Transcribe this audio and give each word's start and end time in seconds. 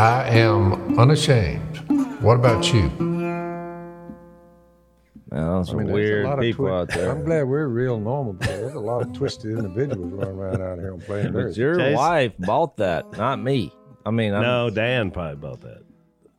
I 0.00 0.28
am 0.30 0.98
unashamed. 0.98 1.76
What 2.22 2.36
about 2.36 2.72
you? 2.72 2.84
Man, 5.30 5.46
those 5.46 5.68
I 5.68 5.74
are 5.74 5.76
mean, 5.76 5.86
there's 5.88 5.90
a 5.90 5.92
weird 5.92 6.24
lot 6.24 6.38
of 6.38 6.40
people 6.40 6.64
twi- 6.68 6.78
out 6.80 6.88
there. 6.88 7.10
I'm 7.10 7.22
glad 7.22 7.42
we're 7.42 7.68
real 7.68 8.00
normal 8.00 8.32
because 8.32 8.60
there's 8.60 8.72
a 8.74 8.80
lot 8.80 9.02
of 9.02 9.12
twisted 9.12 9.50
individuals 9.58 10.10
running 10.14 10.38
around 10.38 10.62
out 10.62 10.78
here 10.78 10.94
on 10.94 11.00
playing 11.02 11.32
But 11.34 11.54
your 11.54 11.74
Chase- 11.76 11.94
wife 11.96 12.32
bought 12.38 12.78
that, 12.78 13.12
not 13.18 13.42
me. 13.42 13.74
I 14.06 14.10
mean, 14.10 14.32
I'm, 14.32 14.40
No, 14.42 14.70
Dan 14.70 15.10
probably 15.10 15.36
bought 15.36 15.60
that. 15.60 15.82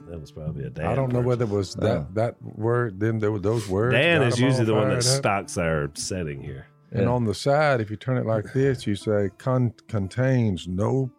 That 0.10 0.20
was 0.20 0.32
probably 0.32 0.64
a 0.66 0.72
Dan. 0.72 0.88
I 0.88 0.96
don't 0.96 1.10
know 1.14 1.20
purchase. 1.22 1.28
whether 1.28 1.44
it 1.46 1.50
was 1.52 1.76
that 1.76 1.98
Oh. 1.98 2.08
that 2.16 2.36
word. 2.58 3.00
Then 3.00 3.20
there 3.20 3.32
were 3.32 3.38
those 3.40 3.70
words. 3.70 3.94
Dan 3.94 4.22
got 4.22 4.28
is 4.30 4.38
'em 4.40 4.44
all 4.44 4.50
usually 4.50 4.66
the 4.66 4.74
one 4.74 4.90
that 4.90 4.98
up. 4.98 5.04
stocks 5.04 5.58
our 5.60 5.92
setting 5.94 6.42
here. 6.42 6.66
And 6.92 7.04
Yeah. 7.04 7.10
on 7.12 7.26
the 7.26 7.36
side, 7.36 7.80
if 7.80 7.92
you 7.92 7.96
turn 7.96 8.18
it 8.18 8.26
like 8.26 8.52
this, 8.54 8.88
you 8.88 8.96
say 8.96 9.30
con- 9.38 9.74
contains 9.88 10.68
no 10.68 11.12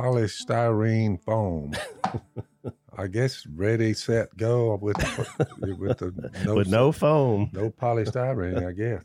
polystyrene 0.00 1.20
foam. 1.22 1.72
I 2.96 3.06
guess 3.06 3.46
ready, 3.46 3.94
set, 3.94 4.36
go 4.36 4.76
with 4.76 4.96
with 4.98 5.98
the 5.98 6.30
no, 6.44 6.54
With 6.56 6.68
no 6.68 6.92
foam. 6.92 7.50
no 7.52 7.70
polystyrene. 7.70 8.66
I 8.66 8.72
guess. 8.72 9.02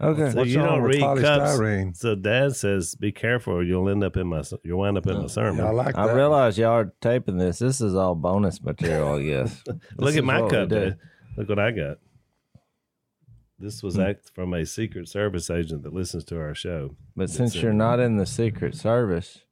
okay. 0.00 0.30
So 0.32 0.38
What's 0.38 0.50
you 0.50 0.58
don't 0.58 0.82
with 0.82 0.96
read 0.96 1.22
cups. 1.22 2.00
So 2.00 2.14
Dad 2.14 2.56
says, 2.56 2.94
"Be 2.94 3.12
careful, 3.12 3.54
or 3.54 3.62
you'll 3.62 3.88
end 3.88 4.02
up 4.02 4.16
in 4.16 4.26
my 4.26 4.42
you'll 4.64 4.80
wind 4.80 4.98
up 4.98 5.06
in 5.06 5.18
my 5.20 5.26
sermon." 5.28 5.58
Yeah, 5.64 5.70
I 5.70 5.72
like 5.72 5.96
I 5.96 6.12
realize 6.12 6.58
y'all 6.58 6.72
are 6.72 6.92
taping 7.00 7.36
this. 7.38 7.58
This 7.60 7.80
is 7.80 7.94
all 7.94 8.14
bonus 8.14 8.60
material, 8.62 9.14
I 9.16 9.22
guess. 9.22 9.62
Look 9.98 10.16
at 10.16 10.24
my 10.24 10.40
what 10.40 10.50
we 10.50 10.56
cup, 10.58 10.68
do. 10.68 10.80
Dad. 10.80 10.98
Look 11.36 11.48
what 11.48 11.58
I 11.58 11.70
got. 11.70 11.98
This 13.58 13.82
was 13.82 13.94
Hmm. 13.94 14.02
act 14.02 14.30
from 14.34 14.52
a 14.52 14.66
Secret 14.66 15.08
Service 15.08 15.48
agent 15.48 15.82
that 15.84 15.92
listens 15.94 16.24
to 16.26 16.38
our 16.38 16.54
show. 16.54 16.96
But 17.14 17.24
That's 17.28 17.34
since 17.34 17.54
it. 17.54 17.62
you're 17.62 17.72
not 17.72 18.00
in 18.00 18.16
the 18.16 18.26
Secret 18.26 18.74
Service, 18.74 19.44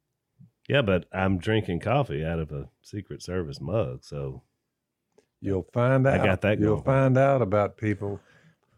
Yeah, 0.67 0.81
but 0.81 1.05
I'm 1.13 1.37
drinking 1.37 1.79
coffee 1.81 2.25
out 2.25 2.39
of 2.39 2.51
a 2.51 2.69
Secret 2.81 3.21
Service 3.21 3.61
mug, 3.61 4.03
so 4.03 4.41
You'll 5.41 5.67
find 5.73 6.07
out. 6.07 6.19
I 6.19 6.25
got 6.25 6.41
that 6.41 6.59
You'll 6.59 6.75
going. 6.77 6.85
find 6.85 7.17
out 7.19 7.41
about 7.43 7.77
people 7.77 8.19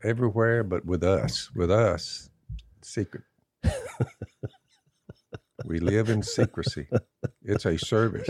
everywhere, 0.03 0.63
but 0.63 0.85
with 0.85 1.01
us, 1.03 1.49
with 1.55 1.71
us, 1.71 2.29
secret. 2.81 3.23
we 5.65 5.79
live 5.79 6.09
in 6.09 6.21
secrecy. 6.23 6.87
It's 7.43 7.65
a 7.65 7.77
service. 7.77 8.29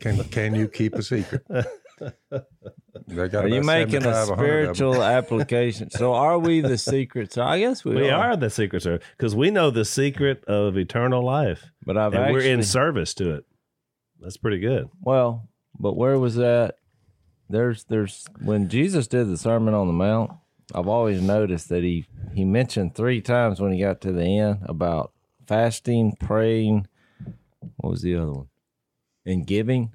Can 0.00 0.22
can 0.24 0.54
you 0.54 0.68
keep 0.68 0.94
a 0.96 1.02
secret? 1.02 1.46
They 3.08 3.28
got 3.28 3.44
are 3.44 3.48
you 3.48 3.62
making 3.62 4.04
a 4.04 4.08
100 4.08 4.12
of 4.22 4.30
'em. 4.30 4.36
spiritual 4.36 5.02
application? 5.02 5.90
So 5.90 6.14
are 6.14 6.38
we 6.38 6.60
the 6.60 6.78
Secret 6.92 7.32
Service? 7.32 7.48
I 7.48 7.58
guess 7.60 7.84
we, 7.84 7.94
we 7.94 8.10
are 8.10 8.36
the 8.36 8.50
Secret 8.50 8.82
Service 8.82 9.04
because 9.16 9.34
we 9.34 9.50
know 9.50 9.70
the 9.70 9.84
secret 9.84 10.44
of 10.46 10.76
eternal 10.76 11.22
life, 11.24 11.66
But 11.84 11.96
I've 11.96 12.12
and 12.14 12.22
actually, 12.24 12.32
we're 12.34 12.52
in 12.52 12.62
service 12.62 13.14
to 13.14 13.34
it. 13.34 13.44
That's 14.20 14.36
pretty 14.38 14.58
good. 14.58 14.88
well, 15.00 15.48
but 15.78 15.94
where 15.96 16.18
was 16.18 16.36
that? 16.36 16.76
There's 17.48 17.84
there's 17.84 18.24
when 18.42 18.68
Jesus 18.68 19.06
did 19.06 19.28
the 19.28 19.36
Sermon 19.36 19.72
on 19.74 19.86
the 19.86 19.92
Mount. 19.92 20.32
I've 20.74 20.88
always 20.88 21.20
noticed 21.22 21.68
that 21.68 21.84
he 21.84 22.06
he 22.34 22.44
mentioned 22.44 22.94
three 22.96 23.20
times 23.20 23.60
when 23.60 23.72
he 23.72 23.80
got 23.80 24.00
to 24.00 24.10
the 24.12 24.38
end 24.38 24.60
about 24.64 25.12
fasting, 25.46 26.16
praying. 26.18 26.88
What 27.76 27.90
was 27.90 28.02
the 28.02 28.16
other 28.16 28.32
one? 28.32 28.48
And 29.24 29.46
giving. 29.46 29.92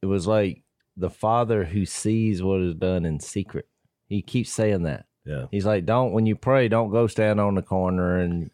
It 0.00 0.06
was 0.06 0.26
like 0.26 0.62
the 0.96 1.10
Father 1.10 1.64
who 1.64 1.86
sees 1.86 2.42
what 2.42 2.60
is 2.60 2.74
done 2.74 3.04
in 3.04 3.20
secret. 3.20 3.66
He 4.08 4.22
keeps 4.22 4.50
saying 4.50 4.82
that. 4.82 5.06
Yeah. 5.24 5.46
He's 5.50 5.66
like, 5.66 5.86
don't 5.86 6.12
when 6.12 6.26
you 6.26 6.36
pray, 6.36 6.68
don't 6.68 6.90
go 6.90 7.06
stand 7.06 7.40
on 7.40 7.54
the 7.54 7.62
corner 7.62 8.18
and 8.18 8.50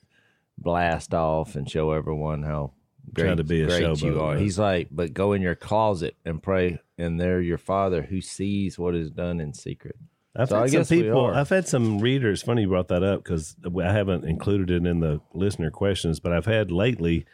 blast 0.56 1.14
off 1.14 1.54
and 1.56 1.68
show 1.68 1.92
everyone 1.92 2.42
how 2.42 2.72
Try 3.14 3.28
great, 3.28 3.36
to 3.38 3.44
be 3.44 3.62
a 3.62 3.66
great 3.66 4.02
you 4.02 4.20
are. 4.20 4.34
yeah. 4.34 4.40
He's 4.40 4.58
like, 4.58 4.88
but 4.90 5.14
go 5.14 5.32
in 5.32 5.40
your 5.40 5.54
closet 5.54 6.16
and 6.24 6.42
pray, 6.42 6.78
and 6.98 7.18
there 7.18 7.40
your 7.40 7.58
Father 7.58 8.02
who 8.02 8.20
sees 8.20 8.78
what 8.78 8.94
is 8.94 9.10
done 9.10 9.40
in 9.40 9.54
secret. 9.54 9.96
I've 10.36 10.50
So 10.50 10.60
had 10.60 10.70
some 10.70 10.84
people. 10.84 11.26
I've 11.26 11.48
had 11.48 11.66
some 11.66 12.00
readers. 12.00 12.42
Funny 12.42 12.62
you 12.62 12.68
brought 12.68 12.88
that 12.88 13.02
up 13.02 13.24
because 13.24 13.56
I 13.64 13.92
haven't 13.92 14.24
included 14.24 14.70
it 14.70 14.86
in 14.86 15.00
the 15.00 15.20
listener 15.32 15.70
questions, 15.70 16.20
but 16.20 16.32
I've 16.32 16.46
had 16.46 16.70
lately 16.70 17.24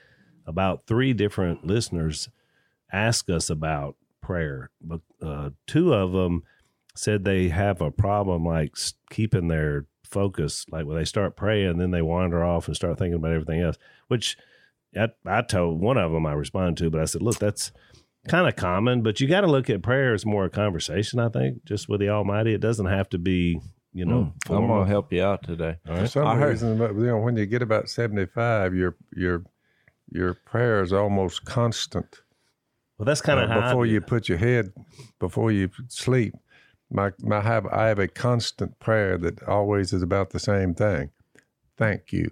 about 0.47 0.87
three 0.87 1.13
different 1.13 1.67
listeners 1.67 2.29
ask 2.93 3.29
us 3.29 3.51
about 3.51 3.97
prayer. 4.25 4.71
But 4.81 5.01
uh, 5.23 5.51
two 5.67 5.93
of 5.93 6.13
them 6.13 6.43
said 6.97 7.25
they 7.25 7.49
have 7.49 7.81
a 7.81 7.91
problem 7.91 8.45
like 8.45 8.77
keeping 9.11 9.49
their 9.49 9.87
focus. 10.05 10.65
Like 10.71 10.87
when 10.87 10.97
they 10.97 11.05
start 11.05 11.37
praying, 11.37 11.79
then 11.79 11.91
they 11.91 12.03
wander 12.03 12.45
off 12.45 12.67
and 12.67 12.77
start 12.77 12.99
thinking 12.99 13.15
about 13.17 13.33
everything 13.33 13.61
else. 13.61 13.77
Which 14.09 14.37
I, 14.97 15.09
I 15.27 15.43
told 15.43 15.81
one 15.81 15.99
of 15.99 16.13
them 16.13 16.25
I 16.27 16.33
responded 16.33 16.77
to, 16.85 16.91
but 16.91 17.01
I 17.01 17.05
said, 17.07 17.23
look, 17.23 17.39
that's 17.39 17.73
kind 18.29 18.49
of 18.49 18.57
common, 18.57 19.03
but 19.03 19.21
you 19.21 19.27
got 19.29 19.43
to 19.43 19.47
look 19.49 19.69
at 19.69 19.83
prayer 19.83 20.15
as 20.15 20.25
more 20.25 20.45
a 20.47 20.51
conversation. 20.51 21.19
I 21.19 21.29
think 21.29 21.65
just 21.65 21.89
with 21.89 22.01
the 22.01 22.09
Almighty, 22.09 22.55
it 22.55 22.61
doesn't 22.61 22.87
have 22.87 23.09
to 23.11 23.19
be, 23.19 23.61
you 23.93 24.07
know. 24.07 24.33
Mm, 24.49 24.57
I'm 24.57 24.67
gonna 24.67 24.87
help 24.87 25.13
you 25.13 25.23
out 25.23 25.43
today. 25.43 25.77
All 25.89 25.97
For 25.97 26.07
some 26.07 26.27
I 26.27 26.37
heard- 26.37 26.51
reason, 26.53 26.79
but, 26.79 26.95
you 26.95 27.07
know, 27.07 27.19
when 27.19 27.37
you 27.37 27.45
get 27.45 27.61
about 27.61 27.89
seventy-five, 27.91 28.75
your 28.75 28.97
your 29.15 29.45
your 30.11 30.35
prayer 30.35 30.81
is 30.83 30.93
almost 30.93 31.45
constant. 31.45 32.23
Well, 32.99 33.07
that's 33.07 33.21
kind 33.21 33.41
of 33.41 33.51
Uh, 33.51 33.53
how 33.61 33.69
before 33.69 33.87
do 33.87 33.93
you 33.93 34.01
put 34.01 34.29
your 34.29 34.39
head 34.39 34.73
before 35.19 35.51
you 35.53 35.71
sleep 35.89 36.35
my 36.91 37.11
my 37.21 37.41
have 37.41 37.67
i 37.67 37.87
have 37.87 37.99
a 37.99 38.07
constant 38.09 38.79
prayer 38.79 39.19
that 39.19 39.43
always 39.49 39.93
is 39.93 40.03
about 40.03 40.31
the 40.31 40.39
same 40.39 40.75
thing 40.75 41.11
thank 41.77 42.13
you 42.13 42.31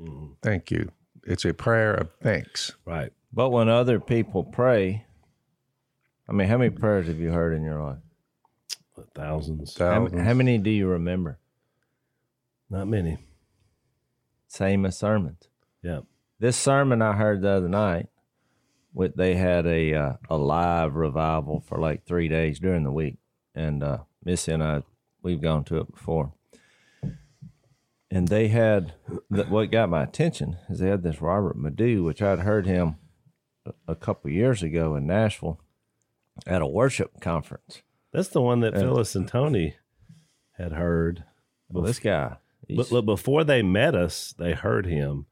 Mhm. 0.00 0.36
thank 0.42 0.70
you 0.70 0.90
it's 1.24 1.44
a 1.44 1.52
prayer 1.52 1.92
of 1.94 2.08
thanks 2.22 2.72
right. 2.86 3.12
But 3.32 3.50
when 3.50 3.68
other 3.68 4.00
people 4.00 4.42
pray, 4.44 5.04
I 6.26 6.32
mean, 6.32 6.48
how 6.48 6.56
many 6.56 6.70
prayers 6.70 7.08
have 7.08 7.18
you 7.18 7.30
heard 7.30 7.52
in 7.54 7.62
your 7.62 7.78
life? 7.82 7.98
Thousands, 9.14 9.76
How, 9.76 10.06
thousands. 10.06 10.22
how 10.22 10.32
many 10.32 10.56
do 10.56 10.70
you 10.70 10.88
remember? 10.88 11.38
not 12.70 12.86
many. 12.88 13.18
Same 14.46 14.86
as 14.86 14.96
sermons. 14.96 15.48
Yeah. 15.82 16.00
This 16.38 16.56
sermon 16.56 17.02
I 17.02 17.12
heard 17.12 17.42
the 17.42 17.50
other 17.50 17.68
night, 17.68 18.04
with 18.04 18.17
they 18.94 19.34
had 19.34 19.66
a 19.66 19.94
uh, 19.94 20.12
a 20.28 20.36
live 20.36 20.94
revival 20.94 21.60
for 21.60 21.78
like 21.78 22.04
three 22.04 22.28
days 22.28 22.58
during 22.58 22.84
the 22.84 22.92
week, 22.92 23.18
and 23.54 23.82
uh, 23.82 23.98
Missy 24.24 24.52
and 24.52 24.62
I 24.62 24.82
we've 25.22 25.40
gone 25.40 25.64
to 25.64 25.78
it 25.78 25.92
before, 25.92 26.32
and 28.10 28.28
they 28.28 28.48
had 28.48 28.94
what 29.28 29.70
got 29.70 29.88
my 29.90 30.02
attention 30.02 30.56
is 30.68 30.78
they 30.78 30.88
had 30.88 31.02
this 31.02 31.20
Robert 31.20 31.56
Madu, 31.56 32.02
which 32.02 32.22
I'd 32.22 32.40
heard 32.40 32.66
him 32.66 32.96
a, 33.66 33.72
a 33.88 33.94
couple 33.94 34.30
years 34.30 34.62
ago 34.62 34.94
in 34.94 35.06
Nashville 35.06 35.60
at 36.46 36.62
a 36.62 36.66
worship 36.66 37.20
conference. 37.20 37.82
That's 38.12 38.28
the 38.28 38.40
one 38.40 38.60
that 38.60 38.74
Phyllis 38.74 39.14
and 39.14 39.28
Tony 39.28 39.76
had 40.56 40.72
heard. 40.72 41.24
Well, 41.68 41.84
this 41.84 41.98
guy, 41.98 42.36
But 42.90 43.02
before 43.02 43.44
they 43.44 43.62
met 43.62 43.94
us, 43.94 44.34
they 44.38 44.52
heard 44.52 44.86
him, 44.86 45.26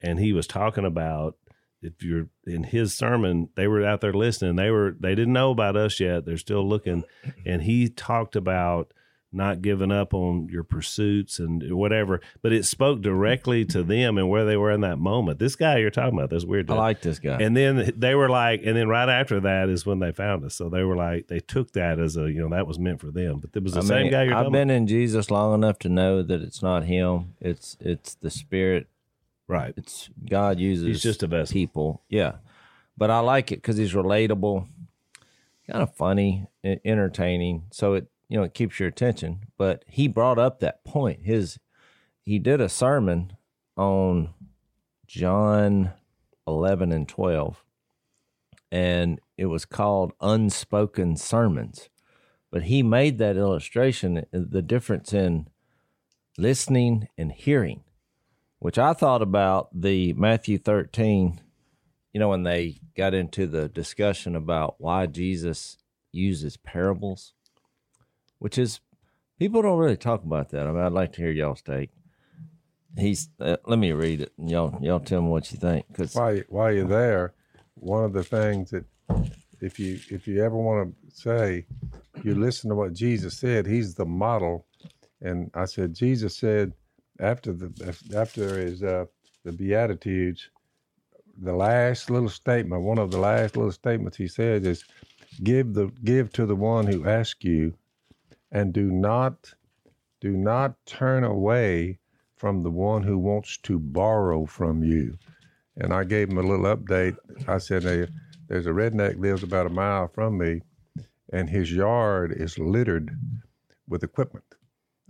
and 0.00 0.18
he 0.18 0.32
was 0.32 0.46
talking 0.46 0.84
about 0.84 1.36
if 1.82 2.02
you're 2.02 2.28
in 2.46 2.64
his 2.64 2.94
sermon. 2.94 3.50
They 3.54 3.66
were 3.66 3.84
out 3.84 4.00
there 4.00 4.12
listening. 4.12 4.56
They 4.56 4.70
were 4.70 4.96
they 4.98 5.14
didn't 5.14 5.32
know 5.32 5.50
about 5.50 5.76
us 5.76 6.00
yet. 6.00 6.24
They're 6.24 6.36
still 6.36 6.66
looking, 6.66 7.04
and 7.44 7.62
he 7.62 7.88
talked 7.88 8.36
about 8.36 8.92
not 9.32 9.60
giving 9.60 9.92
up 9.92 10.14
on 10.14 10.48
your 10.50 10.62
pursuits 10.62 11.38
and 11.38 11.62
whatever. 11.74 12.20
But 12.42 12.52
it 12.52 12.64
spoke 12.64 13.02
directly 13.02 13.64
to 13.66 13.82
them 13.82 14.18
and 14.18 14.28
where 14.28 14.44
they 14.44 14.56
were 14.56 14.70
in 14.70 14.80
that 14.80 14.98
moment. 14.98 15.38
This 15.38 15.56
guy 15.56 15.78
you're 15.78 15.90
talking 15.90 16.18
about, 16.18 16.30
this 16.30 16.44
weird. 16.44 16.70
I 16.70 16.74
like 16.74 17.02
this 17.02 17.18
guy. 17.18 17.38
And 17.40 17.56
then 17.56 17.92
they 17.96 18.14
were 18.14 18.30
like, 18.30 18.62
and 18.64 18.76
then 18.76 18.88
right 18.88 19.08
after 19.08 19.40
that 19.40 19.68
is 19.68 19.84
when 19.84 19.98
they 19.98 20.12
found 20.12 20.44
us. 20.44 20.54
So 20.54 20.68
they 20.68 20.84
were 20.84 20.96
like, 20.96 21.28
they 21.28 21.40
took 21.40 21.72
that 21.72 21.98
as 21.98 22.16
a, 22.16 22.30
you 22.30 22.40
know, 22.40 22.56
that 22.56 22.66
was 22.66 22.78
meant 22.78 23.00
for 23.00 23.10
them. 23.10 23.40
But 23.40 23.50
it 23.54 23.62
was 23.62 23.74
the 23.74 23.80
I 23.80 23.84
same 23.84 24.02
mean, 24.04 24.12
guy 24.12 24.22
you're 24.24 24.34
I've 24.34 24.52
been 24.52 24.70
in 24.70 24.86
Jesus 24.86 25.30
long 25.30 25.54
enough 25.54 25.78
to 25.80 25.88
know 25.88 26.22
that 26.22 26.40
it's 26.40 26.62
not 26.62 26.84
him. 26.84 27.34
It's 27.40 27.76
it's 27.80 28.14
the 28.14 28.30
Spirit. 28.30 28.88
Right. 29.48 29.74
It's 29.76 30.10
God 30.28 30.58
uses. 30.58 30.86
He's 30.86 31.02
just 31.02 31.22
a 31.22 31.26
vessel. 31.26 31.52
people. 31.52 32.02
Yeah, 32.08 32.36
but 32.96 33.10
I 33.10 33.20
like 33.20 33.52
it 33.52 33.56
because 33.56 33.76
he's 33.76 33.92
relatable, 33.94 34.66
kind 35.70 35.82
of 35.82 35.94
funny, 35.94 36.46
entertaining. 36.64 37.64
So 37.70 37.94
it 37.94 38.08
you 38.28 38.36
know 38.36 38.44
it 38.44 38.54
keeps 38.54 38.80
your 38.80 38.88
attention. 38.88 39.40
But 39.56 39.84
he 39.86 40.08
brought 40.08 40.38
up 40.38 40.60
that 40.60 40.84
point. 40.84 41.20
His 41.22 41.58
he 42.22 42.38
did 42.38 42.60
a 42.60 42.68
sermon 42.68 43.34
on 43.76 44.30
John 45.06 45.92
eleven 46.46 46.90
and 46.90 47.08
twelve, 47.08 47.62
and 48.72 49.20
it 49.38 49.46
was 49.46 49.64
called 49.64 50.12
unspoken 50.20 51.16
sermons. 51.16 51.88
But 52.50 52.64
he 52.64 52.82
made 52.82 53.18
that 53.18 53.36
illustration 53.36 54.24
the 54.32 54.62
difference 54.62 55.12
in 55.12 55.48
listening 56.38 57.08
and 57.16 57.30
hearing 57.30 57.82
which 58.58 58.78
I 58.78 58.92
thought 58.92 59.22
about 59.22 59.68
the 59.72 60.12
Matthew 60.14 60.58
13, 60.58 61.40
you 62.12 62.20
know, 62.20 62.28
when 62.28 62.42
they 62.42 62.80
got 62.96 63.14
into 63.14 63.46
the 63.46 63.68
discussion 63.68 64.34
about 64.36 64.76
why 64.78 65.06
Jesus 65.06 65.78
uses 66.12 66.56
parables, 66.56 67.34
which 68.38 68.58
is, 68.58 68.80
people 69.38 69.62
don't 69.62 69.78
really 69.78 69.96
talk 69.96 70.24
about 70.24 70.50
that. 70.50 70.66
I 70.66 70.72
mean, 70.72 70.82
I'd 70.82 70.92
like 70.92 71.12
to 71.14 71.22
hear 71.22 71.30
y'all's 71.30 71.62
take. 71.62 71.90
He's, 72.98 73.28
uh, 73.40 73.58
let 73.66 73.78
me 73.78 73.92
read 73.92 74.22
it 74.22 74.32
and 74.38 74.50
y'all, 74.50 74.78
y'all 74.80 75.00
tell 75.00 75.20
me 75.20 75.28
what 75.28 75.52
you 75.52 75.58
think. 75.58 75.84
Cause 75.92 76.14
while, 76.14 76.40
while 76.48 76.72
you're 76.72 76.86
there 76.86 77.34
one 77.76 78.04
of 78.04 78.12
the 78.12 78.24
things 78.24 78.70
that 78.70 78.84
if 79.60 79.78
you 79.78 79.98
if 80.10 80.26
you 80.26 80.42
ever 80.42 80.56
want 80.56 80.94
to 80.94 81.16
say, 81.16 81.66
you 82.22 82.34
listen 82.34 82.70
to 82.70 82.76
what 82.76 82.92
Jesus 82.92 83.38
said. 83.38 83.66
He's 83.66 83.94
the 83.94 84.04
model, 84.04 84.66
and 85.20 85.50
I 85.54 85.66
said 85.66 85.94
Jesus 85.94 86.36
said 86.36 86.72
after 87.20 87.52
the 87.52 87.96
after 88.14 88.58
his 88.58 88.82
uh, 88.82 89.06
the 89.44 89.52
Beatitudes, 89.52 90.50
the 91.38 91.54
last 91.54 92.10
little 92.10 92.28
statement, 92.28 92.82
one 92.82 92.98
of 92.98 93.10
the 93.10 93.18
last 93.18 93.56
little 93.56 93.72
statements 93.72 94.16
he 94.16 94.28
said 94.28 94.66
is, 94.66 94.84
"Give 95.42 95.74
the 95.74 95.86
give 96.04 96.32
to 96.32 96.46
the 96.46 96.56
one 96.56 96.86
who 96.86 97.08
asks 97.08 97.44
you, 97.44 97.74
and 98.50 98.72
do 98.72 98.90
not 98.90 99.54
do 100.20 100.32
not 100.32 100.74
turn 100.86 101.24
away 101.24 101.98
from 102.36 102.62
the 102.62 102.70
one 102.70 103.02
who 103.02 103.18
wants 103.18 103.56
to 103.58 103.78
borrow 103.78 104.46
from 104.46 104.82
you." 104.82 105.18
And 105.76 105.92
I 105.92 106.04
gave 106.04 106.30
him 106.30 106.38
a 106.38 106.42
little 106.42 106.74
update. 106.74 107.16
I 107.46 107.58
said, 107.58 107.82
hey, 107.82 108.08
"There's 108.48 108.66
a 108.66 108.70
redneck 108.70 109.18
lives 109.18 109.42
about 109.42 109.66
a 109.66 109.70
mile 109.70 110.08
from 110.08 110.38
me, 110.38 110.62
and 111.32 111.50
his 111.50 111.72
yard 111.72 112.32
is 112.32 112.58
littered 112.58 113.10
with 113.88 114.02
equipment, 114.02 114.44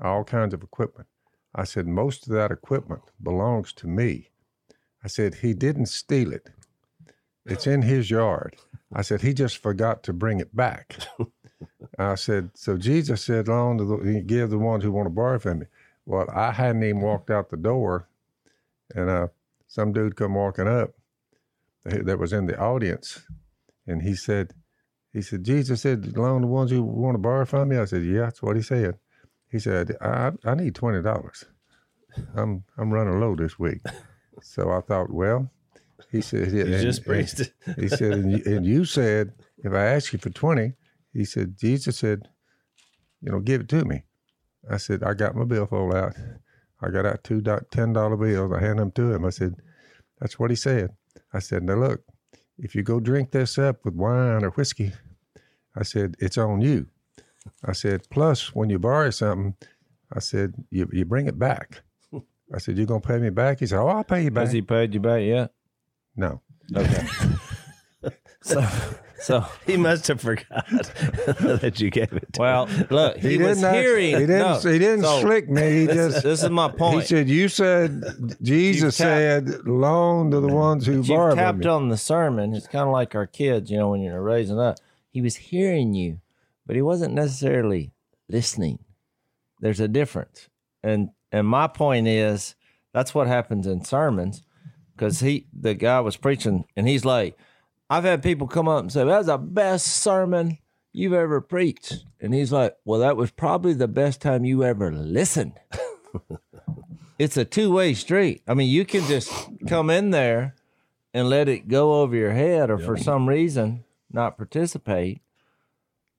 all 0.00 0.24
kinds 0.24 0.54
of 0.54 0.62
equipment." 0.62 1.08
I 1.58 1.64
said, 1.64 1.86
most 1.88 2.28
of 2.28 2.34
that 2.34 2.52
equipment 2.52 3.00
belongs 3.22 3.72
to 3.74 3.86
me. 3.86 4.30
I 5.02 5.08
said, 5.08 5.36
he 5.36 5.54
didn't 5.54 5.86
steal 5.86 6.32
it. 6.32 6.50
It's 7.46 7.66
in 7.66 7.80
his 7.80 8.10
yard. 8.10 8.56
I 8.92 9.02
said, 9.02 9.22
he 9.22 9.32
just 9.32 9.56
forgot 9.56 10.02
to 10.02 10.12
bring 10.12 10.38
it 10.38 10.54
back. 10.54 10.96
I 11.98 12.16
said, 12.16 12.50
so 12.54 12.76
Jesus 12.76 13.22
said, 13.22 13.48
long 13.48 13.78
to 13.78 13.84
the, 13.84 14.20
give 14.20 14.50
the 14.50 14.58
ones 14.58 14.84
who 14.84 14.92
want 14.92 15.06
to 15.06 15.10
borrow 15.10 15.38
from 15.38 15.60
me. 15.60 15.66
Well, 16.04 16.28
I 16.32 16.52
hadn't 16.52 16.84
even 16.84 17.00
walked 17.00 17.30
out 17.30 17.48
the 17.48 17.56
door, 17.56 18.06
and 18.94 19.08
uh, 19.08 19.28
some 19.66 19.92
dude 19.92 20.14
come 20.14 20.34
walking 20.34 20.68
up 20.68 20.90
that 21.84 22.18
was 22.18 22.32
in 22.32 22.46
the 22.46 22.58
audience, 22.58 23.22
and 23.86 24.02
he 24.02 24.14
said, 24.14 24.52
he 25.12 25.22
said, 25.22 25.44
Jesus 25.44 25.80
said, 25.80 26.16
loan 26.18 26.42
the 26.42 26.48
ones 26.48 26.70
who 26.70 26.82
want 26.82 27.14
to 27.14 27.18
borrow 27.18 27.46
from 27.46 27.70
me. 27.70 27.78
I 27.78 27.86
said, 27.86 28.04
yeah, 28.04 28.22
that's 28.22 28.42
what 28.42 28.56
he 28.56 28.62
said. 28.62 28.98
He 29.56 29.60
said, 29.60 29.96
I, 30.02 30.32
I 30.44 30.54
need 30.54 30.74
twenty 30.74 31.00
dollars. 31.00 31.46
I'm 32.36 32.62
I'm 32.76 32.92
running 32.92 33.18
low 33.20 33.34
this 33.34 33.58
week. 33.58 33.80
So 34.42 34.70
I 34.70 34.82
thought, 34.82 35.10
well, 35.10 35.50
he 36.12 36.20
said, 36.20 36.48
he 36.52 36.62
just 36.82 37.06
praised 37.06 37.40
it. 37.40 37.54
he 37.80 37.88
said, 37.88 38.12
and 38.12 38.30
you, 38.30 38.42
and 38.44 38.66
you 38.66 38.84
said, 38.84 39.32
if 39.64 39.72
I 39.72 39.86
ask 39.86 40.12
you 40.12 40.18
for 40.18 40.28
twenty, 40.28 40.74
he 41.14 41.24
said, 41.24 41.56
Jesus 41.56 41.96
said, 41.96 42.28
you 43.22 43.32
know, 43.32 43.40
give 43.40 43.62
it 43.62 43.68
to 43.70 43.86
me. 43.86 44.04
I 44.70 44.76
said, 44.76 45.02
I 45.02 45.14
got 45.14 45.34
my 45.36 45.44
billfold 45.46 45.94
out. 45.94 46.16
I 46.82 46.90
got 46.90 47.06
out 47.06 47.24
two 47.24 47.40
ten 47.70 47.94
dollar 47.94 48.18
bills. 48.18 48.52
I 48.52 48.60
handed 48.60 48.82
them 48.82 48.90
to 48.92 49.14
him. 49.14 49.24
I 49.24 49.30
said, 49.30 49.54
that's 50.20 50.38
what 50.38 50.50
he 50.50 50.56
said. 50.56 50.90
I 51.32 51.38
said, 51.38 51.62
now 51.62 51.76
look, 51.76 52.02
if 52.58 52.74
you 52.74 52.82
go 52.82 53.00
drink 53.00 53.30
this 53.30 53.56
up 53.56 53.86
with 53.86 53.94
wine 53.94 54.44
or 54.44 54.50
whiskey, 54.50 54.92
I 55.74 55.82
said, 55.82 56.14
it's 56.18 56.36
on 56.36 56.60
you. 56.60 56.88
I 57.64 57.72
said, 57.72 58.08
plus 58.10 58.54
when 58.54 58.70
you 58.70 58.78
borrow 58.78 59.10
something, 59.10 59.54
I 60.12 60.20
said, 60.20 60.54
you, 60.70 60.88
you 60.92 61.04
bring 61.04 61.26
it 61.26 61.38
back. 61.38 61.82
I 62.54 62.58
said, 62.58 62.76
you're 62.76 62.86
going 62.86 63.00
to 63.02 63.08
pay 63.08 63.18
me 63.18 63.30
back? 63.30 63.60
He 63.60 63.66
said, 63.66 63.78
oh, 63.80 63.88
I'll 63.88 64.04
pay 64.04 64.24
you 64.24 64.30
back. 64.30 64.44
Has 64.44 64.52
he 64.52 64.62
paid 64.62 64.94
you 64.94 65.00
back 65.00 65.22
yet? 65.22 65.52
No. 66.16 66.40
Okay. 66.74 67.06
so, 68.42 68.66
so 69.18 69.44
he 69.66 69.76
must 69.76 70.06
have 70.08 70.20
forgot 70.20 70.66
that 70.70 71.80
you 71.80 71.90
gave 71.90 72.12
it. 72.12 72.32
To 72.34 72.40
well, 72.40 72.68
look, 72.90 73.16
he, 73.18 73.30
He 73.30 73.38
was 73.38 73.60
didn't, 73.60 73.74
hearing. 73.74 74.06
he 74.14 74.26
didn't, 74.26 74.38
no, 74.38 74.58
he 74.72 74.78
didn't 74.78 75.02
so 75.04 75.20
slick 75.20 75.48
me. 75.50 75.62
He 75.80 75.86
this, 75.86 75.96
just, 76.14 76.22
this 76.24 76.42
is 76.44 76.50
my 76.50 76.68
point. 76.70 77.00
he 77.02 77.06
said, 77.06 77.28
you 77.28 77.48
said, 77.48 78.02
Jesus 78.42 78.96
tapped- 78.96 79.48
said, 79.48 79.66
loan 79.66 80.30
to 80.30 80.40
the 80.40 80.48
ones 80.48 80.86
who 80.86 80.92
You've 80.94 81.08
borrow 81.08 81.30
from 81.32 81.38
tapped 81.38 81.64
you. 81.64 81.70
on 81.70 81.88
the 81.88 81.96
sermon. 81.96 82.54
It's 82.54 82.66
kind 82.68 82.86
of 82.86 82.92
like 82.92 83.14
our 83.14 83.26
kids, 83.26 83.70
you 83.70 83.78
know, 83.78 83.90
when 83.90 84.00
you're 84.00 84.22
raising 84.22 84.58
up. 84.58 84.76
He 85.10 85.20
was 85.22 85.36
hearing 85.36 85.94
you, 85.94 86.20
but 86.66 86.76
he 86.76 86.82
wasn't 86.82 87.14
necessarily 87.14 87.92
listening. 88.28 88.80
There's 89.60 89.80
a 89.80 89.88
difference, 89.88 90.48
and 90.82 91.10
and 91.32 91.46
my 91.46 91.66
point 91.66 92.08
is 92.08 92.54
that's 92.92 93.14
what 93.14 93.26
happens 93.26 93.66
in 93.66 93.84
sermons, 93.84 94.42
because 94.94 95.20
he 95.20 95.46
the 95.58 95.74
guy 95.74 96.00
was 96.00 96.16
preaching 96.16 96.64
and 96.76 96.88
he's 96.88 97.04
like, 97.04 97.38
I've 97.88 98.04
had 98.04 98.22
people 98.22 98.46
come 98.48 98.68
up 98.68 98.80
and 98.80 98.92
say 98.92 99.04
that's 99.04 99.26
the 99.26 99.38
best 99.38 99.86
sermon 99.86 100.58
you've 100.92 101.12
ever 101.12 101.40
preached, 101.40 102.04
and 102.20 102.34
he's 102.34 102.52
like, 102.52 102.76
well, 102.84 103.00
that 103.00 103.16
was 103.16 103.30
probably 103.30 103.72
the 103.72 103.88
best 103.88 104.20
time 104.20 104.44
you 104.44 104.64
ever 104.64 104.90
listened. 104.90 105.52
it's 107.18 107.36
a 107.36 107.44
two 107.44 107.72
way 107.72 107.94
street. 107.94 108.42
I 108.46 108.54
mean, 108.54 108.68
you 108.68 108.84
can 108.84 109.04
just 109.04 109.32
come 109.68 109.90
in 109.90 110.10
there 110.10 110.54
and 111.14 111.30
let 111.30 111.48
it 111.48 111.68
go 111.68 112.02
over 112.02 112.14
your 112.14 112.32
head, 112.32 112.70
or 112.70 112.78
for 112.78 112.96
some 112.96 113.28
reason 113.28 113.84
not 114.10 114.36
participate. 114.36 115.20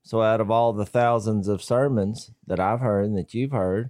So, 0.07 0.21
out 0.21 0.39
of 0.39 0.49
all 0.49 0.71
the 0.71 0.85
thousands 0.85 1.49
of 1.49 1.61
sermons 1.61 2.31
that 2.45 2.61
I've 2.61 2.79
heard 2.79 3.03
and 3.07 3.17
that 3.17 3.33
you've 3.33 3.51
heard, 3.51 3.89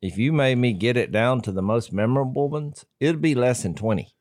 if 0.00 0.16
you 0.16 0.32
made 0.32 0.58
me 0.58 0.72
get 0.72 0.96
it 0.96 1.10
down 1.10 1.40
to 1.40 1.50
the 1.50 1.60
most 1.60 1.92
memorable 1.92 2.48
ones, 2.48 2.86
it'd 3.00 3.20
be 3.20 3.34
less 3.34 3.64
than 3.64 3.74
20. 3.74 4.14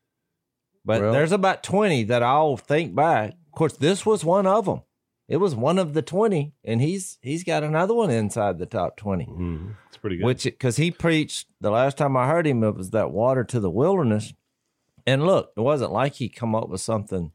But 0.83 1.01
Well- 1.03 1.13
there's 1.13 1.31
about 1.31 1.61
20 1.61 2.03
that 2.05 2.23
I'll 2.23 2.57
think 2.57 2.95
back. 2.95 3.33
Of 3.45 3.51
course, 3.51 3.77
this 3.77 4.07
was 4.07 4.25
one 4.25 4.47
of 4.47 4.65
them. 4.65 4.81
It 5.27 5.37
was 5.37 5.55
one 5.55 5.77
of 5.77 5.93
the 5.93 6.01
20, 6.01 6.53
and 6.63 6.81
he's 6.81 7.19
he's 7.21 7.43
got 7.43 7.63
another 7.63 7.93
one 7.93 8.09
inside 8.09 8.57
the 8.57 8.65
top 8.65 8.97
20. 8.97 9.27
Mhm. 9.27 9.75
It's 9.89 9.97
pretty 9.97 10.17
good. 10.17 10.25
Which, 10.25 10.45
because 10.45 10.77
he 10.77 10.89
preached 10.89 11.47
the 11.61 11.69
last 11.69 11.95
time 11.99 12.17
I 12.17 12.27
heard 12.27 12.47
him, 12.47 12.63
it 12.63 12.73
was 12.75 12.89
that 12.89 13.11
water 13.11 13.43
to 13.43 13.59
the 13.59 13.69
wilderness. 13.69 14.33
And 15.05 15.27
look, 15.27 15.51
it 15.55 15.61
wasn't 15.61 15.91
like 15.91 16.15
he 16.15 16.27
come 16.27 16.55
up 16.55 16.69
with 16.69 16.81
something 16.81 17.33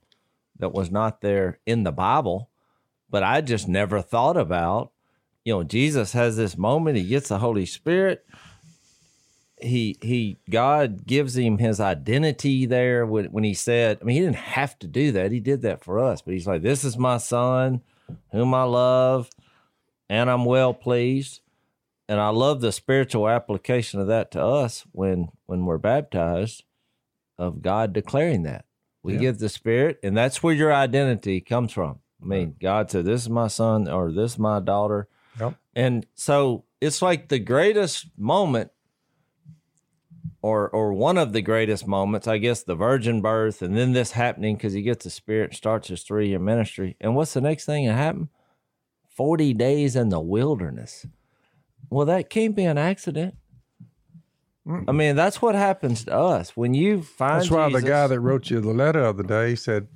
that 0.59 0.73
was 0.73 0.91
not 0.91 1.21
there 1.21 1.61
in 1.65 1.85
the 1.85 1.93
Bible, 1.93 2.50
but 3.11 3.23
I 3.23 3.41
just 3.41 3.69
never 3.69 4.01
thought 4.03 4.37
about. 4.37 4.93
You 5.45 5.55
know, 5.55 5.63
Jesus 5.65 6.13
has 6.13 6.37
this 6.37 6.57
moment. 6.57 6.97
He 6.99 7.05
gets 7.05 7.29
the 7.29 7.39
Holy 7.39 7.67
Spirit. 7.67 8.25
He 9.61 9.97
he 10.01 10.39
God 10.49 11.07
gives 11.07 11.37
him 11.37 11.59
his 11.59 11.81
identity 11.81 12.65
there 12.67 13.05
when, 13.05 13.27
when 13.27 13.45
he 13.45 13.53
said, 13.55 13.99
I 14.01 14.05
mean, 14.05 14.17
he 14.17 14.23
didn't 14.23 14.37
have 14.37 14.79
to 14.79 14.87
do 14.87 15.13
that. 15.13 15.33
He 15.33 15.41
did 15.41 15.63
that 15.63 15.85
for 15.85 15.99
us, 15.99 16.23
but 16.23 16.33
he's 16.33 16.47
like, 16.47 16.63
This 16.63 16.83
is 16.85 16.97
my 16.97 17.19
son, 17.19 17.83
whom 18.33 18.55
I 18.55 18.63
love, 18.63 19.29
and 20.09 20.31
I'm 20.31 20.45
well 20.47 20.73
pleased 20.73 21.41
and 22.09 22.19
I 22.21 22.31
love 22.31 22.61
the 22.61 22.73
spiritual 22.73 23.29
application 23.29 24.01
of 24.01 24.09
that 24.09 24.33
to 24.33 24.43
us 24.43 24.85
when 24.91 25.29
when 25.47 25.65
we're 25.65 25.79
baptized 25.79 26.65
of 27.39 27.63
God 27.63 27.93
declaring 27.93 28.43
that. 28.43 28.65
We 29.03 29.13
Yeah. 29.15 29.21
give 29.21 29.39
the 29.39 29.49
spirit 29.49 30.01
and 30.03 30.17
that's 30.17 30.43
where 30.43 30.55
your 30.55 30.73
identity 30.73 31.41
comes 31.41 31.73
from. 31.73 32.01
I 32.23 32.27
mean, 32.27 32.57
God 32.61 32.91
said 32.91 33.05
this 33.05 33.23
is 33.23 33.31
my 33.31 33.49
son 33.49 33.89
or 33.89 34.13
this 34.13 34.33
is 34.33 34.39
my 34.39 34.61
daughter. 34.61 35.09
Yep. 35.39 35.55
And 35.75 36.07
so 36.15 36.65
it's 36.81 37.01
like 37.01 37.29
the 37.29 37.39
greatest 37.39 38.07
moment 38.17 38.71
or 40.43 40.69
or 40.69 40.93
one 40.93 41.19
of 41.19 41.33
the 41.33 41.43
greatest 41.43 41.87
moments, 41.87 42.27
I 42.27 42.39
guess 42.39 42.63
the 42.63 42.75
virgin 42.75 43.21
birth 43.21 43.63
and 43.63 43.77
then 43.77 43.93
this 43.93 44.13
happening 44.13 44.57
cuz 44.57 44.73
he 44.73 44.83
gets 44.83 45.05
the 45.05 45.11
spirit 45.11 45.55
starts 45.55 45.89
his 45.89 46.05
3-year 46.05 46.39
ministry. 46.39 46.97
And 47.01 47.15
what's 47.15 47.35
the 47.35 47.41
next 47.41 47.65
thing 47.65 47.87
that 47.87 47.95
happened? 47.95 48.29
40 49.09 49.55
days 49.55 49.97
in 49.97 50.09
the 50.09 50.21
wilderness. 50.21 51.07
Well, 51.91 52.07
that 52.07 52.31
can't 52.31 52.55
be 52.55 52.65
an 52.65 52.79
accident. 52.79 53.35
I 54.87 54.93
mean, 54.93 55.17
that's 55.17 55.43
what 55.43 55.55
happens 55.55 56.05
to 56.05 56.17
us 56.17 56.57
when 56.57 56.75
you 56.75 57.03
find. 57.03 57.41
That's 57.41 57.51
why 57.51 57.71
the 57.71 57.83
guy 57.83 58.07
that 58.07 58.21
wrote 58.21 58.51
you 58.51 58.61
the 58.61 58.73
letter 58.73 59.01
of 59.01 59.17
the 59.17 59.25
day 59.25 59.57
said 59.57 59.89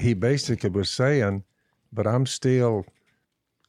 he 0.00 0.14
basically 0.14 0.70
was 0.70 0.90
saying, 0.90 1.44
but 1.92 2.06
I'm 2.06 2.26
still 2.26 2.84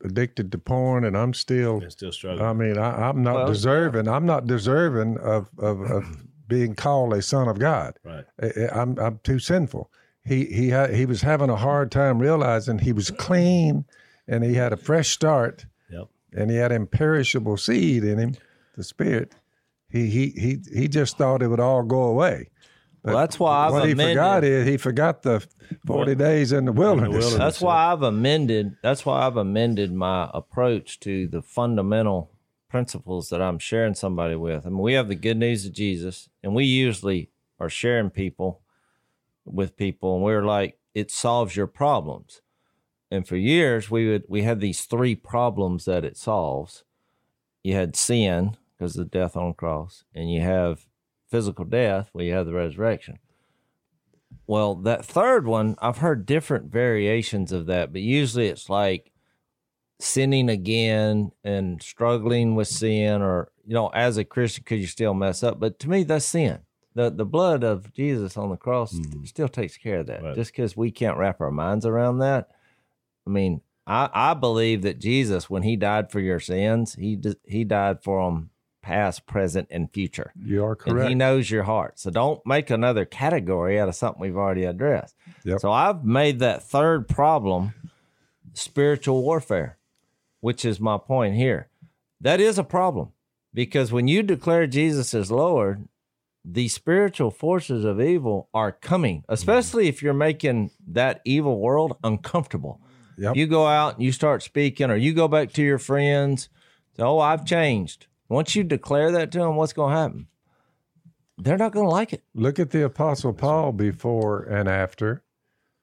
addicted 0.03 0.51
to 0.51 0.57
porn 0.57 1.05
and 1.05 1.17
I'm 1.17 1.33
still 1.33 1.81
And 1.81 1.91
still 1.91 2.11
struggling. 2.11 2.45
I 2.45 2.53
mean, 2.53 2.77
I, 2.77 3.09
I'm 3.09 3.23
not 3.23 3.35
Well, 3.35 3.47
deserving. 3.47 4.07
I'm 4.07 4.25
not 4.25 4.47
deserving 4.47 5.17
of, 5.19 5.49
of, 5.57 5.81
of 5.81 6.05
being 6.47 6.75
called 6.75 7.13
a 7.13 7.21
son 7.21 7.47
of 7.47 7.59
God. 7.59 7.97
right. 8.03 8.25
I- 8.41 8.65
I- 8.65 8.81
I'm 8.81 8.97
I'm 8.99 9.19
too 9.23 9.39
sinful. 9.39 9.89
He 10.25 10.45
he 10.45 10.69
had, 10.69 10.93
he 10.93 11.05
was 11.05 11.21
having 11.21 11.49
a 11.49 11.55
hard 11.55 11.91
time 11.91 12.19
realizing 12.19 12.79
he 12.79 12.93
was 12.93 13.11
clean, 13.11 13.83
and 14.27 14.41
he 14.43 14.53
had 14.53 14.71
a 14.71 14.77
fresh 14.77 15.09
start, 15.09 15.65
Yep. 15.89 16.07
and 16.33 16.49
he 16.49 16.55
had 16.55 16.71
imperishable 16.71 17.57
seed 17.57 18.03
in 18.05 18.17
him, 18.19 18.35
the 18.77 18.83
Spirit. 18.85 19.35
He 19.89 20.07
he 20.07 20.29
he 20.29 20.57
he 20.73 20.87
just 20.87 21.17
thought 21.17 21.41
it 21.41 21.49
would 21.49 21.59
all 21.59 21.83
go 21.83 22.03
away. 22.03 22.49
Well, 23.03 23.17
that's 23.17 23.37
why 23.37 23.65
I've 23.65 23.73
what 23.73 23.87
he 23.87 23.95
forgot 23.95 24.43
is 24.45 24.65
he 24.65 24.77
forgot 24.77 25.23
the 25.23 25.45
forty 25.85 26.15
days 26.15 26.53
in 26.53 26.65
the 26.65 26.71
wilderness. 26.71 27.09
wilderness. 27.09 27.37
That's 27.37 27.59
why 27.61 27.91
I've 27.91 28.01
amended. 28.01 28.77
That's 28.81 29.05
why 29.05 29.25
I've 29.25 29.35
amended 29.35 29.93
my 29.93 30.29
approach 30.33 30.99
to 31.01 31.27
the 31.27 31.41
fundamental 31.41 32.31
principles 32.69 33.29
that 33.29 33.41
I'm 33.41 33.59
sharing 33.59 33.93
somebody 33.93 34.35
with. 34.35 34.65
I 34.65 34.69
mean, 34.69 34.79
we 34.79 34.93
have 34.93 35.09
the 35.09 35.15
good 35.15 35.37
news 35.37 35.65
of 35.65 35.73
Jesus, 35.73 36.29
and 36.41 36.55
we 36.55 36.63
usually 36.63 37.29
are 37.59 37.69
sharing 37.69 38.09
people 38.09 38.61
with 39.45 39.75
people, 39.75 40.15
and 40.15 40.23
we're 40.23 40.45
like, 40.45 40.77
it 40.93 41.11
solves 41.11 41.55
your 41.55 41.67
problems. 41.67 42.41
And 43.11 43.27
for 43.27 43.35
years, 43.35 43.91
we 43.91 44.09
would 44.09 44.23
we 44.29 44.43
had 44.43 44.61
these 44.61 44.85
three 44.85 45.13
problems 45.13 45.85
that 45.85 46.05
it 46.05 46.17
solves. 46.17 46.83
You 47.63 47.75
had 47.75 47.95
sin 47.95 48.57
because 48.77 48.95
of 48.97 49.11
the 49.11 49.19
death 49.19 49.35
on 49.35 49.49
the 49.49 49.53
cross, 49.53 50.05
and 50.15 50.31
you 50.31 50.41
have 50.41 50.87
physical 51.33 51.65
death 51.65 52.11
you 52.13 52.31
have 52.31 52.45
the 52.45 52.53
resurrection. 52.53 53.17
Well, 54.45 54.75
that 54.75 55.03
third 55.03 55.47
one, 55.47 55.75
I've 55.81 55.97
heard 55.97 56.27
different 56.27 56.71
variations 56.71 57.51
of 57.51 57.65
that, 57.65 57.91
but 57.91 58.01
usually 58.01 58.49
it's 58.49 58.69
like 58.69 59.11
sinning 59.99 60.47
again 60.47 61.31
and 61.43 61.81
struggling 61.81 62.53
with 62.53 62.67
sin, 62.67 63.23
or 63.23 63.51
you 63.65 63.73
know, 63.73 63.87
as 63.87 64.17
a 64.17 64.23
Christian, 64.23 64.63
could 64.63 64.77
you 64.77 64.85
still 64.85 65.15
mess 65.15 65.41
up? 65.41 65.59
But 65.59 65.79
to 65.79 65.89
me, 65.89 66.03
that's 66.03 66.25
sin. 66.25 66.59
The 66.93 67.09
the 67.09 67.25
blood 67.25 67.63
of 67.63 67.91
Jesus 67.93 68.37
on 68.37 68.51
the 68.51 68.55
cross 68.55 68.93
mm-hmm. 68.93 69.23
still 69.23 69.49
takes 69.49 69.75
care 69.75 70.01
of 70.01 70.07
that. 70.07 70.21
Right. 70.21 70.35
Just 70.35 70.51
because 70.51 70.77
we 70.77 70.91
can't 70.91 71.17
wrap 71.17 71.41
our 71.41 71.49
minds 71.49 71.87
around 71.87 72.19
that, 72.19 72.49
I 73.25 73.31
mean, 73.31 73.61
I 73.87 74.07
I 74.13 74.33
believe 74.35 74.83
that 74.83 74.99
Jesus, 74.99 75.49
when 75.49 75.63
he 75.63 75.77
died 75.77 76.11
for 76.11 76.19
your 76.19 76.39
sins, 76.39 76.93
he 76.93 77.17
he 77.47 77.63
died 77.63 78.03
for 78.03 78.23
them 78.23 78.51
past, 78.83 79.25
present, 79.25 79.67
and 79.71 79.91
future. 79.91 80.31
You 80.45 80.63
are 80.63 80.77
And 80.85 81.07
he 81.07 81.15
knows 81.15 81.49
your 81.49 81.63
heart. 81.63 81.97
So 81.97 82.11
don't 82.11 82.45
make 82.45 82.69
another 82.69 83.05
category 83.05 83.79
out 83.79 83.89
of 83.89 83.95
something 83.95 84.21
we've 84.21 84.37
already 84.37 84.65
addressed. 84.65 85.15
Yep. 85.43 85.61
So 85.61 85.71
I've 85.71 86.05
made 86.05 86.39
that 86.39 86.61
third 86.61 87.07
problem 87.07 87.73
spiritual 88.53 89.23
warfare, 89.23 89.77
which 90.41 90.63
is 90.63 90.79
my 90.79 90.99
point 90.99 91.35
here. 91.35 91.69
That 92.21 92.39
is 92.39 92.59
a 92.59 92.63
problem 92.63 93.13
because 93.53 93.91
when 93.91 94.07
you 94.07 94.21
declare 94.21 94.67
Jesus 94.67 95.15
as 95.15 95.31
Lord, 95.31 95.87
the 96.45 96.67
spiritual 96.67 97.31
forces 97.31 97.83
of 97.83 97.99
evil 97.99 98.49
are 98.53 98.71
coming, 98.71 99.21
mm-hmm. 99.21 99.33
especially 99.33 99.87
if 99.87 100.03
you're 100.03 100.13
making 100.13 100.71
that 100.87 101.21
evil 101.25 101.59
world 101.59 101.97
uncomfortable. 102.03 102.79
Yep. 103.17 103.35
You 103.35 103.47
go 103.47 103.65
out 103.65 103.95
and 103.95 104.03
you 104.03 104.11
start 104.11 104.43
speaking, 104.43 104.89
or 104.89 104.95
you 104.95 105.13
go 105.13 105.27
back 105.27 105.53
to 105.53 105.61
your 105.61 105.77
friends, 105.77 106.49
Oh, 106.99 107.19
I've 107.19 107.45
changed. 107.45 108.07
Once 108.33 108.55
you 108.55 108.63
declare 108.63 109.11
that 109.11 109.31
to 109.31 109.39
them, 109.39 109.55
what's 109.55 109.73
going 109.73 109.93
to 109.93 109.99
happen? 109.99 110.27
They're 111.37 111.57
not 111.57 111.71
going 111.71 111.85
to 111.85 111.91
like 111.91 112.13
it. 112.13 112.23
Look 112.33 112.59
at 112.59 112.71
the 112.71 112.83
Apostle 112.85 113.33
Paul 113.33 113.71
before 113.71 114.43
and 114.43 114.67
after. 114.67 115.23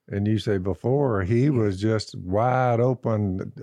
And 0.07 0.27
you 0.27 0.39
say 0.39 0.57
before, 0.57 1.23
he 1.23 1.49
was 1.49 1.79
just 1.79 2.15
wide 2.17 2.81
open, 2.81 3.53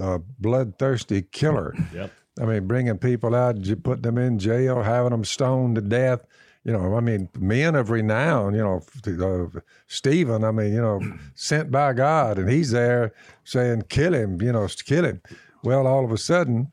uh, 0.00 0.18
bloodthirsty 0.40 1.22
killer. 1.22 1.74
Yep. 1.94 2.10
I 2.40 2.44
mean, 2.44 2.66
bringing 2.66 2.98
people 2.98 3.34
out, 3.34 3.60
j- 3.60 3.76
putting 3.76 4.02
them 4.02 4.18
in 4.18 4.38
jail, 4.38 4.82
having 4.82 5.10
them 5.10 5.24
stoned 5.24 5.76
to 5.76 5.80
death. 5.80 6.24
You 6.64 6.72
know, 6.72 6.96
I 6.96 7.00
mean, 7.00 7.28
men 7.38 7.74
of 7.76 7.90
renown, 7.90 8.54
you 8.54 8.62
know, 8.62 8.82
uh, 9.06 9.60
Stephen, 9.86 10.42
I 10.42 10.50
mean, 10.50 10.72
you 10.72 10.80
know, 10.80 11.00
sent 11.34 11.70
by 11.70 11.92
God, 11.92 12.38
and 12.38 12.50
he's 12.50 12.70
there 12.70 13.12
saying, 13.44 13.82
kill 13.88 14.14
him, 14.14 14.40
you 14.40 14.52
know, 14.52 14.66
kill 14.84 15.04
him. 15.04 15.20
Well, 15.62 15.86
all 15.86 16.04
of 16.04 16.10
a 16.10 16.18
sudden, 16.18 16.71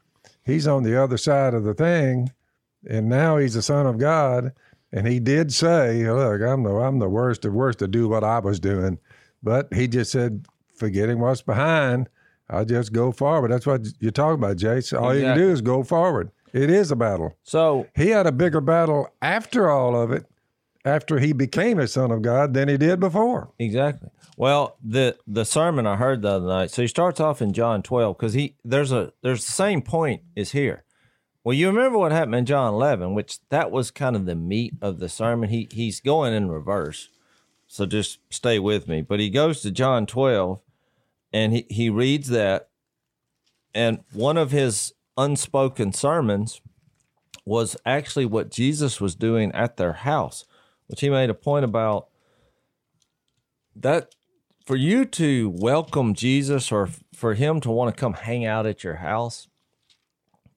he's 0.49 0.67
on 0.67 0.83
the 0.83 1.01
other 1.01 1.17
side 1.17 1.53
of 1.53 1.63
the 1.63 1.73
thing, 1.73 2.31
and 2.89 3.07
now 3.09 3.37
he's 3.37 3.53
the 3.53 3.61
son 3.61 3.85
of 3.85 3.97
God. 3.97 4.53
And 4.91 5.07
he 5.07 5.19
did 5.19 5.53
say, 5.53 6.09
look, 6.11 6.41
I'm 6.41 6.63
the, 6.63 6.71
I'm 6.75 6.97
the 6.99 7.09
worst 7.09 7.45
of 7.45 7.53
worst 7.53 7.79
to 7.79 7.87
do 7.87 8.07
what 8.09 8.23
I 8.23 8.39
was 8.39 8.59
doing. 8.59 8.97
But 9.43 9.71
he 9.73 9.87
just 9.87 10.11
said, 10.11 10.47
forgetting 10.75 11.19
what's 11.19 11.43
behind, 11.43 12.09
I'll 12.49 12.65
just 12.65 12.91
go 12.91 13.11
forward. 13.11 13.51
That's 13.51 13.67
what 13.67 13.87
you're 13.99 14.11
talking 14.11 14.43
about, 14.43 14.57
Jase. 14.57 14.91
All 14.91 15.13
you 15.13 15.21
can 15.21 15.37
do 15.37 15.51
is 15.51 15.61
go 15.61 15.83
forward. 15.83 16.31
It 16.53 16.71
is 16.71 16.89
a 16.89 16.95
battle. 16.95 17.37
So 17.43 17.85
He 17.95 18.09
had 18.09 18.25
a 18.25 18.31
bigger 18.31 18.61
battle 18.61 19.07
after 19.21 19.69
all 19.69 19.95
of 19.95 20.11
it, 20.11 20.25
after 20.85 21.19
he 21.19 21.33
became 21.33 21.79
a 21.79 21.87
son 21.87 22.11
of 22.11 22.21
God, 22.21 22.53
than 22.53 22.69
he 22.69 22.77
did 22.77 22.99
before. 22.99 23.51
Exactly. 23.59 24.09
Well, 24.37 24.77
the 24.81 25.17
the 25.27 25.43
sermon 25.43 25.85
I 25.85 25.97
heard 25.97 26.21
the 26.21 26.29
other 26.29 26.47
night. 26.47 26.71
So 26.71 26.81
he 26.81 26.87
starts 26.87 27.19
off 27.19 27.41
in 27.41 27.51
John 27.51 27.81
twelve 27.83 28.17
because 28.17 28.33
he 28.33 28.55
there's 28.63 28.91
a 28.91 29.11
there's 29.21 29.45
the 29.45 29.51
same 29.51 29.81
point 29.81 30.21
is 30.35 30.51
here. 30.51 30.83
Well, 31.43 31.53
you 31.55 31.67
remember 31.67 31.97
what 31.97 32.11
happened 32.11 32.35
in 32.35 32.45
John 32.45 32.73
eleven, 32.73 33.13
which 33.13 33.39
that 33.49 33.71
was 33.71 33.91
kind 33.91 34.15
of 34.15 34.25
the 34.25 34.35
meat 34.35 34.73
of 34.81 34.99
the 34.99 35.09
sermon. 35.09 35.49
He 35.49 35.67
he's 35.71 35.99
going 35.99 36.33
in 36.33 36.49
reverse, 36.49 37.09
so 37.67 37.85
just 37.85 38.19
stay 38.29 38.59
with 38.59 38.87
me. 38.87 39.01
But 39.01 39.19
he 39.19 39.29
goes 39.29 39.61
to 39.61 39.71
John 39.71 40.05
twelve, 40.05 40.61
and 41.33 41.53
he 41.53 41.65
he 41.69 41.89
reads 41.89 42.29
that, 42.29 42.69
and 43.73 43.99
one 44.13 44.37
of 44.37 44.51
his 44.51 44.93
unspoken 45.17 45.91
sermons 45.91 46.61
was 47.45 47.75
actually 47.85 48.25
what 48.25 48.51
Jesus 48.51 49.01
was 49.01 49.15
doing 49.15 49.51
at 49.53 49.75
their 49.75 49.93
house, 49.93 50.45
which 50.89 51.01
he 51.01 51.09
made 51.09 51.29
a 51.29 51.33
point 51.35 51.63
about 51.63 52.07
that 53.75 54.15
for 54.65 54.75
you 54.75 55.05
to 55.05 55.49
welcome 55.55 56.13
Jesus 56.13 56.71
or 56.71 56.89
for 57.13 57.35
him 57.35 57.61
to 57.61 57.69
want 57.71 57.95
to 57.95 57.99
come 57.99 58.13
hang 58.13 58.45
out 58.45 58.65
at 58.65 58.83
your 58.83 58.95
house, 58.95 59.47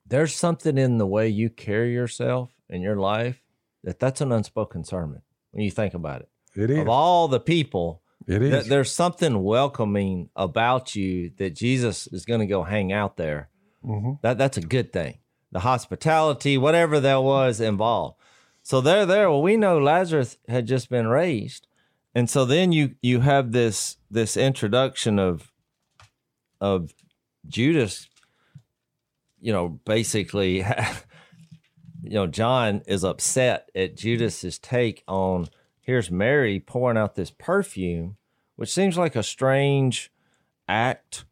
there's 0.06 0.34
something 0.34 0.76
in 0.78 0.98
the 0.98 1.06
way 1.06 1.28
you 1.28 1.48
carry 1.50 1.92
yourself 1.92 2.50
in 2.68 2.80
your 2.82 2.96
life 2.96 3.40
that 3.84 3.98
that's 3.98 4.20
an 4.20 4.32
unspoken 4.32 4.84
sermon 4.84 5.22
when 5.50 5.64
you 5.64 5.70
think 5.70 5.94
about 5.94 6.22
it. 6.22 6.28
It 6.54 6.70
is. 6.70 6.78
Of 6.78 6.88
all 6.88 7.28
the 7.28 7.40
people, 7.40 8.02
It 8.26 8.38
th- 8.38 8.64
there's 8.66 8.90
something 8.90 9.42
welcoming 9.42 10.30
about 10.36 10.94
you 10.94 11.30
that 11.38 11.54
Jesus 11.54 12.06
is 12.08 12.24
going 12.24 12.40
to 12.40 12.46
go 12.46 12.62
hang 12.62 12.92
out 12.92 13.16
there. 13.16 13.48
Mhm. 13.84 14.20
That 14.22 14.38
that's 14.38 14.56
a 14.56 14.62
good 14.62 14.92
thing. 14.92 15.18
The 15.50 15.60
hospitality, 15.60 16.56
whatever 16.56 17.00
that 17.00 17.22
was 17.22 17.60
involved. 17.60 18.18
So 18.62 18.80
they're 18.80 19.06
there. 19.06 19.28
Well, 19.28 19.42
we 19.42 19.56
know 19.56 19.78
Lazarus 19.78 20.38
had 20.48 20.66
just 20.66 20.88
been 20.88 21.08
raised, 21.08 21.66
and 22.14 22.30
so 22.30 22.44
then 22.44 22.72
you 22.72 22.94
you 23.02 23.20
have 23.20 23.52
this 23.52 23.96
this 24.10 24.36
introduction 24.36 25.18
of 25.18 25.52
of 26.60 26.94
Judas. 27.46 28.08
You 29.40 29.52
know, 29.52 29.68
basically, 29.84 30.58
you 32.02 32.14
know, 32.14 32.28
John 32.28 32.82
is 32.86 33.02
upset 33.02 33.68
at 33.74 33.96
Judas's 33.96 34.60
take 34.60 35.02
on 35.08 35.48
here's 35.80 36.12
Mary 36.12 36.60
pouring 36.60 36.96
out 36.96 37.16
this 37.16 37.32
perfume, 37.32 38.16
which 38.54 38.72
seems 38.72 38.96
like 38.96 39.16
a 39.16 39.24
strange 39.24 40.12
act 40.68 41.24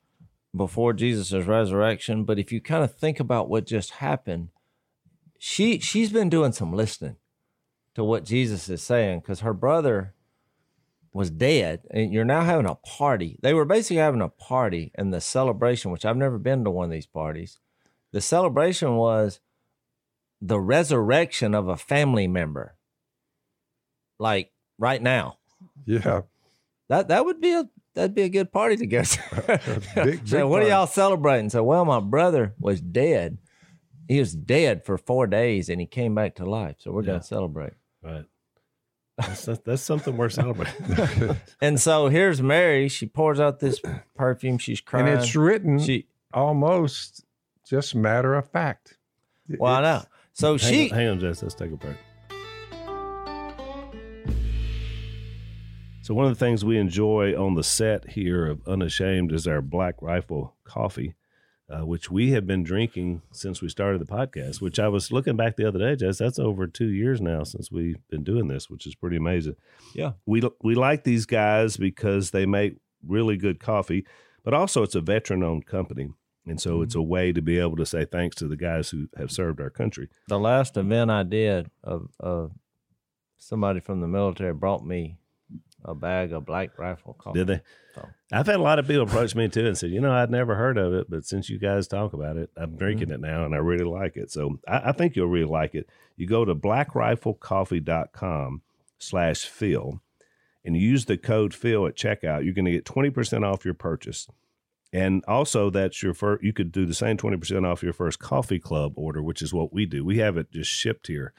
before 0.55 0.93
Jesus' 0.93 1.47
resurrection. 1.47 2.25
But 2.25 2.41
if 2.41 2.51
you 2.51 2.61
kind 2.61 2.83
of 2.83 2.97
think 2.97 3.21
about 3.21 3.49
what 3.49 3.67
just 3.67 3.93
happened, 3.93 4.49
she 5.39 5.79
she's 5.79 6.11
been 6.11 6.29
doing 6.29 6.51
some 6.51 6.73
listening 6.73 7.17
to 7.95 8.05
what 8.05 8.25
Jesus 8.25 8.69
is 8.69 8.83
saying 8.83 9.21
because 9.21 9.41
her 9.41 9.53
brother 9.55 10.15
was 11.13 11.31
dead 11.31 11.81
and 11.91 12.13
you're 12.13 12.25
now 12.25 12.43
having 12.45 12.67
a 12.67 12.75
party. 12.77 13.37
They 13.43 13.53
were 13.53 13.65
basically 13.65 13.97
having 13.97 14.21
a 14.23 14.29
party 14.29 14.93
and 14.95 15.13
the 15.13 15.21
celebration, 15.21 15.91
which 15.91 16.05
I've 16.05 16.17
never 16.17 16.39
been 16.39 16.63
to 16.65 16.71
one 16.71 16.85
of 16.85 16.91
these 16.93 17.07
parties. 17.07 17.59
The 18.13 18.21
celebration 18.21 18.95
was 18.97 19.41
the 20.41 20.61
resurrection 20.61 21.55
of 21.55 21.69
a 21.69 21.77
family 21.77 22.29
member. 22.29 22.77
Like 24.19 24.53
right 24.79 25.03
now. 25.03 25.39
yeah. 25.87 26.23
That 26.89 27.09
that 27.09 27.25
would 27.25 27.41
be 27.41 27.53
a 27.53 27.69
that'd 27.95 28.15
be 28.15 28.23
a 28.23 28.29
good 28.29 28.53
party 28.53 28.77
to 28.77 28.87
go 28.87 29.03
to. 29.03 29.61
big- 30.05 30.27
so 30.29 30.39
big 30.39 30.45
what 30.47 30.63
are 30.63 30.69
y'all 30.69 30.87
celebrating? 30.87 31.51
So 31.51 31.63
well, 31.65 31.85
my 31.85 32.01
brother 32.01 32.55
was 32.59 32.81
dead. 32.81 33.39
He 34.09 34.19
was 34.19 34.33
dead 34.35 34.85
for 34.85 34.99
four 34.99 35.27
days 35.27 35.69
and 35.69 35.81
he 35.81 35.87
came 35.87 36.15
back 36.15 36.37
to 36.37 36.45
life. 36.45 36.77
So 36.79 36.91
we're 36.93 37.03
Yeah. 37.03 37.07
gonna 37.13 37.23
celebrate. 37.23 37.73
Right. 38.03 38.25
That's, 39.19 39.45
that's, 39.45 39.61
that's 39.61 39.83
something 39.83 40.17
worth 40.17 40.33
celebrating. 40.33 41.37
And 41.61 41.79
so 41.79 42.09
here's 42.09 42.41
Mary. 42.41 42.89
She 42.89 43.07
pours 43.07 43.39
out 43.39 43.61
this 43.61 43.81
perfume. 44.15 44.59
She's 44.59 44.81
crying. 44.81 45.09
And 45.09 45.19
it's 45.19 45.37
written 45.37 45.79
she 45.79 46.07
almost 46.33 47.25
just 47.67 47.95
matter 47.95 48.35
of 48.35 48.49
fact. 48.49 48.97
well, 49.59 49.75
I 49.75 49.83
know. 49.83 50.03
So 50.33 50.57
hang, 50.57 50.59
she 50.59 50.91
on, 50.91 50.97
hang 50.97 51.09
on, 51.09 51.21
Jess. 51.21 51.43
Let's 51.43 51.55
take 51.55 51.73
a 51.73 51.77
break. 51.77 51.97
So 56.03 56.15
one 56.15 56.25
of 56.27 56.37
the 56.37 56.45
things 56.45 56.65
we 56.65 56.79
enjoy 56.79 57.35
on 57.41 57.55
the 57.55 57.63
set 57.63 58.11
here 58.11 58.47
of 58.47 58.67
Unashamed 58.67 59.33
is 59.33 59.47
our 59.47 59.61
Black 59.61 59.97
Rifle 60.01 60.57
coffee, 60.65 61.15
uh, 61.71 61.87
which 61.87 62.11
we 62.11 62.33
have 62.33 62.47
been 62.47 62.63
drinking 62.65 63.23
since 63.33 63.63
we 63.63 63.69
started 63.69 64.01
the 64.01 64.07
podcast. 64.07 64.61
Which 64.61 64.79
I 64.79 64.89
was 64.89 65.13
looking 65.13 65.37
back 65.37 65.57
the 65.57 65.67
other 65.69 65.79
day, 65.79 65.97
Jess. 65.97 66.19
That's 66.19 66.39
over 66.39 66.67
two 66.67 66.89
years 66.89 67.21
now 67.21 67.45
since 67.45 67.71
we've 67.71 67.99
been 68.09 68.25
doing 68.25 68.49
this, 68.49 68.69
which 68.69 68.87
is 68.87 68.95
pretty 68.95 69.17
amazing. 69.17 69.57
Yeah. 69.95 70.13
we 70.27 70.43
we 70.63 70.75
like 70.75 71.05
these 71.05 71.27
guys 71.27 71.77
because 71.77 72.31
they 72.31 72.47
make 72.47 72.77
really 73.07 73.37
good 73.37 73.61
coffee, 73.61 74.05
but 74.43 74.55
also 74.55 74.83
it's 74.83 74.95
a 74.95 75.01
veteran-owned 75.01 75.67
company, 75.67 76.11
and 76.47 76.61
so 76.61 76.83
it's 76.83 76.95
mm-hmm. 76.95 77.01
a 77.01 77.05
way 77.05 77.33
to 77.33 77.41
be 77.41 77.59
able 77.59 77.77
to 77.77 77.87
say 77.87 78.05
thanks 78.05 78.37
to 78.37 78.49
the 78.49 78.57
guys 78.57 78.91
who 78.91 79.09
have 79.17 79.31
served 79.31 79.61
our 79.61 79.71
country. 79.71 80.09
the 80.29 80.39
last 80.39 80.77
event 80.77 81.11
I 81.11 81.23
did 81.23 81.71
of 81.85 82.09
of 82.19 82.53
somebody 83.39 83.81
from 83.81 84.01
the 84.01 84.09
military 84.09 84.53
brought 84.53 84.85
me 84.85 85.17
a 85.85 85.95
bag 85.95 86.33
of 86.33 86.47
black 86.47 86.79
rifle 86.79 87.15
coffee. 87.15 87.39
Did 87.39 87.47
they? 87.49 87.61
So- 87.95 88.09
I've 88.33 88.47
had 88.47 88.57
a 88.57 88.63
lot 88.63 88.79
of 88.79 88.87
people 88.87 89.03
approach 89.03 89.35
me 89.35 89.49
too 89.49 89.67
and 89.67 89.77
said, 89.77 89.91
you 89.91 90.01
know, 90.01 90.13
I'd 90.13 90.31
never 90.31 90.55
heard 90.55 90.79
of 90.79 90.95
it, 90.95 91.11
but 91.11 91.25
since 91.25 91.51
you 91.51 91.59
guys 91.59 91.89
talk 91.89 92.13
about 92.13 92.37
it, 92.37 92.51
I'm 92.57 92.69
mm-hmm. 92.69 92.79
drinking 92.79 93.11
it 93.11 93.21
now 93.21 93.45
and 93.45 93.55
I 93.55 93.59
really 93.59 93.85
like 93.85 94.17
it. 94.17 94.31
So 94.31 94.61
I, 94.69 94.91
I 94.91 94.93
think 94.93 95.17
you'll 95.17 95.27
really 95.27 95.51
like 95.51 95.75
it. 95.75 95.89
You 96.17 96.27
go 96.27 96.45
to 96.45 96.55
blackriflecoffee.com 96.55 98.63
slash 98.99 99.47
Phil 99.47 100.01
and 100.65 100.77
use 100.77 101.07
the 101.07 101.17
code 101.17 101.55
Phil 101.55 101.87
at 101.87 101.97
checkout. 101.97 102.45
You're 102.45 102.55
going 102.55 102.67
to 102.67 102.73
get 102.73 102.85
20% 102.85 103.45
off 103.45 103.65
your 103.65 103.75
purchase. 103.75 104.29
And 104.93 105.25
also, 105.27 105.71
that's 105.71 106.03
your 106.03 106.15
first, 106.15 106.43
you 106.43 106.53
could 106.53 106.73
do 106.73 106.85
the 106.85 106.95
same 106.95 107.17
20% 107.17 107.65
off 107.65 107.83
your 107.83 107.93
first 107.93 108.19
coffee 108.19 108.59
club 108.59 108.95
order, 108.97 109.23
which 109.23 109.41
is 109.41 109.55
what 109.55 109.73
we 109.73 109.87
do. 109.87 110.05
We 110.05 110.19
have 110.19 110.37
it 110.37 110.51
just 110.53 110.71
shipped 110.71 111.07
here 111.07 111.33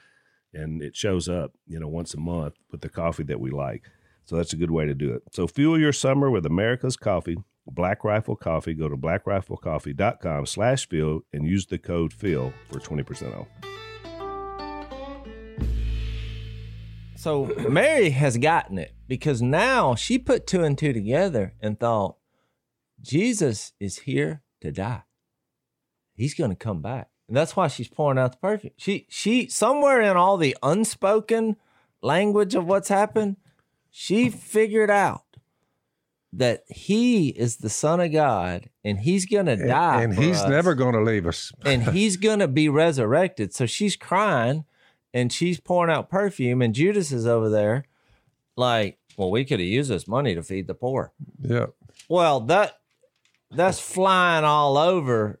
and 0.54 0.82
it 0.82 0.96
shows 0.96 1.28
up, 1.28 1.52
you 1.66 1.78
know, 1.78 1.88
once 1.88 2.14
a 2.14 2.20
month 2.20 2.54
with 2.70 2.80
the 2.80 2.88
coffee 2.88 3.24
that 3.24 3.40
we 3.40 3.50
like. 3.50 3.84
So 4.32 4.38
that's 4.38 4.54
a 4.54 4.56
good 4.56 4.70
way 4.70 4.86
to 4.86 4.94
do 4.94 5.12
it. 5.12 5.24
So 5.30 5.46
fuel 5.46 5.78
your 5.78 5.92
summer 5.92 6.30
with 6.30 6.46
America's 6.46 6.96
coffee, 6.96 7.36
Black 7.66 8.02
Rifle 8.02 8.34
Coffee. 8.34 8.72
Go 8.72 8.88
to 8.88 8.96
blackriflecoffee.com 8.96 10.46
slash 10.46 10.88
Phil 10.88 11.20
and 11.34 11.46
use 11.46 11.66
the 11.66 11.76
code 11.76 12.14
Phil 12.14 12.50
for 12.70 12.80
20% 12.80 13.38
off. 13.38 13.46
So 17.14 17.44
Mary 17.68 18.08
has 18.08 18.38
gotten 18.38 18.78
it 18.78 18.94
because 19.06 19.42
now 19.42 19.94
she 19.96 20.18
put 20.18 20.46
two 20.46 20.64
and 20.64 20.78
two 20.78 20.94
together 20.94 21.52
and 21.60 21.78
thought, 21.78 22.16
Jesus 23.02 23.74
is 23.78 23.98
here 23.98 24.40
to 24.62 24.72
die. 24.72 25.02
He's 26.14 26.32
going 26.32 26.48
to 26.48 26.56
come 26.56 26.80
back. 26.80 27.10
And 27.28 27.36
that's 27.36 27.54
why 27.54 27.68
she's 27.68 27.88
pouring 27.88 28.18
out 28.18 28.32
the 28.32 28.38
perfume. 28.38 28.72
She 28.78 29.06
she 29.10 29.46
somewhere 29.48 30.00
in 30.00 30.16
all 30.16 30.38
the 30.38 30.56
unspoken 30.62 31.56
language 32.00 32.54
of 32.54 32.66
what's 32.66 32.88
happened, 32.88 33.36
she 33.94 34.30
figured 34.30 34.90
out 34.90 35.24
that 36.32 36.64
he 36.66 37.28
is 37.28 37.58
the 37.58 37.68
son 37.68 38.00
of 38.00 38.10
God 38.10 38.70
and 38.82 38.98
he's 38.98 39.26
going 39.26 39.44
to 39.46 39.56
die 39.56 40.02
and 40.02 40.14
for 40.14 40.22
he's 40.22 40.40
us 40.40 40.48
never 40.48 40.74
going 40.74 40.94
to 40.94 41.02
leave 41.02 41.26
us. 41.26 41.52
and 41.64 41.82
he's 41.90 42.16
going 42.16 42.38
to 42.38 42.48
be 42.48 42.70
resurrected. 42.70 43.54
So 43.54 43.66
she's 43.66 43.94
crying 43.94 44.64
and 45.12 45.30
she's 45.30 45.60
pouring 45.60 45.94
out 45.94 46.08
perfume 46.08 46.62
and 46.62 46.74
Judas 46.74 47.12
is 47.12 47.26
over 47.26 47.50
there 47.50 47.84
like, 48.56 48.98
well, 49.18 49.30
we 49.30 49.44
could 49.44 49.60
have 49.60 49.68
used 49.68 49.90
this 49.90 50.08
money 50.08 50.34
to 50.34 50.42
feed 50.42 50.68
the 50.68 50.74
poor. 50.74 51.12
Yeah. 51.38 51.66
Well, 52.08 52.40
that 52.40 52.78
that's 53.50 53.78
flying 53.78 54.44
all 54.44 54.78
over, 54.78 55.38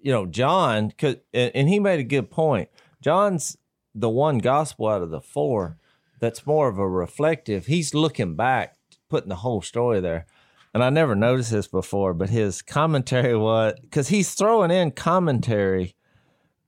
you 0.00 0.10
know, 0.10 0.24
John. 0.24 0.92
Cause, 0.96 1.16
and, 1.34 1.52
and 1.54 1.68
he 1.68 1.78
made 1.78 2.00
a 2.00 2.04
good 2.04 2.30
point. 2.30 2.70
John's 3.02 3.58
the 3.94 4.08
one 4.08 4.38
gospel 4.38 4.88
out 4.88 5.02
of 5.02 5.10
the 5.10 5.20
four 5.20 5.76
that's 6.20 6.46
more 6.46 6.68
of 6.68 6.78
a 6.78 6.88
reflective. 6.88 7.66
He's 7.66 7.94
looking 7.94 8.36
back, 8.36 8.76
putting 9.08 9.30
the 9.30 9.36
whole 9.36 9.62
story 9.62 10.00
there. 10.00 10.26
And 10.72 10.84
I 10.84 10.90
never 10.90 11.16
noticed 11.16 11.50
this 11.50 11.66
before, 11.66 12.14
but 12.14 12.30
his 12.30 12.62
commentary 12.62 13.36
was 13.36 13.74
because 13.80 14.08
he's 14.08 14.34
throwing 14.34 14.70
in 14.70 14.92
commentary 14.92 15.96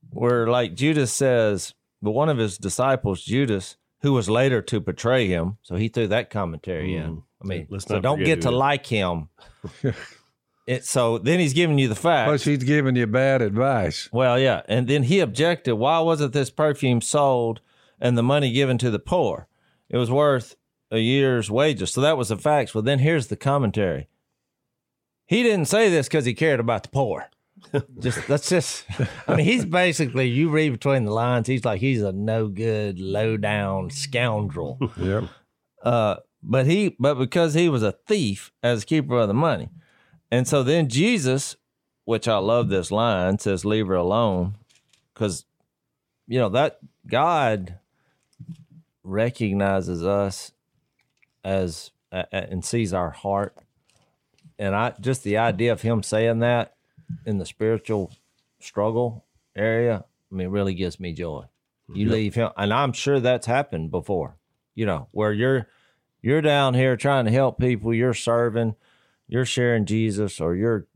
where, 0.09 0.47
like 0.47 0.75
Judas 0.75 1.13
says, 1.13 1.73
but 2.01 2.11
one 2.11 2.27
of 2.27 2.37
his 2.37 2.57
disciples, 2.57 3.23
Judas, 3.23 3.77
who 4.01 4.11
was 4.11 4.29
later 4.29 4.61
to 4.63 4.81
betray 4.81 5.27
him, 5.27 5.57
so 5.61 5.75
he 5.75 5.87
threw 5.87 6.07
that 6.07 6.29
commentary 6.29 6.95
in. 6.95 7.17
Mm. 7.17 7.23
I 7.41 7.47
mean, 7.47 7.67
Let's 7.69 7.85
so 7.85 7.99
don't 7.99 8.23
get 8.23 8.41
to 8.41 8.51
like 8.51 8.85
him. 8.85 9.29
it, 10.67 10.85
so 10.85 11.17
then 11.17 11.39
he's 11.39 11.53
giving 11.53 11.77
you 11.77 11.87
the 11.87 11.95
facts. 11.95 12.27
Plus, 12.27 12.43
he's 12.43 12.63
giving 12.63 12.95
you 12.95 13.07
bad 13.07 13.41
advice. 13.41 14.09
Well, 14.11 14.37
yeah. 14.39 14.61
And 14.67 14.87
then 14.87 15.03
he 15.03 15.19
objected. 15.19 15.75
Why 15.75 15.99
wasn't 15.99 16.33
this 16.33 16.49
perfume 16.49 17.01
sold 17.01 17.61
and 18.03 18.15
the 18.15 18.21
money 18.21 18.51
given 18.51 18.77
to 18.77 18.91
the 18.91 18.99
poor? 18.99 19.47
It 19.89 19.97
was 19.97 20.11
worth 20.11 20.55
a 20.91 20.99
year's 20.99 21.49
wages. 21.49 21.91
So 21.91 22.01
that 22.01 22.17
was 22.17 22.29
the 22.29 22.37
facts. 22.37 22.75
Well, 22.75 22.83
then 22.83 22.99
here's 22.99 23.27
the 23.27 23.35
commentary. 23.35 24.07
He 25.25 25.41
didn't 25.41 25.65
say 25.65 25.89
this 25.89 26.07
because 26.07 26.25
he 26.25 26.35
cared 26.35 26.59
about 26.59 26.83
the 26.83 26.89
poor. 26.89 27.29
just 27.99 28.27
that's 28.27 28.49
just 28.49 28.85
I 29.27 29.35
mean, 29.35 29.45
he's 29.45 29.65
basically 29.65 30.27
you 30.27 30.49
read 30.49 30.71
between 30.71 31.05
the 31.05 31.11
lines, 31.11 31.47
he's 31.47 31.65
like 31.65 31.79
he's 31.81 32.01
a 32.01 32.11
no 32.11 32.47
good, 32.47 32.99
low 32.99 33.37
down 33.37 33.89
scoundrel. 33.89 34.77
Yep. 34.97 35.23
Uh, 35.81 36.15
but 36.41 36.65
he, 36.65 36.95
but 36.99 37.15
because 37.15 37.53
he 37.53 37.69
was 37.69 37.83
a 37.83 37.93
thief 38.05 38.51
as 38.61 38.85
keeper 38.85 39.17
of 39.17 39.27
the 39.27 39.33
money, 39.33 39.69
and 40.29 40.47
so 40.47 40.61
then 40.61 40.89
Jesus, 40.89 41.55
which 42.05 42.27
I 42.27 42.37
love 42.37 42.69
this 42.69 42.91
line, 42.91 43.39
says, 43.39 43.63
"Leave 43.63 43.87
her 43.87 43.95
alone," 43.95 44.57
because 45.13 45.45
you 46.27 46.39
know 46.39 46.49
that 46.49 46.79
God 47.07 47.79
recognizes 49.03 50.03
us 50.03 50.51
as 51.43 51.91
a- 52.11 52.33
and 52.33 52.63
sees 52.63 52.93
our 52.93 53.11
heart, 53.11 53.55
and 54.57 54.75
I 54.75 54.93
just 54.99 55.23
the 55.23 55.37
idea 55.37 55.71
of 55.71 55.81
him 55.81 56.03
saying 56.03 56.39
that 56.39 56.75
in 57.25 57.37
the 57.37 57.45
spiritual 57.45 58.11
struggle 58.59 59.25
area, 59.55 60.05
I 60.31 60.35
mean, 60.35 60.49
really 60.49 60.73
gives 60.73 60.99
me 60.99 61.13
joy. 61.13 61.45
You 61.93 62.09
leave 62.09 62.35
him, 62.35 62.49
and 62.55 62.73
I'm 62.73 62.93
sure 62.93 63.19
that's 63.19 63.45
happened 63.45 63.91
before. 63.91 64.37
You 64.73 64.85
know, 64.85 65.07
where 65.11 65.33
you're 65.33 65.67
you're 66.21 66.41
down 66.41 66.73
here 66.73 66.95
trying 66.95 67.25
to 67.25 67.31
help 67.31 67.59
people, 67.59 67.93
you're 67.93 68.13
serving, 68.13 68.75
you're 69.27 69.45
sharing 69.45 69.85
Jesus, 69.85 70.39
or 70.39 70.55
you're 70.55 70.87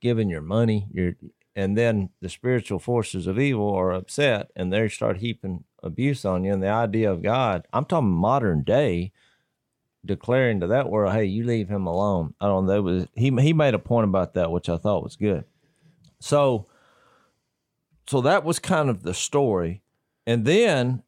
giving 0.00 0.28
your 0.28 0.42
money, 0.42 0.88
you're, 0.92 1.14
and 1.54 1.78
then 1.78 2.10
the 2.20 2.28
spiritual 2.28 2.80
forces 2.80 3.28
of 3.28 3.38
evil 3.38 3.72
are 3.72 3.92
upset, 3.92 4.50
and 4.56 4.72
they 4.72 4.88
start 4.88 5.18
heaping 5.18 5.62
abuse 5.82 6.24
on 6.24 6.44
you. 6.44 6.52
And 6.52 6.62
the 6.62 6.68
idea 6.68 7.10
of 7.10 7.22
God, 7.22 7.66
I'm 7.72 7.84
talking 7.84 8.10
modern 8.10 8.62
day, 8.62 9.12
declaring 10.04 10.60
to 10.60 10.66
that 10.68 10.90
world, 10.90 11.12
"Hey, 11.12 11.24
you 11.24 11.44
leave 11.44 11.68
him 11.68 11.86
alone." 11.86 12.34
I 12.40 12.46
don't 12.46 12.66
know. 12.66 12.72
That 12.72 12.82
was 12.82 13.06
he? 13.14 13.30
He 13.40 13.52
made 13.52 13.74
a 13.74 13.78
point 13.78 14.04
about 14.04 14.34
that, 14.34 14.50
which 14.50 14.68
I 14.68 14.76
thought 14.76 15.04
was 15.04 15.16
good. 15.16 15.44
So, 16.20 16.66
so 18.06 18.20
that 18.20 18.44
was 18.44 18.58
kind 18.58 18.88
of 18.90 19.02
the 19.02 19.14
story, 19.14 19.82
and 20.26 20.44
then 20.44 21.02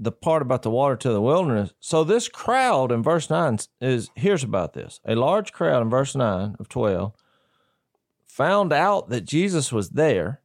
the 0.00 0.12
part 0.12 0.42
about 0.42 0.62
the 0.62 0.70
water 0.70 0.94
to 0.94 1.12
the 1.12 1.20
wilderness. 1.20 1.72
So 1.80 2.04
this 2.04 2.28
crowd 2.28 2.92
in 2.92 3.02
verse 3.02 3.28
nine 3.28 3.58
is 3.80 4.10
here's 4.14 4.44
about 4.44 4.72
this: 4.72 5.00
a 5.04 5.14
large 5.14 5.52
crowd 5.52 5.82
in 5.82 5.90
verse 5.90 6.14
nine 6.14 6.54
of 6.60 6.68
twelve 6.68 7.14
found 8.26 8.72
out 8.72 9.08
that 9.08 9.24
Jesus 9.24 9.72
was 9.72 9.90
there, 9.90 10.40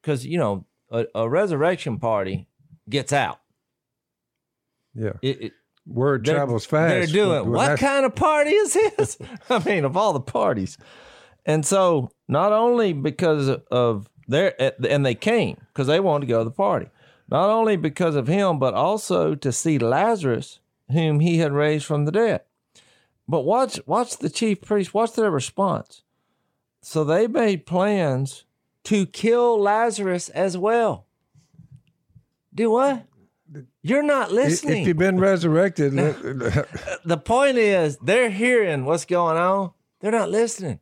because 0.00 0.24
you 0.24 0.38
know 0.38 0.66
a, 0.90 1.06
a 1.14 1.28
resurrection 1.28 1.98
party 1.98 2.46
gets 2.88 3.12
out. 3.12 3.40
Yeah. 4.94 5.12
It, 5.22 5.42
it, 5.42 5.52
Word 5.86 6.24
travels 6.24 6.66
fast. 6.66 6.90
They're 6.90 7.06
doing 7.06 7.50
what 7.50 7.78
kind 7.78 8.04
of 8.04 8.14
party 8.14 8.50
is 8.50 8.72
this? 8.72 9.18
I 9.50 9.60
mean, 9.60 9.84
of 9.84 9.96
all 9.96 10.12
the 10.12 10.20
parties. 10.20 10.76
And 11.44 11.64
so, 11.64 12.10
not 12.26 12.52
only 12.52 12.92
because 12.92 13.48
of 13.70 14.08
their, 14.26 14.60
eh, 14.60 14.72
and 14.88 15.06
they 15.06 15.14
came 15.14 15.58
because 15.68 15.86
they 15.86 16.00
wanted 16.00 16.26
to 16.26 16.30
go 16.32 16.38
to 16.38 16.44
the 16.44 16.50
party, 16.50 16.88
not 17.30 17.50
only 17.50 17.76
because 17.76 18.16
of 18.16 18.26
him, 18.26 18.58
but 18.58 18.74
also 18.74 19.36
to 19.36 19.52
see 19.52 19.78
Lazarus, 19.78 20.58
whom 20.90 21.20
he 21.20 21.38
had 21.38 21.52
raised 21.52 21.84
from 21.84 22.04
the 22.04 22.12
dead. 22.12 22.42
But 23.28 23.42
watch, 23.42 23.78
watch 23.86 24.18
the 24.18 24.30
chief 24.30 24.62
priest, 24.62 24.94
watch 24.94 25.12
their 25.12 25.30
response. 25.30 26.02
So 26.82 27.04
they 27.04 27.26
made 27.26 27.66
plans 27.66 28.44
to 28.84 29.06
kill 29.06 29.60
Lazarus 29.60 30.28
as 30.30 30.56
well. 30.56 31.05
Do 32.56 32.70
what? 32.70 33.04
You're 33.82 34.02
not 34.02 34.32
listening. 34.32 34.82
If 34.82 34.88
you've 34.88 34.96
been 34.96 35.20
resurrected, 35.20 35.92
the 37.04 37.22
point 37.22 37.58
is 37.58 37.96
they're 37.98 38.30
hearing 38.30 38.84
what's 38.86 39.04
going 39.04 39.36
on. 39.36 39.72
They're 40.00 40.10
not 40.10 40.30
listening. 40.30 40.80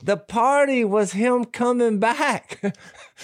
The 0.00 0.16
party 0.16 0.84
was 0.84 1.12
him 1.12 1.46
coming 1.46 1.98
back. 1.98 2.60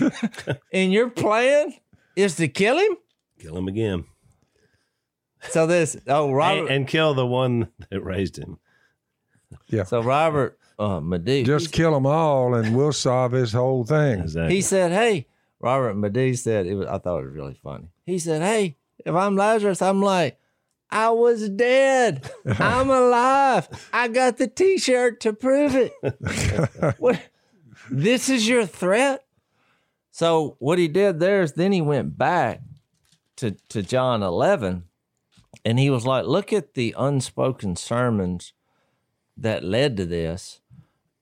and 0.73 0.93
your 0.93 1.11
plan 1.11 1.75
is 2.17 2.37
to 2.37 2.49
kill 2.49 2.79
him? 2.79 2.97
Kill 3.39 3.59
him 3.59 3.69
again. 3.69 4.05
So 5.51 5.67
this 5.67 5.97
oh 6.07 6.33
Robert 6.33 6.63
And, 6.63 6.71
and 6.71 6.89
kill 6.89 7.15
the 7.15 7.27
one 7.27 7.69
that 7.91 8.01
raised 8.01 8.39
him. 8.39 8.59
Yeah. 9.67 9.83
So 9.83 10.01
Robert 10.01 10.59
uh 10.79 11.01
Madu 11.01 11.45
just 11.45 11.73
kill 11.73 11.93
them 11.93 12.07
all 12.07 12.55
and 12.55 12.75
we'll 12.75 12.93
solve 12.93 13.33
this 13.33 13.53
whole 13.53 13.85
thing. 13.85 14.21
Exactly. 14.21 14.55
he 14.55 14.63
said, 14.63 14.93
Hey, 14.93 15.27
Robert 15.63 15.95
Madu 15.95 16.35
said 16.35 16.67
it 16.67 16.75
was 16.75 16.87
I 16.87 16.99
thought 16.99 17.21
it 17.21 17.27
was 17.27 17.35
really 17.35 17.59
funny. 17.63 17.89
He 18.05 18.19
said, 18.19 18.43
Hey, 18.43 18.77
if 19.05 19.15
I'm 19.15 19.37
Lazarus, 19.37 19.81
I'm 19.81 20.03
like, 20.03 20.39
I 20.91 21.11
was 21.11 21.49
dead. 21.49 22.31
I'm 22.59 22.91
alive. 22.91 23.69
I 23.93 24.09
got 24.09 24.37
the 24.37 24.49
t-shirt 24.49 25.21
to 25.21 25.33
prove 25.33 25.75
it. 25.75 25.93
what 26.99 27.21
this 27.91 28.29
is 28.29 28.47
your 28.47 28.67
threat? 28.67 29.25
So 30.11 30.57
what 30.59 30.79
he 30.79 30.89
did 30.89 31.21
there 31.21 31.43
is 31.43 31.55
then 31.55 31.73
he 31.73 31.81
went 31.81 32.19
back 32.19 32.61
to, 33.37 33.53
to 33.71 33.83
John 33.83 34.23
11 34.23 34.85
and 35.65 35.79
he 35.79 35.89
was 35.89 36.05
like, 36.05 36.27
look 36.27 36.53
at 36.53 36.75
the 36.75 36.95
unspoken 36.99 37.77
sermons 37.77 38.53
that 39.37 39.65
led 39.65 39.97
to 39.97 40.05
this. 40.05 40.61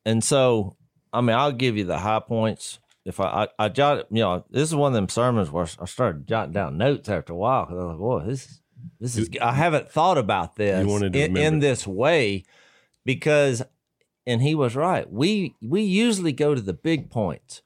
And 0.04 0.24
so, 0.24 0.76
I 1.12 1.20
mean, 1.20 1.36
I'll 1.36 1.52
give 1.52 1.76
you 1.76 1.84
the 1.84 1.98
high 1.98 2.20
points. 2.20 2.80
If 3.10 3.20
I, 3.20 3.46
I, 3.58 3.64
I 3.66 3.68
jot, 3.68 4.06
you 4.10 4.20
know, 4.22 4.44
this 4.50 4.68
is 4.68 4.74
one 4.74 4.92
of 4.92 4.94
them 4.94 5.08
sermons 5.08 5.50
where 5.50 5.66
I 5.80 5.84
started 5.84 6.26
jotting 6.28 6.52
down 6.52 6.78
notes 6.78 7.08
after 7.08 7.32
a 7.32 7.36
while 7.36 7.66
because 7.66 7.78
I 7.78 7.84
was 7.84 7.90
like, 7.90 7.98
boy, 7.98 8.24
this 8.24 8.46
is, 8.46 8.60
this 9.00 9.16
is, 9.16 9.28
I 9.42 9.52
haven't 9.52 9.90
thought 9.90 10.16
about 10.16 10.54
this 10.56 10.86
in, 11.02 11.36
in 11.36 11.58
this 11.58 11.86
way 11.86 12.44
because, 13.04 13.62
and 14.26 14.40
he 14.40 14.54
was 14.54 14.76
right. 14.76 15.10
We, 15.10 15.56
we 15.60 15.82
usually 15.82 16.32
go 16.32 16.54
to 16.54 16.60
the 16.60 16.72
big 16.72 17.10
points. 17.10 17.62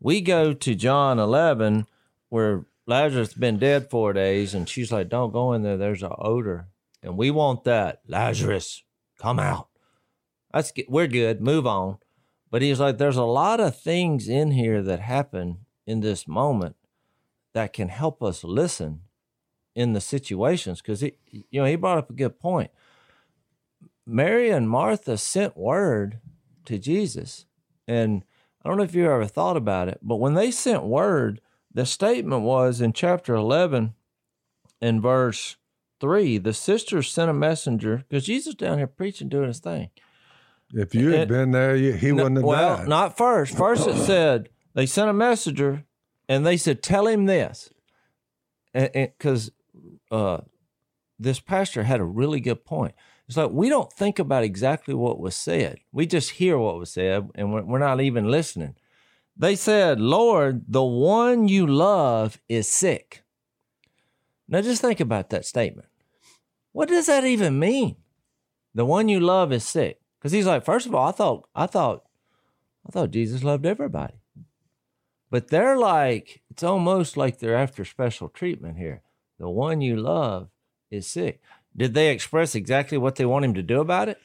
We 0.00 0.22
go 0.22 0.54
to 0.54 0.74
John 0.74 1.18
11 1.18 1.86
where 2.30 2.64
Lazarus 2.86 3.28
has 3.28 3.34
been 3.34 3.58
dead 3.58 3.90
four 3.90 4.14
days 4.14 4.54
and 4.54 4.68
she's 4.68 4.90
like, 4.90 5.08
don't 5.10 5.32
go 5.32 5.52
in 5.52 5.62
there. 5.62 5.76
There's 5.76 6.02
an 6.02 6.12
odor. 6.18 6.68
And 7.02 7.18
we 7.18 7.30
want 7.30 7.64
that. 7.64 8.00
Lazarus, 8.08 8.82
come 9.18 9.38
out. 9.38 9.68
That's. 10.52 10.72
We're 10.88 11.06
good. 11.06 11.40
Move 11.42 11.66
on. 11.66 11.98
But 12.50 12.62
he's 12.62 12.80
like, 12.80 12.98
there's 12.98 13.16
a 13.16 13.24
lot 13.24 13.60
of 13.60 13.78
things 13.78 14.28
in 14.28 14.52
here 14.52 14.82
that 14.82 15.00
happen 15.00 15.66
in 15.86 16.00
this 16.00 16.28
moment 16.28 16.76
that 17.54 17.72
can 17.72 17.88
help 17.88 18.22
us 18.22 18.44
listen 18.44 19.00
in 19.74 19.92
the 19.92 20.00
situations 20.00 20.80
because 20.80 21.00
he, 21.00 21.16
you 21.30 21.60
know, 21.60 21.66
he 21.66 21.76
brought 21.76 21.98
up 21.98 22.10
a 22.10 22.14
good 22.14 22.38
point. 22.38 22.70
Mary 24.06 24.50
and 24.50 24.70
Martha 24.70 25.18
sent 25.18 25.56
word 25.56 26.20
to 26.64 26.78
Jesus, 26.78 27.46
and 27.88 28.24
I 28.64 28.68
don't 28.68 28.78
know 28.78 28.84
if 28.84 28.94
you 28.94 29.10
ever 29.10 29.26
thought 29.26 29.56
about 29.56 29.88
it, 29.88 29.98
but 30.02 30.16
when 30.16 30.34
they 30.34 30.50
sent 30.50 30.84
word, 30.84 31.40
the 31.72 31.84
statement 31.84 32.42
was 32.42 32.80
in 32.80 32.92
chapter 32.92 33.34
eleven, 33.34 33.94
in 34.80 35.00
verse 35.00 35.56
three, 36.00 36.38
the 36.38 36.52
sisters 36.52 37.10
sent 37.10 37.30
a 37.30 37.34
messenger 37.34 38.04
because 38.08 38.24
Jesus 38.24 38.54
down 38.54 38.78
here 38.78 38.86
preaching, 38.86 39.28
doing 39.28 39.48
his 39.48 39.60
thing. 39.60 39.90
If 40.72 40.94
you 40.94 41.10
had 41.10 41.20
It- 41.22 41.28
been 41.28 41.52
there, 41.52 41.76
you, 41.76 41.92
he 41.92 42.12
wouldn't 42.12 42.36
have 42.36 42.44
well, 42.44 42.76
died. 42.78 42.88
not 42.88 43.16
first. 43.16 43.56
First, 43.56 43.86
it 43.86 43.96
said 43.96 44.48
they 44.74 44.86
sent 44.86 45.08
a 45.08 45.12
messenger, 45.12 45.84
and 46.28 46.44
they 46.44 46.56
said, 46.56 46.82
"Tell 46.82 47.06
him 47.06 47.26
this," 47.26 47.70
because 48.74 49.50
uh, 50.10 50.38
this 51.18 51.40
pastor 51.40 51.84
had 51.84 52.00
a 52.00 52.04
really 52.04 52.40
good 52.40 52.64
point. 52.64 52.94
It's 53.28 53.36
like 53.36 53.50
we 53.50 53.68
don't 53.68 53.92
think 53.92 54.18
about 54.18 54.44
exactly 54.44 54.94
what 54.94 55.20
was 55.20 55.34
said; 55.36 55.78
we 55.92 56.06
just 56.06 56.30
hear 56.32 56.58
what 56.58 56.78
was 56.78 56.90
said, 56.90 57.28
and 57.34 57.52
we're, 57.52 57.62
we're 57.62 57.78
not 57.78 58.00
even 58.00 58.30
listening. 58.30 58.74
They 59.36 59.54
said, 59.56 60.00
"Lord, 60.00 60.64
the 60.68 60.84
one 60.84 61.46
you 61.48 61.66
love 61.66 62.40
is 62.48 62.68
sick." 62.68 63.22
Now, 64.48 64.60
just 64.62 64.80
think 64.80 65.00
about 65.00 65.30
that 65.30 65.44
statement. 65.44 65.88
What 66.72 66.88
does 66.88 67.06
that 67.06 67.24
even 67.24 67.58
mean? 67.58 67.96
The 68.74 68.84
one 68.84 69.08
you 69.08 69.18
love 69.20 69.52
is 69.52 69.64
sick. 69.66 70.00
Because 70.26 70.32
he's 70.32 70.46
like, 70.46 70.64
first 70.64 70.88
of 70.88 70.94
all, 70.96 71.08
I 71.08 71.12
thought, 71.12 71.48
I 71.54 71.66
thought, 71.66 72.02
I 72.84 72.90
thought 72.90 73.12
Jesus 73.12 73.44
loved 73.44 73.64
everybody. 73.64 74.14
But 75.30 75.50
they're 75.50 75.78
like, 75.78 76.42
it's 76.50 76.64
almost 76.64 77.16
like 77.16 77.38
they're 77.38 77.54
after 77.54 77.84
special 77.84 78.28
treatment 78.28 78.76
here. 78.76 79.02
The 79.38 79.48
one 79.48 79.80
you 79.80 79.94
love 79.94 80.48
is 80.90 81.06
sick. 81.06 81.40
Did 81.76 81.94
they 81.94 82.10
express 82.10 82.56
exactly 82.56 82.98
what 82.98 83.14
they 83.14 83.24
want 83.24 83.44
him 83.44 83.54
to 83.54 83.62
do 83.62 83.80
about 83.80 84.08
it? 84.08 84.18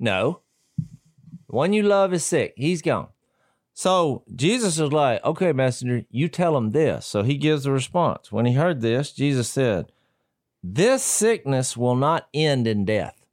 No. 0.00 0.40
The 0.78 1.54
one 1.54 1.72
you 1.72 1.84
love 1.84 2.12
is 2.12 2.24
sick. 2.24 2.54
He's 2.56 2.82
gone. 2.82 3.10
So 3.72 4.24
Jesus 4.34 4.80
is 4.80 4.92
like, 4.92 5.24
okay, 5.24 5.52
messenger, 5.52 6.04
you 6.10 6.26
tell 6.28 6.56
him 6.56 6.72
this. 6.72 7.06
So 7.06 7.22
he 7.22 7.36
gives 7.36 7.62
the 7.62 7.70
response. 7.70 8.32
When 8.32 8.46
he 8.46 8.54
heard 8.54 8.80
this, 8.80 9.12
Jesus 9.12 9.48
said, 9.48 9.92
This 10.60 11.04
sickness 11.04 11.76
will 11.76 11.94
not 11.94 12.26
end 12.34 12.66
in 12.66 12.84
death. 12.84 13.23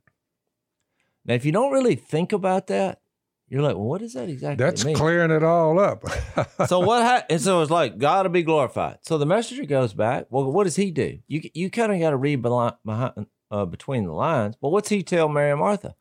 Now, 1.25 1.33
if 1.35 1.45
you 1.45 1.51
don't 1.51 1.71
really 1.71 1.95
think 1.95 2.33
about 2.33 2.67
that, 2.67 2.99
you're 3.47 3.61
like, 3.61 3.75
well, 3.75 3.85
what 3.85 3.99
does 4.01 4.13
that 4.13 4.29
exactly 4.29 4.63
That's 4.63 4.85
mean? 4.85 4.95
clearing 4.95 5.29
it 5.29 5.43
all 5.43 5.77
up. 5.77 6.03
so 6.67 6.79
what 6.79 7.03
ha- 7.03 7.25
and 7.29 7.41
so 7.41 7.61
it's 7.61 7.69
like 7.69 7.97
God 7.97 8.23
to 8.23 8.29
be 8.29 8.43
glorified. 8.43 8.99
So 9.01 9.17
the 9.17 9.25
messenger 9.25 9.65
goes 9.65 9.93
back. 9.93 10.27
Well, 10.29 10.49
what 10.51 10.63
does 10.63 10.77
he 10.77 10.89
do? 10.89 11.19
You 11.27 11.41
you 11.53 11.69
kind 11.69 11.91
of 11.91 11.99
got 11.99 12.11
to 12.11 12.17
read 12.17 12.41
beli- 12.41 12.71
behind 12.85 13.25
uh, 13.51 13.65
between 13.65 14.05
the 14.05 14.13
lines. 14.13 14.55
But 14.61 14.69
what's 14.69 14.87
he 14.89 15.03
tell 15.03 15.27
Mary 15.27 15.51
and 15.51 15.59
Martha? 15.59 15.95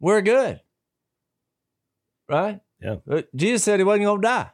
We're 0.00 0.20
good, 0.20 0.60
right? 2.28 2.60
Yeah. 2.80 2.96
Uh, 3.10 3.22
Jesus 3.34 3.62
said 3.64 3.80
he 3.80 3.84
wasn't 3.84 4.04
going 4.04 4.20
to 4.20 4.28
die. 4.28 4.50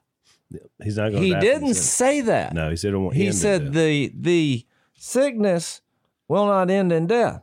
He's 0.83 0.97
not 0.97 1.11
going. 1.11 1.23
He 1.23 1.33
to 1.33 1.41
didn't 1.41 1.75
say 1.75 2.21
that. 2.23 2.55
No, 2.55 2.71
he 2.71 2.77
said 2.77 2.95
it 2.95 2.99
won't 2.99 3.15
he 3.15 3.23
end 3.23 3.29
in 3.29 3.35
said 3.35 3.65
death. 3.65 3.73
the 3.75 4.13
the 4.17 4.67
sickness 4.95 5.81
will 6.29 6.47
not 6.47 6.71
end 6.71 6.93
in 6.93 7.07
death. 7.07 7.43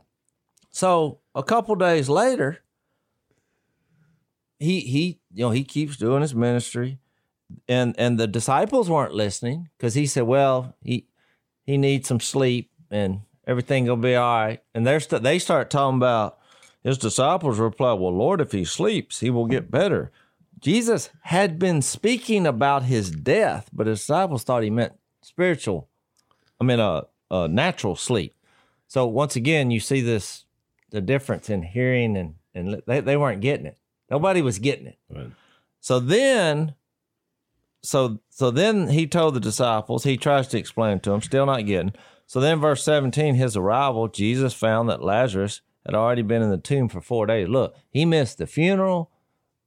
So 0.70 1.20
a 1.36 1.42
couple 1.42 1.74
days 1.76 2.08
later, 2.08 2.62
he 4.58 4.80
he 4.80 5.20
you 5.32 5.44
know 5.44 5.50
he 5.50 5.62
keeps 5.62 5.98
doing 5.98 6.22
his 6.22 6.34
ministry, 6.34 6.98
and 7.68 7.94
and 7.98 8.18
the 8.18 8.26
disciples 8.26 8.88
weren't 8.88 9.14
listening 9.14 9.68
because 9.76 9.94
he 9.94 10.06
said, 10.06 10.22
well 10.22 10.74
he 10.82 11.06
he 11.64 11.76
needs 11.76 12.08
some 12.08 12.20
sleep 12.20 12.70
and 12.90 13.20
everything 13.46 13.84
will 13.84 13.96
be 13.96 14.14
all 14.14 14.46
right. 14.46 14.62
And 14.74 14.86
they're 14.86 14.98
st- 14.98 15.22
they 15.22 15.38
start 15.38 15.68
talking 15.68 15.98
about 15.98 16.38
his 16.82 16.96
disciples 16.96 17.58
reply, 17.58 17.92
well 17.92 18.16
Lord, 18.16 18.40
if 18.40 18.52
he 18.52 18.64
sleeps, 18.64 19.20
he 19.20 19.28
will 19.28 19.46
get 19.46 19.70
better. 19.70 20.10
Jesus 20.58 21.10
had 21.24 21.58
been 21.58 21.82
speaking 21.82 22.46
about 22.46 22.84
his 22.84 23.10
death, 23.10 23.68
but 23.74 23.86
his 23.86 24.00
disciples 24.00 24.42
thought 24.42 24.62
he 24.62 24.70
meant 24.70 24.94
spiritual. 25.20 25.90
I 26.58 26.64
mean, 26.64 26.80
a, 26.80 27.04
a 27.30 27.46
natural 27.46 27.94
sleep. 27.94 28.34
So 28.88 29.06
once 29.06 29.36
again, 29.36 29.70
you 29.70 29.80
see 29.80 30.00
this 30.00 30.45
the 30.90 31.00
difference 31.00 31.50
in 31.50 31.62
hearing 31.62 32.16
and 32.16 32.34
and 32.54 32.82
they, 32.86 33.00
they 33.00 33.16
weren't 33.16 33.42
getting 33.42 33.66
it. 33.66 33.78
Nobody 34.10 34.40
was 34.40 34.58
getting 34.58 34.86
it. 34.86 34.98
Right. 35.10 35.30
So 35.80 36.00
then, 36.00 36.74
so 37.82 38.20
so 38.30 38.50
then 38.50 38.88
he 38.88 39.06
told 39.06 39.34
the 39.34 39.40
disciples. 39.40 40.04
He 40.04 40.16
tries 40.16 40.48
to 40.48 40.58
explain 40.58 41.00
to 41.00 41.10
them, 41.10 41.22
still 41.22 41.46
not 41.46 41.66
getting. 41.66 41.92
So 42.26 42.40
then, 42.40 42.60
verse 42.60 42.82
seventeen, 42.82 43.34
his 43.34 43.56
arrival, 43.56 44.08
Jesus 44.08 44.54
found 44.54 44.88
that 44.88 45.02
Lazarus 45.02 45.60
had 45.84 45.94
already 45.94 46.22
been 46.22 46.42
in 46.42 46.50
the 46.50 46.56
tomb 46.56 46.88
for 46.88 47.00
four 47.00 47.26
days. 47.26 47.48
Look, 47.48 47.76
he 47.90 48.04
missed 48.04 48.38
the 48.38 48.46
funeral, 48.46 49.12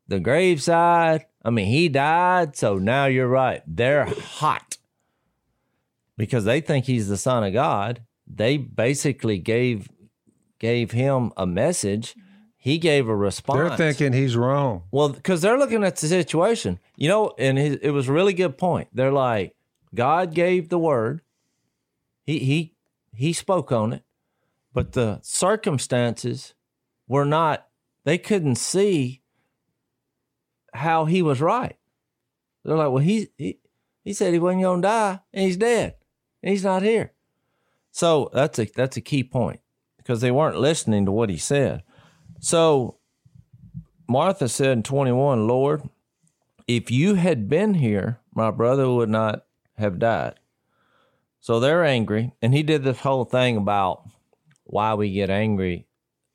the 0.07 0.19
graveside. 0.19 1.25
I 1.45 1.51
mean, 1.51 1.67
he 1.67 1.87
died. 1.87 2.57
So 2.57 2.77
now 2.77 3.05
you're 3.05 3.27
right. 3.27 3.61
They're 3.65 4.05
hot 4.05 4.77
because 6.17 6.43
they 6.43 6.59
think 6.59 6.85
he's 6.85 7.07
the 7.07 7.15
son 7.15 7.45
of 7.45 7.53
God. 7.53 8.01
They 8.27 8.57
basically 8.57 9.37
gave 9.37 9.87
gave 10.59 10.91
him 10.91 11.31
a 11.37 11.47
message. 11.47 12.15
He 12.57 12.77
gave 12.77 13.07
a 13.07 13.15
response. 13.15 13.57
They're 13.57 13.77
thinking 13.93 14.13
he's 14.13 14.35
wrong. 14.35 14.83
Well, 14.91 15.09
because 15.09 15.41
they're 15.41 15.57
looking 15.57 15.83
at 15.83 15.95
the 15.95 16.07
situation, 16.07 16.79
you 16.97 17.07
know, 17.07 17.33
and 17.39 17.57
his, 17.57 17.77
it 17.77 17.91
was 17.91 18.09
a 18.09 18.13
really 18.13 18.33
good 18.33 18.57
point. 18.57 18.89
They're 18.93 19.13
like, 19.13 19.55
God 19.95 20.33
gave 20.33 20.69
the 20.69 20.77
word, 20.77 21.21
he 22.25 22.39
he 22.39 22.75
he 23.15 23.33
spoke 23.33 23.71
on 23.71 23.93
it, 23.93 24.03
but 24.73 24.91
the 24.91 25.19
circumstances 25.23 26.53
were 27.07 27.25
not. 27.25 27.65
They 28.03 28.17
couldn't 28.17 28.55
see 28.55 29.21
how 30.73 31.05
he 31.05 31.21
was 31.21 31.41
right. 31.41 31.77
They're 32.63 32.77
like, 32.77 32.91
well, 32.91 33.03
he 33.03 33.29
he, 33.37 33.57
he 34.03 34.13
said 34.13 34.33
he 34.33 34.39
wasn't 34.39 34.63
going 34.63 34.81
to 34.81 34.87
die, 34.87 35.19
and 35.33 35.45
he's 35.45 35.57
dead, 35.57 35.95
and 36.43 36.51
he's 36.51 36.63
not 36.63 36.83
here. 36.83 37.13
So 37.91 38.29
that's 38.33 38.59
a 38.59 38.65
that's 38.65 38.97
a 38.97 39.01
key 39.01 39.23
point 39.23 39.61
because 40.09 40.21
they 40.21 40.31
weren't 40.31 40.59
listening 40.59 41.05
to 41.05 41.11
what 41.11 41.29
he 41.29 41.37
said. 41.37 41.83
So 42.39 42.97
Martha 44.07 44.49
said 44.49 44.71
in 44.71 44.81
21, 44.81 45.47
Lord, 45.47 45.87
if 46.67 46.89
you 46.89 47.13
had 47.13 47.47
been 47.47 47.75
here, 47.75 48.19
my 48.33 48.49
brother 48.49 48.89
would 48.89 49.09
not 49.09 49.45
have 49.77 49.99
died. 49.99 50.39
So 51.39 51.59
they're 51.59 51.85
angry. 51.85 52.31
And 52.41 52.55
he 52.55 52.63
did 52.63 52.83
this 52.83 53.01
whole 53.01 53.23
thing 53.23 53.55
about 53.55 54.01
why 54.63 54.95
we 54.95 55.11
get 55.11 55.29
angry 55.29 55.85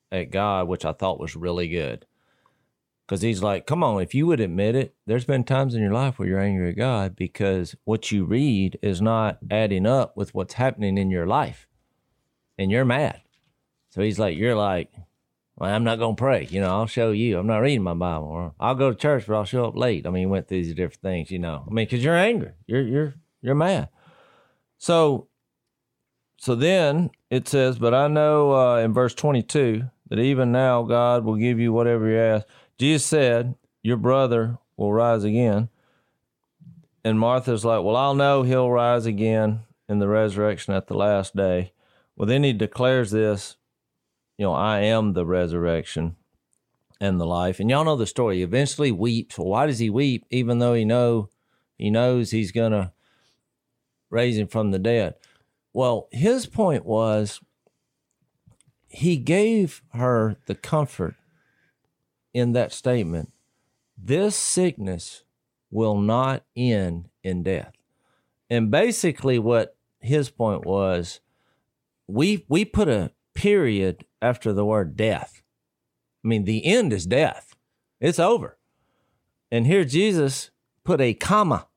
at 0.09 0.31
God, 0.31 0.69
which 0.69 0.85
I 0.85 0.93
thought 0.93 1.19
was 1.19 1.35
really 1.35 1.67
good. 1.67 2.05
Because 3.05 3.23
he's 3.23 3.43
like, 3.43 3.67
come 3.67 3.83
on, 3.83 4.01
if 4.01 4.15
you 4.15 4.25
would 4.27 4.39
admit 4.39 4.77
it, 4.77 4.95
there's 5.05 5.25
been 5.25 5.43
times 5.43 5.75
in 5.75 5.81
your 5.81 5.91
life 5.91 6.17
where 6.17 6.29
you're 6.29 6.39
angry 6.39 6.69
at 6.69 6.77
God 6.77 7.13
because 7.17 7.75
what 7.83 8.09
you 8.09 8.23
read 8.23 8.79
is 8.81 9.01
not 9.01 9.39
adding 9.51 9.85
up 9.85 10.15
with 10.15 10.33
what's 10.33 10.53
happening 10.53 10.97
in 10.97 11.09
your 11.09 11.27
life. 11.27 11.67
And 12.57 12.71
you're 12.71 12.85
mad. 12.85 13.19
So 13.95 14.01
he's 14.01 14.19
like, 14.19 14.37
you're 14.37 14.57
like, 14.57 14.91
well, 15.55 15.73
I'm 15.73 15.85
not 15.85 15.99
going 15.99 16.17
to 16.17 16.19
pray. 16.19 16.47
You 16.51 16.59
know, 16.59 16.67
I'll 16.67 16.85
show 16.85 17.11
you. 17.11 17.39
I'm 17.39 17.47
not 17.47 17.59
reading 17.59 17.81
my 17.81 17.93
Bible. 17.93 18.27
Or 18.27 18.53
I'll 18.59 18.75
go 18.75 18.91
to 18.91 18.97
church, 18.97 19.23
but 19.25 19.37
I'll 19.37 19.45
show 19.45 19.63
up 19.63 19.77
late. 19.77 20.05
I 20.05 20.09
mean, 20.09 20.23
he 20.23 20.25
went 20.25 20.49
through 20.49 20.63
these 20.63 20.75
different 20.75 21.01
things, 21.01 21.31
you 21.31 21.39
know. 21.39 21.63
I 21.65 21.73
mean, 21.73 21.85
because 21.85 22.03
you're 22.03 22.17
angry. 22.17 22.51
You're, 22.67 22.81
you're, 22.81 23.13
you're 23.41 23.55
mad. 23.55 23.87
So, 24.77 25.29
so 26.35 26.55
then 26.55 27.09
it 27.29 27.47
says, 27.47 27.79
but 27.79 27.93
I 27.93 28.09
know 28.09 28.53
uh, 28.53 28.77
in 28.79 28.91
verse 28.91 29.15
22 29.15 29.85
that 30.09 30.19
even 30.19 30.51
now 30.51 30.83
God 30.83 31.23
will 31.23 31.37
give 31.37 31.57
you 31.57 31.71
whatever 31.71 32.09
you 32.09 32.19
ask. 32.19 32.45
Jesus 32.77 33.05
said, 33.05 33.55
Your 33.81 33.95
brother 33.95 34.57
will 34.75 34.91
rise 34.91 35.23
again. 35.23 35.69
And 37.05 37.17
Martha's 37.17 37.63
like, 37.63 37.81
Well, 37.81 37.95
I'll 37.95 38.13
know 38.13 38.43
he'll 38.43 38.69
rise 38.69 39.05
again 39.05 39.61
in 39.87 39.99
the 39.99 40.09
resurrection 40.09 40.73
at 40.73 40.87
the 40.87 40.97
last 40.97 41.33
day. 41.33 41.71
Well, 42.17 42.27
then 42.27 42.43
he 42.43 42.51
declares 42.51 43.11
this, 43.11 43.55
you 44.37 44.45
know, 44.45 44.53
I 44.53 44.79
am 44.81 45.13
the 45.13 45.25
resurrection 45.25 46.15
and 46.99 47.19
the 47.19 47.25
life. 47.25 47.59
And 47.59 47.69
y'all 47.69 47.85
know 47.85 47.95
the 47.95 48.07
story. 48.07 48.37
He 48.37 48.43
eventually 48.43 48.91
weeps. 48.91 49.37
Well, 49.37 49.47
why 49.47 49.65
does 49.65 49.79
he 49.79 49.89
weep? 49.89 50.25
Even 50.29 50.59
though 50.59 50.73
he 50.73 50.85
know 50.85 51.29
he 51.77 51.89
knows 51.89 52.31
he's 52.31 52.51
gonna 52.51 52.93
raise 54.09 54.37
him 54.37 54.47
from 54.47 54.71
the 54.71 54.79
dead. 54.79 55.15
Well, 55.73 56.07
his 56.11 56.45
point 56.45 56.85
was 56.85 57.41
he 58.87 59.17
gave 59.17 59.81
her 59.93 60.37
the 60.45 60.55
comfort 60.55 61.15
in 62.33 62.53
that 62.53 62.71
statement 62.71 63.31
this 63.97 64.35
sickness 64.35 65.23
will 65.71 65.97
not 65.97 66.43
end 66.55 67.09
in 67.23 67.43
death. 67.43 67.73
And 68.49 68.69
basically, 68.69 69.39
what 69.39 69.75
his 69.99 70.29
point 70.29 70.65
was 70.65 71.21
we, 72.07 72.45
we 72.47 72.65
put 72.65 72.87
a 72.87 73.11
period 73.33 74.05
after 74.25 74.51
the 74.53 74.65
word 74.65 74.97
death. 74.97 75.41
I 76.23 76.27
mean, 76.27 76.45
the 76.45 76.65
end 76.65 76.91
is 76.91 77.05
death, 77.05 77.55
it's 77.99 78.19
over. 78.19 78.57
And 79.51 79.67
here 79.67 79.85
Jesus 79.85 80.49
put 80.83 80.99
a 80.99 81.13
comma 81.13 81.67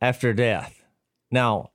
after 0.00 0.32
death. 0.34 0.82
Now, 1.30 1.70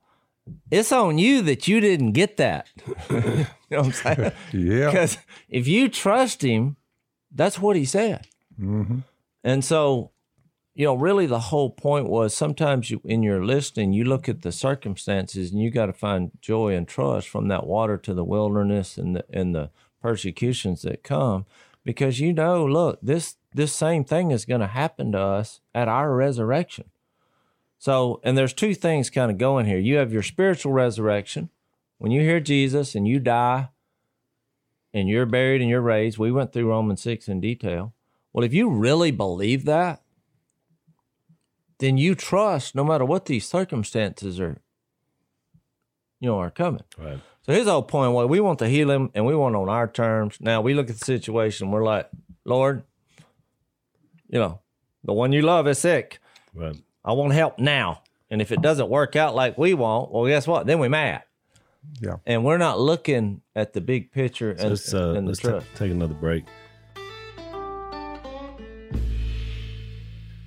it's 0.70 0.92
on 0.92 1.18
you 1.18 1.42
that 1.42 1.66
you 1.66 1.80
didn't 1.80 2.12
get 2.12 2.36
that. 2.36 2.66
you 3.10 3.16
know 3.16 3.46
what 3.68 3.86
I'm 3.86 3.92
saying? 3.92 4.32
Yeah. 4.52 4.86
Because 4.90 5.16
if 5.48 5.66
you 5.66 5.88
trust 5.88 6.42
him, 6.42 6.76
that's 7.34 7.58
what 7.58 7.76
he 7.76 7.84
said. 7.84 8.26
hmm 8.58 8.98
And 9.42 9.64
so, 9.64 10.10
you 10.74 10.84
know, 10.84 10.94
really 10.94 11.26
the 11.26 11.40
whole 11.40 11.70
point 11.70 12.08
was 12.08 12.34
sometimes 12.34 12.90
you, 12.90 13.00
in 13.04 13.22
your 13.22 13.44
listening, 13.44 13.92
you 13.92 14.04
look 14.04 14.28
at 14.28 14.42
the 14.42 14.52
circumstances 14.52 15.50
and 15.50 15.60
you 15.60 15.70
got 15.70 15.86
to 15.86 15.92
find 15.92 16.30
joy 16.40 16.74
and 16.74 16.86
trust 16.86 17.28
from 17.28 17.48
that 17.48 17.66
water 17.66 17.96
to 17.98 18.14
the 18.14 18.24
wilderness 18.24 18.96
and 18.96 19.16
the, 19.16 19.24
and 19.30 19.54
the 19.54 19.70
persecutions 20.00 20.82
that 20.82 21.02
come 21.02 21.44
because 21.84 22.20
you 22.20 22.32
know, 22.32 22.64
look, 22.64 22.98
this, 23.02 23.36
this 23.52 23.74
same 23.74 24.04
thing 24.04 24.30
is 24.30 24.44
going 24.44 24.60
to 24.60 24.66
happen 24.68 25.12
to 25.12 25.18
us 25.18 25.60
at 25.74 25.88
our 25.88 26.14
resurrection. 26.14 26.90
So, 27.78 28.20
and 28.22 28.36
there's 28.36 28.52
two 28.52 28.74
things 28.74 29.10
kind 29.10 29.30
of 29.30 29.38
going 29.38 29.66
here. 29.66 29.78
You 29.78 29.96
have 29.96 30.12
your 30.12 30.22
spiritual 30.22 30.72
resurrection. 30.72 31.48
When 31.98 32.12
you 32.12 32.20
hear 32.20 32.40
Jesus 32.40 32.94
and 32.94 33.08
you 33.08 33.18
die 33.18 33.70
and 34.92 35.08
you're 35.08 35.26
buried 35.26 35.62
and 35.62 35.70
you're 35.70 35.80
raised, 35.80 36.18
we 36.18 36.30
went 36.30 36.52
through 36.52 36.68
Romans 36.68 37.02
6 37.02 37.28
in 37.28 37.40
detail. 37.40 37.94
Well, 38.32 38.44
if 38.44 38.54
you 38.54 38.70
really 38.70 39.10
believe 39.10 39.64
that, 39.64 39.99
then 41.80 41.98
you 41.98 42.14
trust 42.14 42.74
no 42.74 42.84
matter 42.84 43.04
what 43.04 43.26
these 43.26 43.46
circumstances 43.46 44.38
are, 44.40 44.60
you 46.20 46.28
know, 46.28 46.38
are 46.38 46.50
coming. 46.50 46.82
Right. 46.96 47.18
So 47.42 47.52
his 47.52 47.66
whole 47.66 47.82
point 47.82 48.12
was 48.12 48.28
we 48.28 48.40
want 48.40 48.58
to 48.60 48.68
heal 48.68 48.90
him 48.90 49.10
and 49.14 49.26
we 49.26 49.34
want 49.34 49.56
on 49.56 49.68
our 49.68 49.88
terms. 49.88 50.36
Now 50.40 50.60
we 50.60 50.74
look 50.74 50.88
at 50.90 50.98
the 50.98 51.04
situation, 51.04 51.70
we're 51.70 51.84
like, 51.84 52.08
Lord, 52.44 52.84
you 54.28 54.38
know, 54.38 54.60
the 55.04 55.12
one 55.12 55.32
you 55.32 55.42
love 55.42 55.66
is 55.66 55.78
sick. 55.78 56.20
Right. 56.54 56.76
I 57.04 57.12
want 57.12 57.32
help 57.32 57.58
now. 57.58 58.02
And 58.30 58.40
if 58.40 58.52
it 58.52 58.60
doesn't 58.62 58.88
work 58.88 59.16
out 59.16 59.34
like 59.34 59.58
we 59.58 59.74
want, 59.74 60.12
well, 60.12 60.26
guess 60.26 60.46
what? 60.46 60.66
Then 60.66 60.78
we 60.78 60.88
mad. 60.88 61.22
Yeah. 62.00 62.16
And 62.26 62.44
we're 62.44 62.58
not 62.58 62.78
looking 62.78 63.40
at 63.56 63.72
the 63.72 63.80
big 63.80 64.12
picture 64.12 64.54
So 64.56 64.62
and, 64.62 64.70
let's, 64.70 64.94
uh, 64.94 65.08
and 65.16 65.26
the 65.26 65.30
let's 65.30 65.40
ta- 65.40 65.48
trust. 65.50 65.66
take 65.76 65.90
another 65.90 66.14
break. 66.14 66.44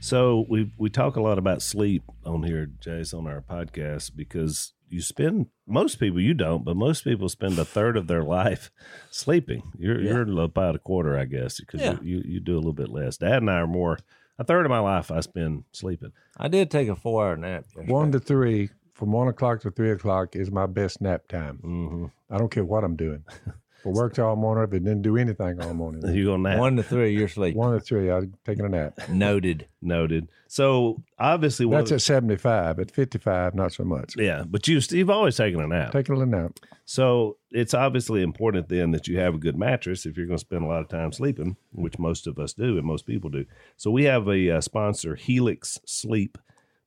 So 0.04 0.46
we 0.50 0.70
we 0.78 0.89
talk 0.89 1.16
a 1.16 1.22
lot 1.22 1.38
about 1.38 1.62
sleep 1.62 2.04
on 2.26 2.44
here, 2.44 2.66
Jase, 2.82 3.13
on 3.13 3.26
our 3.26 3.39
podcast 3.42 4.12
because 4.18 4.74
you 4.89 5.02
spend 5.02 5.48
most 5.66 5.98
people 5.98 6.20
you 6.20 6.34
don't, 6.34 6.66
but 6.66 6.76
most 6.76 7.06
people 7.06 7.30
spend 7.30 7.58
a 7.58 7.63
third 7.63 7.96
of 7.96 8.08
their 8.08 8.22
life 8.22 8.70
sleeping. 9.12 9.63
You're 9.78 10.02
Yeah. 10.02 10.12
you're 10.26 10.42
about 10.42 10.76
a 10.76 10.80
quarter, 10.80 11.18
I 11.18 11.24
guess, 11.24 11.58
because 11.62 11.80
Yeah. 11.80 12.00
you, 12.02 12.18
you 12.18 12.24
you 12.34 12.39
do 12.42 12.56
a 12.56 12.58
little 12.60 12.74
bit 12.74 12.89
less. 12.89 13.16
Dad 13.16 13.38
and 13.38 13.50
I 13.50 13.60
are 13.60 13.68
more. 13.68 13.98
A 14.38 14.44
third 14.44 14.66
of 14.66 14.70
my 14.70 14.80
life 14.80 15.10
I 15.10 15.22
spend 15.22 15.63
sleeping. 15.72 16.12
I 16.36 16.50
did 16.50 16.70
take 16.70 16.89
a 16.89 16.98
four 16.98 17.26
hour 17.26 17.38
nap. 17.38 17.63
yesterday. 17.68 17.94
One 17.94 18.12
to 18.12 18.20
three, 18.20 18.72
from 18.94 19.13
one 19.13 19.30
o'clock 19.30 19.62
to 19.62 19.72
three 19.72 19.92
o'clock 19.92 20.36
is 20.36 20.52
my 20.52 20.66
best 20.66 21.00
nap 21.00 21.30
time. 21.30 21.60
hmm 21.60 22.06
I 22.30 22.38
don't 22.39 22.52
care 22.52 22.66
what 22.66 22.84
I'm 22.84 22.98
doing. 22.98 23.24
If 23.84 23.88
I 23.88 23.89
worked 23.89 24.17
all 24.17 24.36
morning, 24.36 24.63
if 24.63 24.69
I 24.69 24.78
didn't 24.78 25.02
do 25.02 25.17
anything 25.17 25.62
all 25.62 25.74
morning. 25.74 26.15
You 26.15 26.26
go 26.26 26.38
nap. 26.38 26.58
One 26.58 26.78
to 26.78 26.84
three, 26.84 27.13
you're 27.13 27.26
asleep. 27.26 27.56
One 27.56 27.74
to 27.74 27.80
three, 27.80 28.10
I'm 28.10 28.34
taking 28.46 28.65
a 28.65 28.69
nap. 28.69 28.98
Noted. 29.10 29.67
Noted. 29.82 30.30
So 30.48 31.04
obviously, 31.19 31.65
one 31.65 31.80
That's 31.80 31.91
at 31.91 32.02
75. 32.02 32.80
At 32.80 32.91
55, 32.91 33.56
not 33.56 33.74
so 33.74 33.84
much. 33.84 34.13
yeah. 34.17 34.43
But 34.48 34.67
you 34.67 34.80
you've 34.91 35.10
always 35.10 35.36
taken 35.36 35.60
a 35.60 35.67
nap. 35.67 35.91
Take 35.91 36.08
a 36.10 36.13
little 36.13 36.26
nap. 36.28 36.60
So 36.86 37.38
it's 37.52 37.74
obviously 37.74 38.22
important 38.22 38.69
then 38.69 38.91
that 38.91 39.08
you 39.08 39.19
have 39.19 39.36
a 39.36 39.39
good 39.39 39.58
mattress 39.58 40.06
if 40.06 40.15
you're 40.17 40.28
going 40.28 40.38
to 40.38 40.46
spend 40.46 40.63
a 40.63 40.67
lot 40.67 40.82
of 40.82 40.89
time 40.89 41.12
sleeping, 41.12 41.58
which 41.72 41.98
most 42.00 42.28
of 42.28 42.38
us 42.39 42.54
do 42.54 42.78
and 42.78 42.86
most 42.86 43.06
people 43.06 43.30
do. 43.30 43.46
So 43.78 43.91
we 43.91 44.04
have 44.06 44.28
a, 44.28 44.50
uh 44.52 44.62
sponsor, 44.62 45.15
Helix 45.15 45.80
Sleep, 45.86 46.38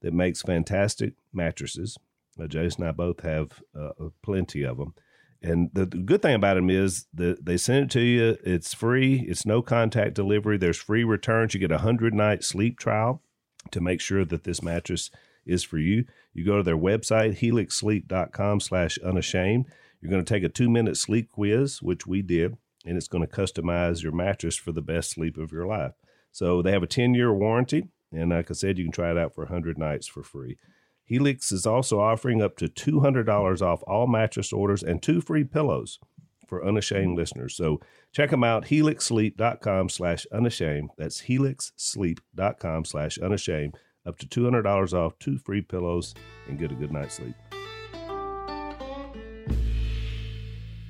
that 0.02 0.12
makes 0.12 0.42
fantastic 0.42 1.14
mattresses. 1.32 1.98
Uh, 2.38 2.46
Jason 2.46 2.82
and 2.82 2.90
I 2.90 2.92
both 2.92 3.20
have 3.20 3.62
uh, 3.78 3.90
plenty 4.22 4.62
of 4.62 4.76
them. 4.76 4.94
And 5.42 5.70
the, 5.72 5.87
the 5.87 5.99
good 5.99 6.22
thing 6.22 6.35
about 6.35 6.55
them 6.55 6.70
is 6.70 7.07
that 7.14 7.44
they 7.44 7.57
send 7.57 7.85
it 7.85 7.90
to 7.90 8.01
you. 8.01 8.37
It's 8.44 8.75
free. 8.75 9.25
It's 9.29 9.46
no 9.46 9.62
contact 9.62 10.14
delivery. 10.14 10.57
There's 10.57 10.79
free 10.79 11.05
returns. 11.05 11.55
You 11.55 11.61
get 11.61 11.70
a 11.70 11.79
hundred 11.79 12.14
night 12.14 12.42
sleep 12.42 12.79
trial 12.79 13.22
to 13.70 13.81
make 13.81 14.01
sure 14.01 14.25
that 14.25 14.44
this 14.44 14.62
mattress 14.62 15.11
is 15.44 15.62
for 15.62 15.79
you. 15.79 16.05
You 16.33 16.44
go 16.44 16.57
to 16.57 16.62
their 16.62 16.77
website, 16.77 17.38
helixsleep.com 17.38 18.61
slash 18.61 18.99
unashamed. 18.99 19.66
You're 20.01 20.11
going 20.11 20.25
to 20.25 20.35
take 20.35 20.44
a 20.44 20.49
two 20.49 20.68
minute 20.68 20.96
sleep 20.96 21.31
quiz, 21.33 21.83
which 21.83 22.07
we 22.07 22.22
did, 22.22 22.57
and 22.85 22.96
it's 22.96 23.09
going 23.09 23.27
to 23.27 23.33
customize 23.33 24.03
your 24.03 24.12
mattress 24.12 24.57
for 24.57 24.72
the 24.72 24.83
best 24.83 25.11
sleep 25.11 25.37
of 25.38 25.53
your 25.53 25.66
life. 25.66 25.92
So 26.33 26.62
they 26.62 26.72
have 26.72 26.83
a 26.83 26.88
10 26.88 27.14
year 27.14 27.33
warranty. 27.33 27.88
And 28.12 28.31
like 28.31 28.51
I 28.51 28.55
said, 28.55 28.79
you 28.79 28.85
can 28.85 28.92
try 28.92 29.11
it 29.11 29.18
out 29.18 29.35
for 29.35 29.44
100 29.44 29.79
nights 29.79 30.07
for 30.07 30.22
free. 30.22 30.59
Helix 31.07 31.53
is 31.53 31.66
also 31.66 32.01
offering 32.01 32.42
up 32.42 32.57
to 32.57 32.66
$200 32.66 33.62
off 33.62 33.83
all 33.87 34.09
mattress 34.09 34.53
orders 34.53 34.83
and 34.83 35.01
two 35.01 35.21
free 35.21 35.45
pillows 35.45 36.01
for 36.49 36.66
unashamed 36.66 37.16
listeners. 37.16 37.57
So 37.57 37.81
check 38.12 38.31
them 38.31 38.45
out, 38.45 38.66
helixsleep.com 38.66 39.88
slash 39.88 40.27
unashamed. 40.33 40.90
That's 40.99 41.23
helixsleep.com 41.23 42.85
slash 42.85 43.19
unashamed. 43.19 43.77
Up 44.05 44.19
to 44.19 44.27
$200 44.27 44.92
off, 44.92 45.19
two 45.19 45.38
free 45.38 45.62
pillows, 45.62 46.14
and 46.49 46.59
get 46.59 46.73
a 46.73 46.75
good 46.75 46.92
night's 46.92 47.14
sleep. 47.14 47.35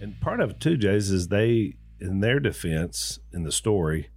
And 0.00 0.20
part 0.20 0.40
of 0.40 0.50
it 0.50 0.60
too, 0.60 0.76
Jase, 0.76 1.10
is 1.10 1.28
they, 1.28 1.76
in 2.00 2.20
their 2.20 2.40
defense, 2.40 3.18
in 3.32 3.42
the 3.42 3.52
story, 3.52 4.10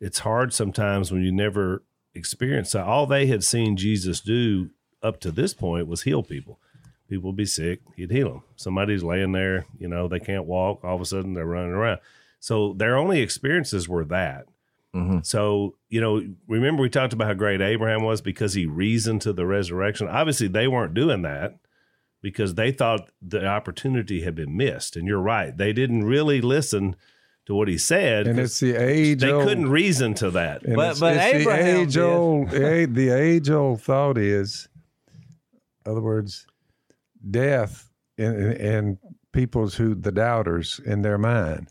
it's 0.00 0.20
hard 0.20 0.52
sometimes 0.52 1.12
when 1.12 1.22
you 1.22 1.32
never 1.32 1.84
experience 2.14 2.72
that. 2.72 2.84
All 2.84 3.06
they 3.06 3.26
had 3.26 3.44
seen 3.44 3.76
Jesus 3.76 4.20
do 4.20 4.70
up 5.02 5.20
to 5.20 5.30
this 5.30 5.54
point 5.54 5.86
was 5.86 6.02
heal 6.02 6.22
people. 6.22 6.58
People 7.08 7.30
would 7.30 7.36
be 7.36 7.44
sick, 7.44 7.80
he'd 7.96 8.10
heal 8.10 8.28
them. 8.30 8.42
Somebody's 8.56 9.02
laying 9.04 9.32
there, 9.32 9.66
you 9.78 9.88
know, 9.88 10.08
they 10.08 10.20
can't 10.20 10.46
walk. 10.46 10.82
All 10.84 10.94
of 10.94 11.00
a 11.00 11.04
sudden, 11.04 11.34
they're 11.34 11.44
running 11.46 11.72
around. 11.72 11.98
So 12.40 12.72
their 12.72 12.96
only 12.96 13.20
experiences 13.20 13.88
were 13.88 14.04
that. 14.06 14.46
Mhm. 14.94 15.24
So, 15.24 15.74
you 15.88 16.00
know, 16.00 16.22
remember 16.48 16.82
we 16.82 16.88
talked 16.90 17.12
about 17.12 17.26
how 17.28 17.34
great 17.34 17.60
Abraham 17.60 18.02
was 18.02 18.20
because 18.20 18.54
he 18.54 18.66
reasoned 18.66 19.20
to 19.22 19.32
the 19.32 19.46
resurrection. 19.46 20.06
Obviously, 20.08 20.48
they 20.48 20.68
weren't 20.68 20.94
doing 20.94 21.22
that 21.22 21.56
because 22.22 22.54
they 22.54 22.70
thought 22.72 23.10
the 23.20 23.44
opportunity 23.46 24.22
had 24.22 24.34
been 24.34 24.56
missed. 24.56 24.96
And 24.96 25.06
you're 25.06 25.20
right. 25.20 25.56
They 25.56 25.72
didn't 25.72 26.04
really 26.04 26.40
listen 26.40 26.94
to 27.46 27.54
what 27.54 27.68
he 27.68 27.76
said. 27.78 28.26
And 28.26 28.38
'cause 28.38 28.50
it's 28.50 28.60
the 28.60 28.74
age 28.74 29.20
they 29.20 29.32
old, 29.32 29.44
couldn't 29.48 29.68
reason 29.70 30.14
to 30.14 30.30
that. 30.32 30.62
But- 30.62 30.90
it's, 30.92 31.00
but 31.00 31.16
it's 31.16 31.24
Abraham 31.24 31.64
the 31.64 31.80
age 31.82 31.94
did. 31.94 32.02
old, 32.02 32.50
the 32.50 32.88
the 32.90 33.08
age 33.10 33.50
old 33.50 33.80
thought 33.82 34.16
is, 34.18 34.68
in 34.71 34.71
other 35.86 36.00
words, 36.00 36.46
death 37.30 37.90
and, 38.18 38.36
and 38.54 38.98
people's 39.32 39.74
who 39.74 39.94
the 39.94 40.12
doubters 40.12 40.80
in 40.84 41.02
their 41.02 41.18
mind, 41.18 41.68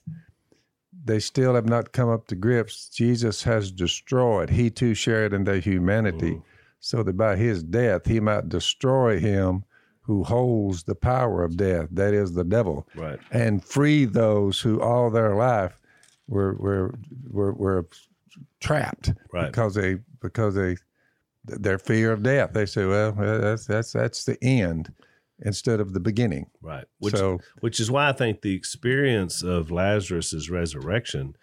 they 1.04 1.20
still 1.20 1.56
have 1.56 1.68
not 1.68 1.92
come 1.94 2.10
up 2.10 2.28
to 2.28 2.36
grips. 2.36 2.90
Jesus 2.90 3.44
has 3.44 3.72
destroyed. 3.72 4.50
He 4.50 4.70
too 4.70 4.94
shared 4.94 5.34
in 5.34 5.44
their 5.44 5.60
humanity, 5.60 6.32
Mm. 6.34 6.44
so 6.80 7.04
that 7.04 7.18
by 7.18 7.36
his 7.36 7.64
death 7.64 8.06
he 8.06 8.20
might 8.20 8.50
destroy 8.50 9.20
him 9.20 9.64
who 10.02 10.24
holds 10.24 10.84
the 10.84 10.96
power 10.96 11.44
of 11.44 11.56
death, 11.58 11.88
that 11.92 12.14
is 12.14 12.34
the 12.34 12.44
devil 12.44 12.88
Right. 12.96 13.20
and 13.32 13.64
free 13.64 14.06
those 14.06 14.60
who 14.60 14.82
all 14.82 15.10
their 15.12 15.36
life 15.36 15.80
were 16.28 16.54
were 16.56 16.96
were, 17.30 17.54
were 17.54 17.86
trapped 18.60 19.14
Right. 19.32 19.48
because 19.52 19.76
they 19.76 20.00
because 20.22 20.56
they 20.56 20.78
their 21.46 21.78
fear 21.78 22.12
of 22.12 22.24
death. 22.24 22.54
They 22.54 22.66
say, 22.66 22.86
well, 22.86 23.16
uh, 23.18 23.38
that's 23.38 23.66
that's 23.66 23.92
that's 23.94 24.26
the 24.26 24.42
end 24.44 24.94
instead 25.44 25.80
of 25.80 25.94
the 25.94 26.00
beginning. 26.00 26.48
Right. 26.62 26.86
Which 27.00 27.16
so 27.16 27.40
which 27.60 27.80
is 27.80 27.90
why 27.90 28.10
I 28.10 28.14
think 28.14 28.42
the 28.42 28.56
experience 28.56 29.44
of 29.44 29.72
Lazarus's 29.72 30.50
resurrection, 30.50 31.36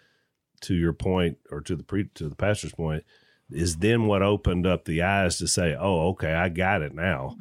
to 0.61 0.73
your 0.73 0.93
point, 0.93 1.37
or 1.51 1.61
to 1.61 1.75
the 1.75 1.83
pre, 1.83 2.05
to 2.15 2.29
the 2.29 2.35
pastor's 2.35 2.73
point, 2.73 3.03
is 3.49 3.77
then 3.77 4.05
what 4.05 4.21
opened 4.21 4.65
up 4.65 4.85
the 4.85 5.01
eyes 5.01 5.37
to 5.37 5.47
say, 5.47 5.75
"Oh, 5.77 6.09
okay, 6.09 6.33
I 6.33 6.49
got 6.49 6.81
it 6.81 6.93
now." 6.93 7.35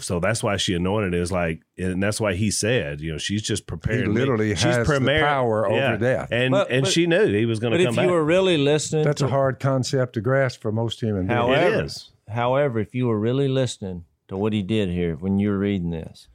So 0.00 0.18
that's 0.20 0.42
why 0.42 0.56
she 0.56 0.74
anointed 0.74 1.14
is 1.14 1.30
like, 1.30 1.62
and 1.78 2.02
that's 2.02 2.20
why 2.20 2.34
he 2.34 2.50
said, 2.50 3.00
you 3.00 3.12
know, 3.12 3.18
she's 3.18 3.42
just 3.42 3.62
he 3.62 3.66
preparing. 3.66 4.08
me. 4.12 4.20
literally 4.20 4.50
she's 4.54 4.62
has 4.64 4.86
the 4.86 4.92
prepar- 4.94 5.20
power 5.20 5.68
yeah. 5.70 5.88
over 5.88 5.96
death. 5.98 6.28
and 6.32 6.50
But- 6.52 6.70
and 6.70 6.82
but- 6.84 6.92
she 6.92 7.06
knew 7.06 7.26
he 7.32 7.46
was 7.46 7.60
going 7.60 7.72
But 7.72 7.76
to 7.78 7.82
if 7.84 7.88
come 7.88 7.96
you 7.96 8.08
back. 8.08 8.10
were 8.10 8.24
really 8.24 8.56
listening, 8.58 9.04
That's 9.04 9.20
to, 9.20 9.26
a 9.26 9.30
hard 9.30 9.60
concept 9.60 10.14
to 10.14 10.20
grasp 10.20 10.60
for 10.60 10.72
most 10.72 11.00
human 11.00 11.26
beings. 11.26 11.32
However- 11.38 11.82
is. 11.84 12.10
however, 12.28 12.78
if 12.80 12.94
you 12.94 13.06
were 13.06 13.18
really 13.20 13.48
listening 13.48 14.04
to 14.28 14.36
what 14.36 14.52
he 14.52 14.62
did 14.62 14.88
here 14.90 15.14
when 15.16 15.38
you 15.38 15.50
were 15.50 15.58
reading 15.58 15.90
this, 15.90 16.28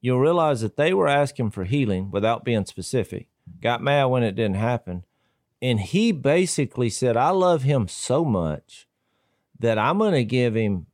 you'll 0.00 0.20
realize 0.20 0.60
that 0.62 0.76
they 0.76 0.92
were 0.92 1.08
asking 1.08 1.50
for 1.50 1.64
healing 1.64 2.10
without 2.10 2.44
being 2.44 2.64
specific. 2.66 3.28
Got 3.62 3.82
mad 3.82 4.06
when 4.06 4.22
it 4.22 4.34
didn't 4.34 4.56
happen. 4.56 5.04
And 5.62 5.78
he 5.80 6.12
basically 6.12 6.90
said, 6.90 7.16
I 7.16 7.30
love 7.30 7.62
him 7.62 7.88
so 7.88 8.24
much 8.24 8.86
that 9.60 9.78
I'm 9.78 9.98
going 9.98 10.12
to 10.14 10.24
give 10.24 10.54
him 10.54 10.86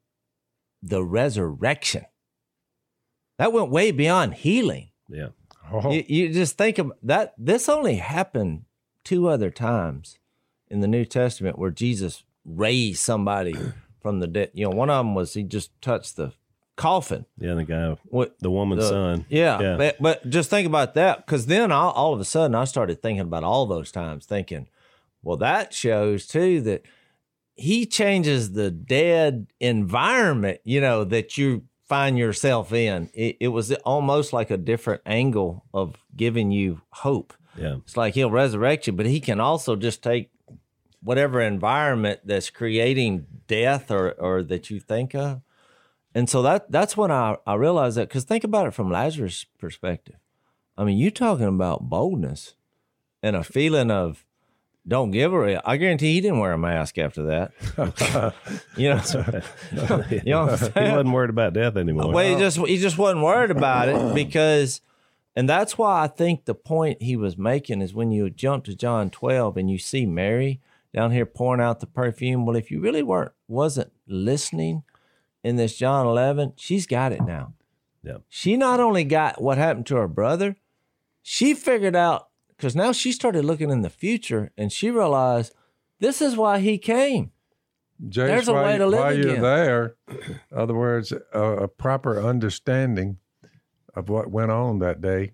the 0.83 1.03
resurrection. 1.05 2.05
That 3.41 3.55
went 3.55 3.71
way 3.71 3.91
beyond 3.91 4.35
healing. 4.35 4.91
Yeah. 5.09 5.29
Oh, 5.73 5.91
You, 5.91 6.05
you 6.07 6.33
just 6.33 6.59
think 6.59 6.77
of 6.77 6.93
that. 7.03 7.33
This 7.39 7.71
only 7.71 7.95
happened 7.97 8.65
two 9.03 9.29
other 9.29 9.51
times 9.51 10.19
in 10.69 10.81
the 10.81 10.87
New 10.87 11.07
Testament 11.07 11.59
where 11.59 11.71
Jesus 11.71 12.23
raised 12.45 13.01
somebody 13.01 13.55
from 14.03 14.21
the 14.21 14.27
dead. 14.27 14.51
You 14.53 14.65
know, 14.69 14.77
one 14.77 14.91
of 14.91 14.99
them 15.07 15.15
was 15.15 15.33
he 15.33 15.43
just 15.43 15.71
touched 15.81 16.17
the 16.17 16.35
coffin. 16.77 17.25
Yeah, 17.39 17.55
the 17.55 17.65
guy, 17.65 17.97
What 18.05 18.37
the 18.41 18.51
woman's 18.51 18.83
the- 18.83 18.89
son. 18.91 19.25
Yeah, 19.31 19.59
Yeah. 19.59 19.77
But, 19.79 19.97
but 20.03 20.29
just 20.29 20.51
think 20.51 20.67
about 20.67 20.93
that 20.95 21.25
because 21.25 21.47
then 21.47 21.73
all, 21.73 21.93
all 21.93 22.13
of 22.13 22.21
a 22.21 22.25
sudden 22.27 22.55
I 22.55 22.65
started 22.65 23.01
thinking 23.01 23.23
about 23.23 23.43
all 23.43 23.65
those 23.65 23.91
times, 23.91 24.27
thinking, 24.27 24.69
well, 25.23 25.39
that 25.39 25.73
shows 25.73 26.27
too 26.27 26.61
that 26.63 26.83
he 27.55 27.87
changes 27.87 28.53
the 28.53 28.71
dead 28.71 29.47
environment, 29.61 30.61
you 30.65 30.83
know, 30.83 31.05
that 31.05 31.39
you 31.39 31.65
find 31.91 32.17
yourself 32.17 32.73
in. 32.73 33.11
It, 33.15 33.37
it 33.41 33.49
was 33.49 33.73
almost 33.85 34.33
like 34.33 34.49
a 34.53 34.57
different 34.57 35.03
angle 35.05 35.65
of 35.75 35.97
giving 36.17 36.53
you 36.53 36.83
hope. 36.91 37.35
Yeah. 37.57 37.79
It's 37.79 37.97
like 37.97 38.15
he'll 38.15 38.31
resurrect 38.31 38.87
you, 38.87 38.93
but 38.93 39.07
he 39.07 39.19
can 39.19 39.41
also 39.41 39.75
just 39.75 40.01
take 40.01 40.31
whatever 41.03 41.41
environment 41.41 42.21
that's 42.25 42.49
creating 42.49 43.27
death 43.49 43.91
or, 43.91 44.13
or 44.13 44.45
that 44.45 44.71
you 44.71 44.79
think 44.79 45.17
of. 45.17 45.41
And 46.15 46.31
so 46.31 46.43
that 46.43 46.71
that's 46.71 46.97
when 46.97 47.11
I, 47.11 47.39
I 47.45 47.55
realized 47.55 47.97
that 47.97 48.09
because 48.09 48.23
think 48.23 48.45
about 48.45 48.69
it 48.69 48.75
from 48.75 48.89
Lazarus' 48.89 49.47
perspective. 49.59 50.17
I 50.79 50.85
mean, 50.85 50.97
you're 50.97 51.11
talking 51.11 51.47
about 51.47 51.91
boldness 51.91 52.55
and 53.21 53.35
a 53.35 53.43
feeling 53.43 53.91
of 53.91 54.25
don't 54.87 55.11
give 55.11 55.33
her. 55.33 55.61
I 55.65 55.77
guarantee 55.77 56.15
he 56.15 56.21
didn't 56.21 56.39
wear 56.39 56.53
a 56.53 56.59
mask 56.59 56.99
after 56.99 57.23
that. 57.25 57.53
you 58.77 58.89
know, 58.89 59.03
you 60.11 60.33
know 60.33 60.47
what 60.47 60.77
I'm 60.77 60.85
He 60.85 60.91
wasn't 60.91 61.13
worried 61.13 61.31
about 61.31 61.53
death 61.53 61.77
anymore. 61.77 62.13
Well, 62.13 62.27
he 62.27 62.41
just 62.41 62.57
he 62.59 62.79
just 62.79 62.99
wasn't 62.99 63.23
worried 63.23 63.51
about 63.51 63.89
it 63.89 64.15
because, 64.15 64.81
and 65.37 65.49
that's 65.49 65.77
why 65.77 66.03
I 66.03 66.07
think 66.07 66.45
the 66.45 66.55
point 66.55 67.03
he 67.03 67.17
was 67.17 67.37
making 67.37 67.83
is 67.83 67.95
when 67.95 68.11
you 68.11 68.31
jump 68.31 68.65
to 68.65 68.75
John 68.75 69.11
twelve 69.11 69.57
and 69.57 69.71
you 69.71 69.79
see 69.79 70.07
Mary 70.07 70.61
down 70.95 71.13
here 71.13 71.27
pouring 71.27 71.61
out 71.61 71.81
the 71.81 71.87
perfume. 71.87 72.47
Well, 72.47 72.57
if 72.57 72.71
you 72.71 72.81
really 72.81 73.03
weren't 73.03 73.33
wasn't 73.49 73.93
listening 74.07 74.83
in 75.45 75.57
this 75.57 75.77
John 75.77 76.07
eleven, 76.07 76.55
she's 76.57 76.87
got 76.87 77.13
it 77.13 77.23
now. 77.23 77.53
Yeah. 78.03 78.19
She 78.31 78.57
not 78.57 78.81
only 78.81 79.05
got 79.05 79.43
what 79.43 79.59
happened 79.59 79.87
to 79.87 79.97
her 79.97 80.09
brother, 80.09 80.57
she 81.23 81.53
figured 81.53 81.95
out 81.95 82.30
because 82.61 82.77
now 82.77 82.93
she 82.93 83.11
started 83.11 83.43
looking 83.43 83.71
in 83.71 83.81
the 83.81 83.89
future 83.89 84.53
and 84.55 84.71
she 84.71 84.91
realized 84.91 85.55
this 85.99 86.21
is 86.21 86.37
why 86.37 86.59
he 86.59 86.77
came. 86.77 87.31
Jase, 88.07 88.27
There's 88.29 88.49
a 88.49 88.53
way 88.53 88.77
to 88.77 88.87
live 88.87 89.01
while 89.01 89.17
you're 89.17 89.31
again. 89.31 89.43
there, 89.43 89.97
in 90.09 90.39
other 90.55 90.75
words, 90.75 91.11
a, 91.33 91.41
a 91.41 91.69
proper 91.69 92.21
understanding 92.23 93.17
of 93.95 94.11
what 94.11 94.31
went 94.31 94.51
on 94.51 94.79
that 94.81 95.01
day 95.01 95.33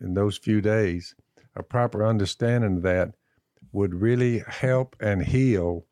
in 0.00 0.14
those 0.14 0.38
few 0.38 0.60
days, 0.60 1.16
a 1.56 1.64
proper 1.64 2.06
understanding 2.06 2.76
of 2.76 2.82
that 2.82 3.12
would 3.72 3.94
really 3.94 4.44
help 4.46 4.94
and 5.00 5.24
heal 5.24 5.84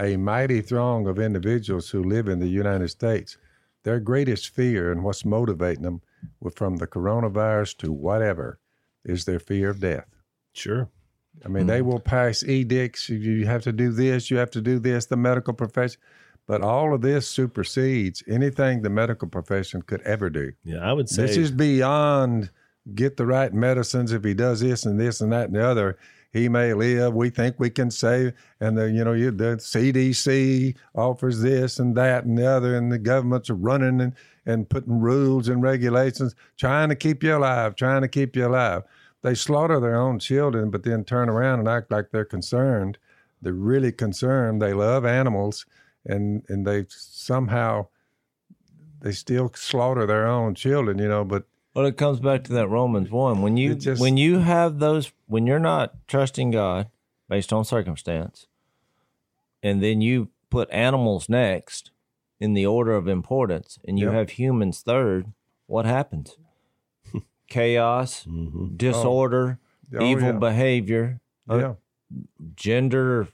a 0.00 0.16
mighty 0.16 0.62
throng 0.62 1.06
of 1.06 1.18
individuals 1.18 1.90
who 1.90 2.02
live 2.02 2.28
in 2.28 2.38
the 2.38 2.48
United 2.48 2.88
States. 2.88 3.36
Their 3.82 4.00
greatest 4.00 4.48
fear 4.48 4.90
and 4.90 5.04
what's 5.04 5.26
motivating 5.26 5.82
them 5.82 6.00
were 6.40 6.50
from 6.50 6.76
the 6.76 6.86
coronavirus 6.86 7.76
to 7.78 7.92
whatever 7.92 8.58
is 9.06 9.24
their 9.24 9.38
fear 9.38 9.70
of 9.70 9.80
death. 9.80 10.06
Sure. 10.52 10.88
I 11.44 11.48
mean, 11.48 11.66
they 11.66 11.80
hmm. 11.80 11.88
will 11.88 12.00
pass 12.00 12.42
edicts. 12.42 13.08
You 13.08 13.46
have 13.46 13.62
to 13.62 13.72
do 13.72 13.92
this. 13.92 14.30
You 14.30 14.38
have 14.38 14.50
to 14.52 14.60
do 14.60 14.78
this. 14.78 15.06
The 15.06 15.16
medical 15.16 15.52
profession, 15.52 16.00
but 16.46 16.62
all 16.62 16.94
of 16.94 17.02
this 17.02 17.28
supersedes 17.28 18.22
anything 18.28 18.82
the 18.82 18.90
medical 18.90 19.28
profession 19.28 19.82
could 19.82 20.00
ever 20.02 20.30
do. 20.30 20.52
Yeah, 20.64 20.78
I 20.78 20.92
would 20.92 21.08
say 21.08 21.22
This 21.22 21.36
is 21.36 21.50
beyond 21.50 22.50
get 22.94 23.16
the 23.16 23.26
right 23.26 23.52
medicines. 23.52 24.12
If 24.12 24.24
he 24.24 24.34
does 24.34 24.60
this 24.60 24.86
and 24.86 24.98
this 24.98 25.20
and 25.20 25.32
that 25.32 25.46
and 25.46 25.56
the 25.56 25.66
other, 25.66 25.98
he 26.32 26.48
may 26.48 26.72
live. 26.72 27.14
We 27.14 27.30
think 27.30 27.56
we 27.58 27.70
can 27.70 27.90
save. 27.90 28.32
And 28.60 28.78
the 28.78 28.90
you 28.90 29.04
know 29.04 29.12
you, 29.12 29.30
the 29.30 29.56
CDC 29.56 30.76
offers 30.94 31.40
this 31.40 31.78
and 31.78 31.96
that 31.96 32.24
and 32.24 32.38
the 32.38 32.46
other, 32.46 32.76
and 32.76 32.90
the 32.90 32.98
governments 32.98 33.50
are 33.50 33.54
running 33.54 34.00
and 34.00 34.14
and 34.46 34.68
putting 34.68 35.00
rules 35.00 35.48
and 35.48 35.60
regulations, 35.60 36.34
trying 36.56 36.88
to 36.88 36.94
keep 36.94 37.22
you 37.22 37.36
alive, 37.36 37.74
trying 37.74 38.02
to 38.02 38.08
keep 38.08 38.36
you 38.36 38.46
alive. 38.46 38.84
They 39.22 39.34
slaughter 39.34 39.80
their 39.80 39.96
own 39.96 40.20
children, 40.20 40.70
but 40.70 40.84
then 40.84 41.04
turn 41.04 41.28
around 41.28 41.58
and 41.58 41.68
act 41.68 41.90
like 41.90 42.10
they're 42.10 42.24
concerned. 42.24 42.96
They're 43.42 43.52
really 43.52 43.92
concerned. 43.92 44.62
They 44.62 44.72
love 44.72 45.04
animals, 45.04 45.66
and 46.04 46.44
and 46.48 46.66
they 46.66 46.86
somehow 46.88 47.88
they 49.00 49.12
still 49.12 49.50
slaughter 49.54 50.06
their 50.06 50.26
own 50.26 50.54
children, 50.54 50.98
you 50.98 51.08
know. 51.08 51.24
But 51.24 51.44
Well, 51.74 51.86
it 51.86 51.96
comes 51.96 52.20
back 52.20 52.44
to 52.44 52.52
that 52.54 52.68
Romans 52.68 53.10
one. 53.10 53.42
When 53.42 53.56
you 53.56 53.74
just- 53.74 54.00
when 54.00 54.16
you 54.16 54.38
have 54.38 54.78
those 54.78 55.12
when 55.26 55.46
you're 55.46 55.58
not 55.58 55.94
trusting 56.06 56.52
God 56.52 56.88
based 57.28 57.52
on 57.52 57.64
circumstance, 57.64 58.46
and 59.62 59.82
then 59.82 60.00
you 60.00 60.30
put 60.50 60.70
animals 60.70 61.28
next 61.28 61.90
in 62.40 62.54
the 62.54 62.66
order 62.66 62.92
of 62.94 63.08
importance, 63.08 63.78
and 63.86 63.98
you 63.98 64.06
Yep. 64.06 64.14
have 64.14 64.30
humans 64.30 64.82
third, 64.82 65.32
what 65.66 65.84
happens? 65.86 66.36
Chaos, 67.48 68.24
Mhm. 68.28 68.76
disorder, 68.76 69.58
oh, 69.94 70.04
evil 70.04 70.32
yeah. 70.32 70.38
behavior, 70.38 71.20
yeah, 71.48 71.74
gender 72.54 73.28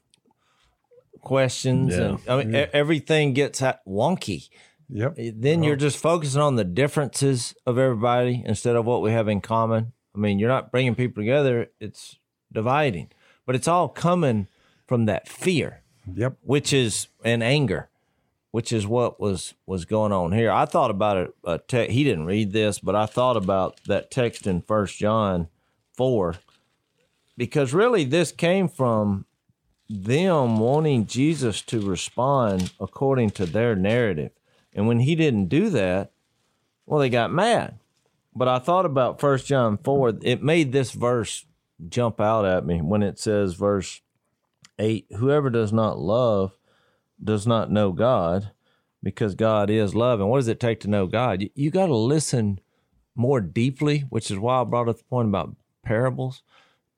questions, 1.20 1.94
Yeah. 1.96 2.02
and 2.02 2.18
I 2.28 2.36
mean 2.44 2.68
everything 2.72 3.32
gets 3.32 3.60
wonky. 3.86 4.48
yep, 4.88 5.16
then 5.16 5.62
you're 5.62 5.76
just 5.76 5.96
focusing 5.96 6.40
on 6.40 6.56
the 6.56 6.64
differences 6.64 7.54
of 7.66 7.78
everybody 7.78 8.42
instead 8.44 8.76
of 8.76 8.84
what 8.84 9.00
we 9.02 9.10
have 9.12 9.28
in 9.28 9.40
common. 9.40 9.92
I 10.14 10.18
mean, 10.18 10.38
you're 10.38 10.48
not 10.50 10.70
bringing 10.70 10.94
people 10.94 11.22
together, 11.22 11.68
it's 11.80 12.18
dividing. 12.52 13.08
But 13.46 13.54
it's 13.56 13.66
all 13.66 13.88
coming 13.88 14.46
from 14.86 15.06
that 15.06 15.26
fear, 15.26 15.80
yep. 16.14 16.36
which 16.42 16.72
is 16.72 17.08
an 17.24 17.40
anger, 17.42 17.88
which 18.52 18.70
is 18.70 18.86
what 18.86 19.18
was 19.18 19.54
was 19.66 19.84
going 19.84 20.12
on 20.12 20.30
here. 20.30 20.52
I 20.52 20.66
thought 20.66 20.90
about 20.90 21.16
it 21.16 21.34
a 21.44 21.58
te- 21.58 21.90
he 21.90 22.04
didn't 22.04 22.26
read 22.26 22.52
this, 22.52 22.78
but 22.78 22.94
I 22.94 23.06
thought 23.06 23.36
about 23.36 23.80
that 23.86 24.10
text 24.10 24.46
in 24.46 24.62
First 24.62 24.98
John 24.98 25.48
4 25.96 26.36
because 27.36 27.74
really 27.74 28.04
this 28.04 28.30
came 28.30 28.68
from 28.68 29.24
them 29.88 30.58
wanting 30.58 31.06
Jesus 31.06 31.62
to 31.62 31.80
respond 31.80 32.72
according 32.78 33.30
to 33.30 33.46
their 33.46 33.74
narrative. 33.74 34.32
And 34.72 34.86
when 34.86 35.00
he 35.00 35.14
didn't 35.14 35.46
do 35.46 35.70
that, 35.70 36.12
well, 36.86 37.00
they 37.00 37.10
got 37.10 37.32
mad. 37.32 37.78
But 38.34 38.48
I 38.48 38.58
thought 38.58 38.86
about 38.86 39.20
First 39.20 39.46
John 39.46 39.78
4. 39.78 40.18
It 40.22 40.42
made 40.42 40.72
this 40.72 40.92
verse 40.92 41.44
jump 41.88 42.20
out 42.20 42.44
at 42.44 42.64
me 42.64 42.80
when 42.80 43.02
it 43.02 43.18
says, 43.18 43.54
verse 43.54 44.00
8 44.78 45.06
Whoever 45.16 45.50
does 45.50 45.72
not 45.72 45.98
love 45.98 46.52
does 47.22 47.46
not 47.46 47.70
know 47.70 47.92
God 47.92 48.50
because 49.02 49.34
God 49.34 49.70
is 49.70 49.94
love. 49.94 50.20
And 50.20 50.28
what 50.28 50.38
does 50.38 50.48
it 50.48 50.60
take 50.60 50.80
to 50.80 50.88
know 50.88 51.06
God? 51.06 51.42
You, 51.42 51.50
you 51.54 51.70
got 51.70 51.86
to 51.86 51.96
listen 51.96 52.60
more 53.14 53.40
deeply, 53.40 54.00
which 54.08 54.30
is 54.30 54.38
why 54.38 54.60
I 54.60 54.64
brought 54.64 54.88
up 54.88 54.98
the 54.98 55.04
point 55.04 55.28
about 55.28 55.54
parables. 55.82 56.42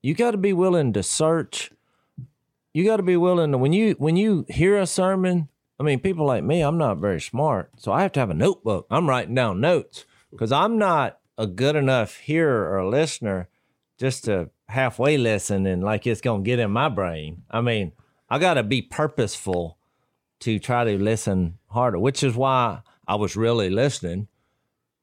You 0.03 0.15
got 0.15 0.33
to 0.33 0.37
be 0.37 0.53
willing 0.53 0.93
to 0.93 1.03
search. 1.03 1.71
You 2.73 2.85
got 2.85 2.99
to 2.99 3.03
be 3.03 3.17
willing 3.17 3.53
to 3.53 3.59
when 3.59 3.73
you 3.73 3.95
when 3.99 4.17
you 4.17 4.45
hear 4.49 4.79
a 4.79 4.87
sermon. 4.87 5.49
I 5.79 5.83
mean, 5.83 6.01
people 6.01 6.27
like 6.27 6.45
me, 6.45 6.61
I'm 6.61 6.79
not 6.79 6.99
very 6.99 7.21
smart, 7.21 7.71
so 7.79 7.91
I 7.91 8.03
have 8.03 8.13
to 8.13 8.21
have 8.21 8.31
a 8.31 8.35
notebook. 8.35 8.87
I'm 8.91 9.09
writing 9.09 9.35
down 9.35 9.61
notes 9.61 10.05
because 10.31 10.53
I'm 10.53 10.79
not 10.79 11.19
a 11.37 11.49
good 11.49 11.75
enough 11.75 12.17
hearer 12.19 12.77
or 12.77 12.87
listener 12.87 13.49
just 13.99 14.25
to 14.25 14.51
halfway 14.69 15.17
listen 15.17 15.67
and 15.67 15.83
like 15.83 16.07
it's 16.07 16.21
gonna 16.21 16.43
get 16.43 16.59
in 16.59 16.71
my 16.71 16.89
brain. 16.89 17.43
I 17.51 17.61
mean, 17.61 17.93
I 18.29 18.39
got 18.39 18.55
to 18.55 18.63
be 18.63 18.83
purposeful 18.83 19.79
to 20.45 20.59
try 20.59 20.85
to 20.85 20.99
listen 20.99 21.59
harder, 21.69 21.99
which 21.99 22.23
is 22.23 22.35
why 22.35 22.81
I 23.07 23.17
was 23.17 23.37
really 23.37 23.71
listening 23.71 24.29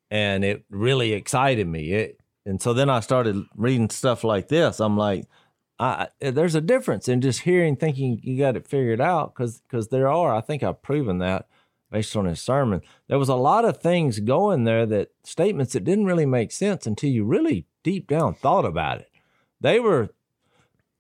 and 0.10 0.44
it 0.44 0.66
really 0.70 1.14
excited 1.14 1.68
me. 1.68 1.94
It, 1.94 2.20
and 2.46 2.62
so 2.62 2.74
then 2.74 2.90
I 2.90 3.00
started 3.00 3.46
reading 3.56 3.90
stuff 3.90 4.24
like 4.24 4.50
this. 4.50 4.80
I'm 4.80 4.98
like, 4.98 5.26
I, 5.80 6.10
there's 6.20 6.54
a 6.54 6.62
difference 6.62 7.08
in 7.08 7.22
just 7.22 7.42
hearing, 7.42 7.76
thinking 7.76 8.20
you 8.22 8.38
got 8.38 8.56
it 8.56 8.68
figured 8.68 9.02
out, 9.02 9.34
because 9.34 9.88
there 9.88 10.08
are. 10.08 10.36
I 10.36 10.42
think 10.42 10.62
I've 10.62 10.84
proven 10.84 11.18
that 11.20 11.48
based 11.90 12.16
on 12.16 12.26
his 12.26 12.42
sermon. 12.42 12.82
There 13.08 13.18
was 13.18 13.30
a 13.30 13.36
lot 13.36 13.66
of 13.66 13.82
things 13.82 14.20
going 14.20 14.64
there 14.64 14.86
that 14.86 15.10
statements 15.24 15.74
that 15.74 15.84
didn't 15.84 16.06
really 16.06 16.26
make 16.26 16.52
sense 16.52 16.86
until 16.86 17.10
you 17.10 17.26
really 17.26 17.66
deep 17.84 18.08
down 18.08 18.36
thought 18.36 18.66
about 18.66 19.00
it. 19.00 19.10
They 19.60 19.80
were 19.80 20.10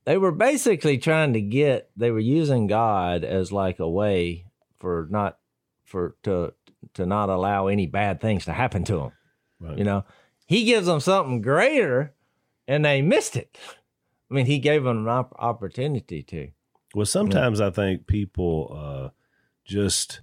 they 0.06 0.18
were 0.18 0.32
basically 0.32 0.98
trying 0.98 1.34
to 1.34 1.42
get 1.42 1.90
they 1.96 2.12
were 2.12 2.20
using 2.20 2.68
God 2.68 3.24
as 3.24 3.52
like 3.52 3.80
a 3.80 3.90
way 3.90 4.46
for 4.80 5.08
not 5.10 5.38
for 5.86 6.16
to 6.24 6.54
to 6.94 7.06
not 7.06 7.30
allow 7.30 7.68
any 7.68 7.86
bad 7.88 8.20
things 8.20 8.46
to 8.46 8.54
happen 8.54 8.84
to 8.86 8.98
them. 8.98 9.12
Right. 9.60 9.78
You 9.78 9.84
know, 9.84 10.06
he 10.48 10.64
gives 10.64 10.88
them 10.88 11.00
something 11.00 11.42
greater, 11.42 12.14
and 12.68 12.84
they 12.84 13.02
missed 13.02 13.36
it. 13.36 13.58
I 14.30 14.34
mean, 14.34 14.46
he 14.46 14.60
gave 14.60 14.84
them 14.84 15.00
an 15.00 15.08
op- 15.08 15.36
opportunity 15.38 16.24
to. 16.24 16.50
Well, 16.96 17.06
sometimes 17.06 17.62
I 17.62 17.70
think 17.70 18.08
people 18.08 18.76
uh, 18.76 19.10
just 19.64 20.22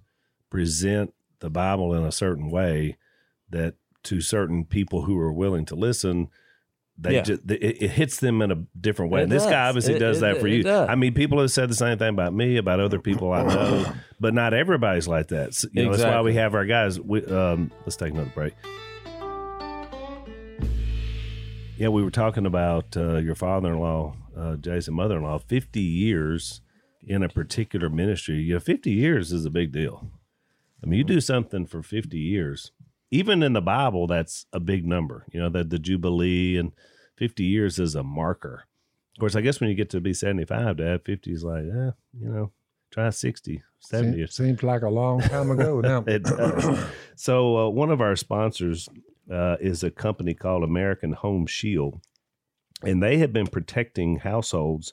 present 0.50 1.14
the 1.40 1.50
Bible 1.50 1.94
in 1.94 2.04
a 2.04 2.12
certain 2.12 2.50
way 2.50 2.96
that 3.50 3.74
to 4.04 4.20
certain 4.20 4.64
people 4.64 5.02
who 5.02 5.18
are 5.18 5.32
willing 5.32 5.64
to 5.66 5.74
listen, 5.74 6.28
they 7.00 7.14
Yeah. 7.14 7.22
just 7.22 7.42
it, 7.50 7.82
it 7.82 7.90
hits 7.90 8.18
them 8.18 8.42
in 8.42 8.50
a 8.50 8.56
different 8.80 9.12
way. 9.12 9.20
It 9.20 9.24
And 9.24 9.32
this 9.32 9.44
does. 9.44 9.52
guy 9.52 9.68
obviously 9.68 9.94
It- 9.94 9.98
does 10.00 10.20
that 10.20 10.38
for 10.38 10.48
you. 10.48 10.68
I 10.68 10.94
mean, 10.96 11.14
people 11.14 11.38
have 11.40 11.50
said 11.50 11.70
the 11.70 11.74
same 11.74 11.96
thing 11.98 12.08
about 12.10 12.34
me, 12.34 12.56
about 12.56 12.80
other 12.80 12.98
people 12.98 13.32
I 13.32 13.44
know, 13.44 13.92
but 14.20 14.34
not 14.34 14.52
everybody's 14.54 15.06
like 15.06 15.28
that. 15.28 15.54
So, 15.54 15.68
you 15.72 15.84
know, 15.84 15.92
That's 15.92 16.02
why 16.02 16.20
we 16.22 16.34
have 16.34 16.54
our 16.54 16.64
guys. 16.66 16.98
We, 17.00 17.24
um, 17.26 17.70
let's 17.86 17.96
take 17.96 18.12
another 18.12 18.32
break. 18.34 18.54
Yeah, 21.76 21.88
we 21.88 22.02
were 22.02 22.10
talking 22.10 22.44
about 22.44 22.96
uh, 22.96 23.18
your 23.18 23.36
father-in-law, 23.36 24.16
uh, 24.36 24.56
Jason, 24.56 24.94
mother-in-law, 24.94 25.38
fifty 25.38 25.80
years 25.82 26.60
in 27.06 27.22
a 27.22 27.28
particular 27.28 27.88
ministry. 27.88 28.36
You 28.40 28.54
know, 28.54 28.60
fifty 28.60 28.90
years 28.90 29.30
is 29.32 29.44
a 29.44 29.50
big 29.50 29.70
deal. 29.70 30.10
I 30.82 30.86
mean, 30.86 30.98
you 30.98 31.04
do 31.04 31.20
something 31.20 31.66
for 31.66 31.82
50 31.82 32.16
years. 32.18 32.70
Even 33.10 33.42
in 33.42 33.54
the 33.54 33.62
Bible, 33.62 34.06
that's 34.06 34.46
a 34.52 34.60
big 34.60 34.86
number. 34.86 35.24
You 35.32 35.40
know, 35.40 35.48
that 35.50 35.70
the 35.70 35.78
Jubilee 35.78 36.56
and 36.56 36.72
50 37.16 37.44
years 37.44 37.78
is 37.78 37.94
a 37.94 38.02
marker. 38.02 38.64
Of 39.16 39.20
course, 39.20 39.34
I 39.34 39.40
guess 39.40 39.60
when 39.60 39.70
you 39.70 39.74
get 39.74 39.90
to 39.90 40.00
be 40.00 40.14
75, 40.14 40.76
to 40.76 40.84
have 40.84 41.04
50 41.04 41.32
is 41.32 41.42
like, 41.42 41.64
eh, 41.64 41.90
you 42.12 42.28
know, 42.28 42.52
try 42.92 43.10
60, 43.10 43.62
70. 43.80 44.16
Seems, 44.16 44.34
seems 44.34 44.62
like 44.62 44.82
a 44.82 44.88
long 44.88 45.20
time 45.20 45.50
ago 45.50 45.80
now. 45.80 46.04
It 46.06 46.22
does. 46.22 46.84
so, 47.16 47.58
uh, 47.58 47.68
one 47.70 47.90
of 47.90 48.00
our 48.00 48.14
sponsors 48.14 48.88
uh, 49.30 49.56
is 49.60 49.82
a 49.82 49.90
company 49.90 50.34
called 50.34 50.62
American 50.62 51.12
Home 51.12 51.46
Shield, 51.46 52.00
and 52.82 53.02
they 53.02 53.18
have 53.18 53.32
been 53.32 53.46
protecting 53.46 54.18
households 54.18 54.92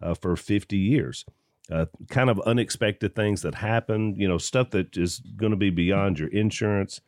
uh, 0.00 0.14
for 0.14 0.36
50 0.36 0.76
years. 0.76 1.24
Uh, 1.70 1.86
kind 2.08 2.30
of 2.30 2.40
unexpected 2.40 3.16
things 3.16 3.42
that 3.42 3.56
happen, 3.56 4.14
you 4.16 4.28
know, 4.28 4.38
stuff 4.38 4.70
that 4.70 4.96
is 4.96 5.18
going 5.18 5.50
to 5.50 5.56
be 5.56 5.70
beyond 5.70 6.18
your 6.18 6.28
insurance. 6.28 7.00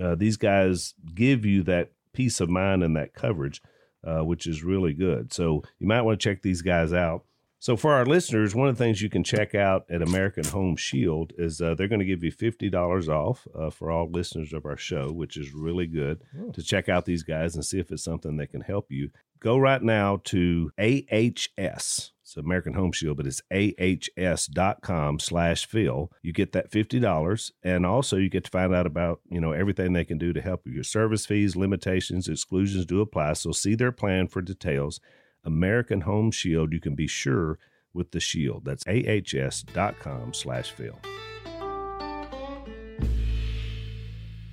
Uh, 0.00 0.14
these 0.14 0.36
guys 0.36 0.94
give 1.14 1.44
you 1.44 1.62
that 1.64 1.92
peace 2.12 2.40
of 2.40 2.48
mind 2.48 2.82
and 2.82 2.96
that 2.96 3.14
coverage, 3.14 3.62
uh, 4.04 4.20
which 4.20 4.46
is 4.46 4.64
really 4.64 4.94
good. 4.94 5.32
So 5.32 5.62
you 5.78 5.86
might 5.86 6.02
want 6.02 6.20
to 6.20 6.24
check 6.24 6.42
these 6.42 6.62
guys 6.62 6.92
out. 6.92 7.24
So 7.58 7.76
for 7.76 7.92
our 7.94 8.04
listeners, 8.04 8.54
one 8.54 8.68
of 8.68 8.76
the 8.76 8.84
things 8.84 9.00
you 9.00 9.08
can 9.08 9.24
check 9.24 9.54
out 9.54 9.86
at 9.90 10.02
American 10.02 10.44
Home 10.44 10.76
Shield 10.76 11.32
is 11.38 11.60
uh, 11.60 11.74
they're 11.74 11.88
going 11.88 12.00
to 12.00 12.04
give 12.04 12.22
you 12.22 12.30
fifty 12.30 12.68
dollars 12.68 13.08
off 13.08 13.48
uh, 13.58 13.70
for 13.70 13.90
all 13.90 14.10
listeners 14.10 14.52
of 14.52 14.66
our 14.66 14.76
show, 14.76 15.10
which 15.10 15.36
is 15.36 15.52
really 15.52 15.86
good 15.86 16.22
to 16.52 16.62
check 16.62 16.88
out 16.88 17.06
these 17.06 17.22
guys 17.22 17.54
and 17.54 17.64
see 17.64 17.78
if 17.78 17.90
it's 17.90 18.04
something 18.04 18.36
that 18.36 18.52
can 18.52 18.60
help 18.60 18.92
you. 18.92 19.10
Go 19.40 19.56
right 19.56 19.82
now 19.82 20.20
to 20.24 20.70
AHS. 20.78 22.12
It's 22.26 22.36
American 22.36 22.74
Home 22.74 22.90
Shield, 22.90 23.18
but 23.18 23.26
it's 23.28 23.40
ahs.com 23.52 25.20
slash 25.20 25.64
Phil. 25.64 26.10
You 26.22 26.32
get 26.32 26.50
that 26.52 26.72
$50 26.72 27.52
and 27.62 27.86
also 27.86 28.16
you 28.16 28.28
get 28.28 28.42
to 28.42 28.50
find 28.50 28.74
out 28.74 28.84
about, 28.84 29.20
you 29.30 29.40
know, 29.40 29.52
everything 29.52 29.92
they 29.92 30.04
can 30.04 30.18
do 30.18 30.32
to 30.32 30.40
help 30.40 30.66
you. 30.66 30.72
Your 30.72 30.82
service 30.82 31.24
fees, 31.24 31.54
limitations, 31.54 32.26
exclusions 32.26 32.84
do 32.84 33.00
apply. 33.00 33.34
So 33.34 33.52
see 33.52 33.76
their 33.76 33.92
plan 33.92 34.26
for 34.26 34.42
details. 34.42 34.98
American 35.44 36.00
Home 36.00 36.32
Shield, 36.32 36.72
you 36.72 36.80
can 36.80 36.96
be 36.96 37.06
sure 37.06 37.60
with 37.94 38.10
the 38.10 38.18
shield. 38.18 38.64
That's 38.64 38.84
ahs.com 38.88 40.34
slash 40.34 40.72
Phil. 40.72 40.98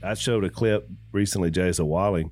I 0.03 0.13
showed 0.13 0.43
a 0.43 0.51
clip 0.51 0.87
recently, 1.11 1.49
Jason 1.49 1.87
Walling, 1.87 2.31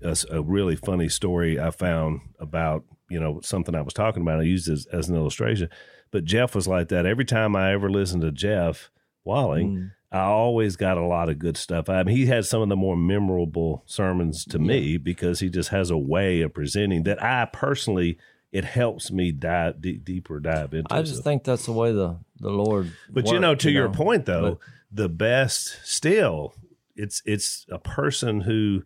a 0.00 0.40
really 0.40 0.76
funny 0.76 1.08
story 1.08 1.58
I 1.58 1.72
found 1.72 2.20
about, 2.38 2.84
you 3.08 3.20
know, 3.20 3.40
something 3.42 3.74
I 3.74 3.82
was 3.82 3.94
talking 3.94 4.22
about. 4.22 4.40
I 4.40 4.44
used 4.44 4.68
as, 4.68 4.86
as 4.86 5.08
an 5.08 5.16
illustration. 5.16 5.68
But 6.10 6.24
Jeff 6.24 6.54
was 6.54 6.68
like 6.68 6.88
that. 6.88 7.06
Every 7.06 7.24
time 7.24 7.56
I 7.56 7.72
ever 7.72 7.90
listened 7.90 8.22
to 8.22 8.32
Jeff 8.32 8.90
Walling, 9.24 9.76
mm. 9.76 9.90
I 10.12 10.20
always 10.20 10.76
got 10.76 10.98
a 10.98 11.04
lot 11.04 11.28
of 11.28 11.38
good 11.38 11.56
stuff. 11.56 11.88
I 11.88 12.02
mean, 12.02 12.16
he 12.16 12.26
had 12.26 12.46
some 12.46 12.62
of 12.62 12.68
the 12.68 12.76
more 12.76 12.96
memorable 12.96 13.82
sermons 13.86 14.44
to 14.46 14.58
me 14.58 14.96
because 14.96 15.40
he 15.40 15.50
just 15.50 15.70
has 15.70 15.90
a 15.90 15.98
way 15.98 16.42
of 16.42 16.54
presenting 16.54 17.02
that 17.04 17.22
I 17.22 17.44
personally, 17.52 18.18
it 18.52 18.64
helps 18.64 19.10
me 19.10 19.32
dive 19.32 19.80
deep, 19.80 20.04
deeper 20.04 20.38
dive 20.40 20.74
into. 20.74 20.94
I 20.94 21.02
just 21.02 21.24
think 21.24 21.44
that's 21.44 21.66
the 21.66 21.72
way 21.72 21.92
the 21.92 22.18
the 22.38 22.50
Lord. 22.50 22.92
but 23.10 23.26
you 23.28 23.40
know, 23.40 23.54
to 23.56 23.70
your 23.70 23.88
know? 23.88 23.94
point 23.94 24.26
though, 24.26 24.52
But- 24.52 24.58
the 24.92 25.08
best 25.08 25.78
still, 25.84 26.54
it's 26.94 27.20
it's 27.26 27.66
a 27.70 27.78
person 27.78 28.42
who, 28.42 28.84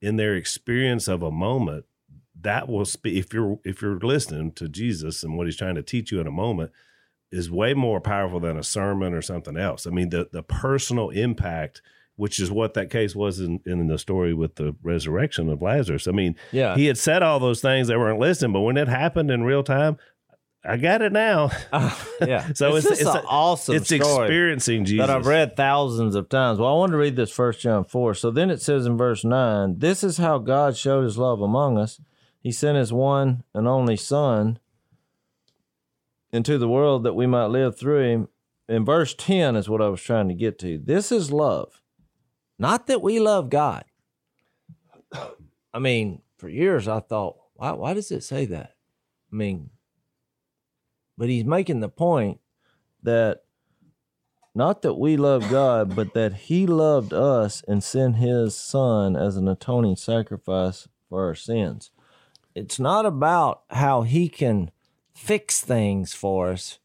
in 0.00 0.16
their 0.16 0.34
experience 0.34 1.06
of 1.06 1.22
a 1.22 1.30
moment, 1.30 1.84
that 2.42 2.68
will 2.68 2.84
speak. 2.84 3.16
If 3.16 3.32
you're 3.32 3.58
if 3.64 3.82
you're 3.82 3.98
listening 3.98 4.52
to 4.52 4.68
Jesus 4.68 5.22
and 5.22 5.36
what 5.36 5.46
He's 5.46 5.56
trying 5.56 5.74
to 5.76 5.82
teach 5.82 6.12
you 6.12 6.20
in 6.20 6.26
a 6.26 6.30
moment, 6.32 6.70
is 7.30 7.50
way 7.50 7.74
more 7.74 8.00
powerful 8.00 8.40
than 8.40 8.56
a 8.58 8.62
sermon 8.62 9.14
or 9.14 9.22
something 9.22 9.56
else. 9.56 9.86
I 9.86 9.90
mean, 9.90 10.10
the 10.10 10.28
the 10.32 10.42
personal 10.42 11.10
impact. 11.10 11.82
Which 12.16 12.38
is 12.38 12.50
what 12.50 12.74
that 12.74 12.90
case 12.90 13.16
was 13.16 13.40
in, 13.40 13.60
in 13.64 13.86
the 13.88 13.96
story 13.98 14.34
with 14.34 14.56
the 14.56 14.76
resurrection 14.82 15.48
of 15.48 15.62
Lazarus. 15.62 16.06
I 16.06 16.10
mean, 16.10 16.36
Yeah. 16.52 16.76
he 16.76 16.84
had 16.84 16.98
said 16.98 17.22
all 17.22 17.40
those 17.40 17.62
things 17.62 17.88
they 17.88 17.96
weren't 17.96 18.20
listening, 18.20 18.52
but 18.52 18.60
when 18.60 18.76
it 18.76 18.86
happened 18.86 19.30
in 19.30 19.44
real 19.44 19.62
time, 19.62 19.96
I 20.62 20.76
got 20.76 21.00
it 21.00 21.10
now. 21.10 21.50
yeah. 22.20 22.52
So 22.52 22.76
it's 22.76 22.86
just 22.86 23.00
it's, 23.00 23.10
an 23.10 23.24
awesome 23.26 23.76
It's 23.76 23.90
experiencing 23.90 24.84
Jesus. 24.84 25.06
that 25.06 25.16
I've 25.16 25.26
read 25.26 25.56
thousands 25.56 26.14
of 26.14 26.28
times. 26.28 26.58
Well, 26.58 26.68
I 26.68 26.76
want 26.76 26.92
to 26.92 26.98
read 26.98 27.16
this 27.16 27.32
First 27.32 27.60
John 27.60 27.84
four. 27.84 28.12
So 28.12 28.30
then 28.30 28.50
it 28.50 28.60
says 28.60 28.84
in 28.84 28.98
verse 28.98 29.24
nine, 29.24 29.78
"This 29.78 30.04
is 30.04 30.18
how 30.18 30.36
God 30.36 30.76
showed 30.76 31.04
His 31.04 31.16
love 31.16 31.40
among 31.40 31.78
us. 31.78 31.98
He 32.42 32.52
sent 32.52 32.76
His 32.76 32.92
one 32.92 33.44
and 33.54 33.68
only 33.68 33.96
Son 33.96 34.58
into 36.32 36.58
the 36.58 36.68
world 36.68 37.04
that 37.04 37.14
we 37.14 37.26
might 37.26 37.46
live 37.46 37.78
through 37.78 38.02
Him." 38.02 38.28
In 38.68 38.84
verse 38.84 39.14
ten 39.14 39.56
is 39.56 39.68
what 39.68 39.82
I 39.82 39.88
was 39.88 40.00
trying 40.00 40.28
to 40.28 40.34
get 40.34 40.58
to. 40.60 40.78
This 40.78 41.12
is 41.12 41.30
love, 41.30 41.80
not 42.58 42.86
that 42.86 43.02
we 43.02 43.20
love 43.20 43.50
God. 43.50 43.84
I 45.74 45.78
mean, 45.78 46.22
for 46.36 46.48
years 46.48 46.88
I 46.88 47.00
thought, 47.00 47.36
why, 47.54 47.72
why 47.72 47.94
does 47.94 48.10
it 48.10 48.22
say 48.22 48.46
that? 48.46 48.74
I 49.32 49.36
mean, 49.36 49.70
but 51.18 51.28
he's 51.28 51.44
making 51.44 51.80
the 51.80 51.88
point 51.88 52.40
that 53.02 53.44
not 54.54 54.82
that 54.82 54.94
we 54.94 55.16
love 55.16 55.50
God, 55.50 55.94
but 55.96 56.14
that 56.14 56.34
he 56.34 56.66
loved 56.66 57.12
us 57.12 57.62
and 57.66 57.82
sent 57.82 58.16
his 58.16 58.56
son 58.56 59.16
as 59.16 59.36
an 59.36 59.48
atoning 59.48 59.96
sacrifice 59.96 60.88
for 61.08 61.24
our 61.24 61.34
sins. 61.34 61.90
It's 62.54 62.78
not 62.78 63.06
about 63.06 63.62
how 63.70 64.02
he 64.02 64.28
can 64.28 64.70
fix 65.14 65.60
things 65.60 66.12
for 66.14 66.50
us. 66.50 66.78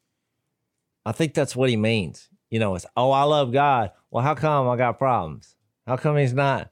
I 1.05 1.11
think 1.11 1.33
that's 1.33 1.55
what 1.55 1.69
he 1.69 1.77
means. 1.77 2.29
You 2.49 2.59
know, 2.59 2.75
it's, 2.75 2.85
oh, 2.95 3.11
I 3.11 3.23
love 3.23 3.51
God. 3.51 3.91
Well, 4.09 4.23
how 4.23 4.35
come 4.35 4.69
I 4.69 4.77
got 4.77 4.97
problems? 4.97 5.55
How 5.85 5.97
come 5.97 6.17
he's 6.17 6.33
not? 6.33 6.71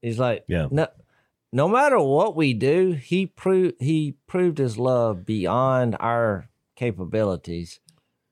He's 0.00 0.18
like, 0.18 0.44
Yeah. 0.48 0.68
no, 0.70 0.86
no 1.52 1.68
matter 1.68 1.98
what 1.98 2.36
we 2.36 2.52
do, 2.54 2.92
he 2.92 3.26
proved 3.26 3.76
he 3.80 4.14
proved 4.26 4.58
his 4.58 4.78
love 4.78 5.24
beyond 5.24 5.96
our 5.98 6.48
capabilities 6.76 7.80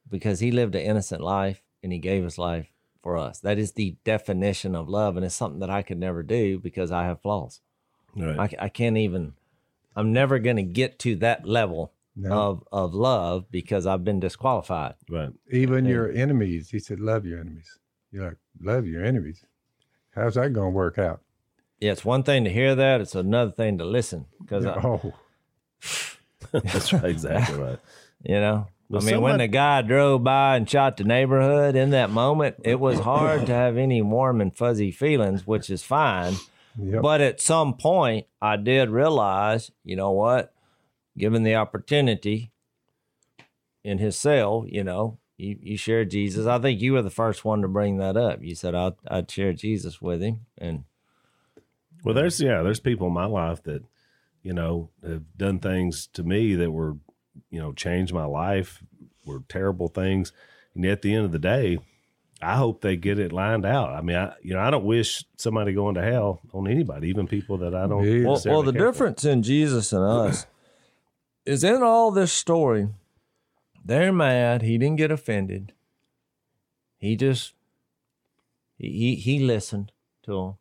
because 0.09 0.41
he 0.41 0.51
lived 0.51 0.75
an 0.75 0.83
innocent 0.83 1.23
life 1.23 1.63
and 1.83 1.93
he 1.93 1.99
gave 1.99 2.23
his 2.25 2.39
life 2.39 2.69
for 3.03 3.17
us. 3.17 3.41
That 3.41 3.59
is 3.59 3.73
the 3.73 3.97
definition 4.05 4.75
of 4.75 4.89
love, 4.89 5.17
and 5.17 5.25
it's 5.25 5.35
something 5.35 5.61
that 5.61 5.71
I 5.71 5.83
could 5.83 5.99
never 5.99 6.23
do 6.23 6.59
because 6.59 6.93
I 6.93 7.05
have 7.05 7.21
flaws. 7.23 7.61
Right. 8.17 8.39
I, 8.61 8.65
I 8.65 8.69
can't 8.69 8.97
even. 8.97 9.35
I'm 9.95 10.13
never 10.13 10.39
going 10.39 10.57
to 10.57 10.63
get 10.63 10.99
to 11.01 11.17
that 11.17 11.47
level 11.47 11.93
No. 12.17 12.33
of 12.33 12.65
of 12.73 12.95
love 12.95 13.51
because 13.51 13.87
I've 13.87 14.05
been 14.05 14.21
disqualified. 14.21 14.95
right. 15.11 15.31
Even 15.51 15.85
Yeah. 15.85 15.91
your 15.93 16.11
enemies, 16.13 16.71
he 16.71 16.79
said, 16.79 16.99
love 17.01 17.25
your 17.27 17.39
enemies. 17.41 17.79
You're 18.11 18.25
like, 18.29 18.37
love 18.61 18.87
your 18.87 19.05
enemies. 19.05 19.45
How's 20.15 20.35
that 20.35 20.53
going 20.53 20.73
to 20.73 20.77
work 20.77 20.99
out? 20.99 21.21
Yeah, 21.81 21.93
it's 21.93 22.05
one 22.07 22.23
thing 22.23 22.45
to 22.45 22.51
hear 22.51 22.75
that; 22.75 23.03
it's 23.03 23.15
another 23.15 23.51
thing 23.51 23.77
to 23.79 23.85
listen 23.85 24.25
because 24.41 24.65
oh, 24.65 25.13
That's 26.53 26.93
right. 26.93 27.05
Exactly 27.05 27.57
right. 27.59 27.79
You 28.25 28.41
know, 28.41 28.67
Well, 28.89 29.03
I 29.03 29.05
mean, 29.05 29.21
when 29.21 29.39
the 29.39 29.47
guy 29.47 29.83
drove 29.83 30.25
by 30.25 30.57
and 30.57 30.69
shot 30.69 30.97
the 30.97 31.05
neighborhood 31.05 31.77
in 31.77 31.91
that 31.91 32.11
moment, 32.11 32.57
it 32.65 32.81
was 32.81 32.99
hard 32.99 33.47
to 33.47 33.53
have 33.53 33.77
any 33.77 34.01
warm 34.03 34.41
and 34.41 34.57
fuzzy 34.57 34.91
feelings, 34.91 35.47
which 35.47 35.69
is 35.71 35.83
fine. 35.85 36.35
Yep. 36.79 37.03
But 37.03 37.21
at 37.21 37.41
some 37.41 37.75
point, 37.75 38.27
I 38.41 38.57
did 38.57 38.91
realize, 38.91 39.71
you 39.85 39.97
know 39.97 40.13
what? 40.13 40.53
Given 41.17 41.43
the 41.43 41.55
opportunity 41.55 42.51
in 43.85 43.99
his 43.99 44.17
cell, 44.17 44.67
you 44.69 44.85
know, 44.85 45.19
you, 45.37 45.59
you 45.61 45.77
shared 45.77 46.11
Jesus. 46.11 46.47
I 46.47 46.59
think 46.59 46.81
you 46.81 46.93
were 46.93 47.03
the 47.03 47.11
first 47.11 47.45
one 47.45 47.63
to 47.63 47.69
bring 47.69 47.99
that 47.99 48.17
up. 48.17 48.43
You 48.43 48.55
said 48.55 48.75
I'd, 48.75 48.95
I'd 49.09 49.31
share 49.31 49.53
Jesus 49.53 50.01
with 50.01 50.23
him. 50.23 50.47
And 50.59 50.85
Well, 52.05 52.15
there's 52.15 52.41
yeah, 52.41 52.63
there's 52.63 52.81
people 52.81 53.07
in 53.09 53.13
my 53.13 53.27
life 53.27 53.63
that 53.65 53.83
you 54.43 54.53
know 54.53 54.91
have 55.07 55.37
done 55.37 55.59
things 55.59 56.07
to 56.15 56.23
me 56.23 56.55
that 56.55 56.71
were 56.71 56.97
you 57.51 57.61
know 57.61 57.73
changed 57.73 58.13
my 58.15 58.25
life, 58.25 58.83
were 59.25 59.43
terrible 59.49 59.89
things, 59.89 60.33
and 60.75 60.85
at 60.87 61.03
the 61.03 61.15
end 61.15 61.25
of 61.25 61.33
the 61.33 61.39
day, 61.39 61.79
I 62.47 62.55
hope 62.55 62.81
they 62.81 62.97
get 62.97 63.19
it 63.19 63.33
lined 63.33 63.67
out. 63.67 63.91
I 63.91 64.03
mean, 64.03 64.17
I 64.17 64.35
you 64.41 64.55
know 64.55 64.61
I 64.61 64.71
don't 64.71 64.85
wish 64.85 65.25
somebody 65.37 65.73
going 65.73 65.97
to 65.97 66.03
hell 66.03 66.41
on 66.53 66.69
anybody, 66.69 67.09
even 67.09 67.27
people 67.27 67.59
that 67.59 67.75
I 67.75 67.89
don't. 67.89 68.25
Well, 68.25 68.41
well, 68.47 68.63
the 68.63 68.73
care 68.73 68.81
for. 68.81 68.87
difference 68.93 69.25
in 69.25 69.43
Jesus 69.43 69.93
and 69.93 70.05
us 70.05 70.47
is 71.45 71.65
in 71.65 71.83
all 71.83 72.13
this 72.13 72.33
story. 72.33 72.89
They're 73.85 74.13
mad. 74.13 74.63
He 74.63 74.79
didn't 74.79 74.97
get 74.97 75.11
offended. 75.11 75.73
He 76.99 77.17
just 77.17 77.55
he 78.79 78.91
he, 78.91 79.15
he 79.17 79.39
listened 79.41 79.91
to 80.23 80.31
them, 80.31 80.55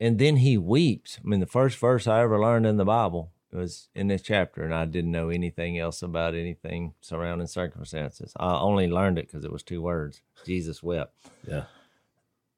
and 0.00 0.18
then 0.18 0.36
he 0.36 0.56
weeps. 0.56 1.18
I 1.22 1.28
mean, 1.28 1.40
the 1.40 1.46
first 1.46 1.76
verse 1.76 2.06
I 2.06 2.22
ever 2.22 2.40
learned 2.40 2.64
in 2.64 2.78
the 2.78 2.86
Bible 2.86 3.30
was 3.56 3.88
in 3.94 4.08
this 4.08 4.22
chapter, 4.22 4.62
and 4.64 4.74
I 4.74 4.84
didn't 4.84 5.10
know 5.12 5.28
anything 5.28 5.78
else 5.78 6.02
about 6.02 6.34
anything 6.34 6.94
surrounding 7.00 7.46
circumstances. 7.48 8.32
I 8.36 8.58
only 8.60 8.86
learned 8.88 9.18
it 9.18 9.26
because 9.26 9.44
it 9.44 9.52
was 9.52 9.62
two 9.62 9.82
words. 9.82 10.22
Jesus 10.46 10.82
wept 10.82 11.14
Yeah. 11.46 11.64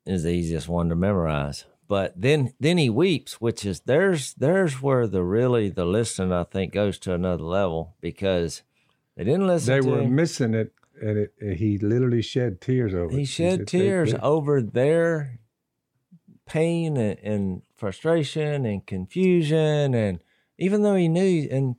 is 0.07 0.23
the 0.25 0.31
easiest 0.31 0.69
one 0.69 0.89
to 0.91 0.95
memorize. 0.97 1.65
But 1.89 2.15
then 2.21 2.55
then 2.61 2.79
he 2.79 2.89
weeps, 2.89 3.41
which 3.41 3.65
is 3.67 3.81
there's 3.81 4.35
there's 4.35 4.81
where 4.81 5.07
the 5.07 5.23
really 5.23 5.69
the 5.69 5.85
listening 5.85 6.33
I 6.33 6.45
think 6.45 6.73
goes 6.73 6.99
to 7.01 7.13
another 7.15 7.43
level 7.43 7.95
because 8.01 8.63
they 9.17 9.25
didn't 9.25 9.47
listen 9.47 9.75
They 9.75 9.81
to 9.81 9.89
were 9.91 10.01
him. 10.03 10.15
missing 10.15 10.55
it, 10.55 10.73
and 11.03 11.19
it, 11.19 11.35
and 11.41 11.57
he 11.57 11.77
literally 11.79 12.23
shed 12.23 12.61
tears 12.63 12.95
over 12.95 13.13
it. 13.13 13.19
he 13.19 13.25
shed 13.27 13.51
said 13.51 13.61
they 13.61 13.65
tears 13.67 14.15
over 14.23 14.63
their 14.63 15.39
pain 16.47 16.97
and, 16.97 17.19
and 17.21 17.63
frustration 17.77 18.65
and 18.65 18.87
confusion 18.87 19.95
and 19.95 20.21
even 20.63 20.83
though 20.83 20.95
he 20.95 21.09
knew 21.09 21.49
in 21.49 21.77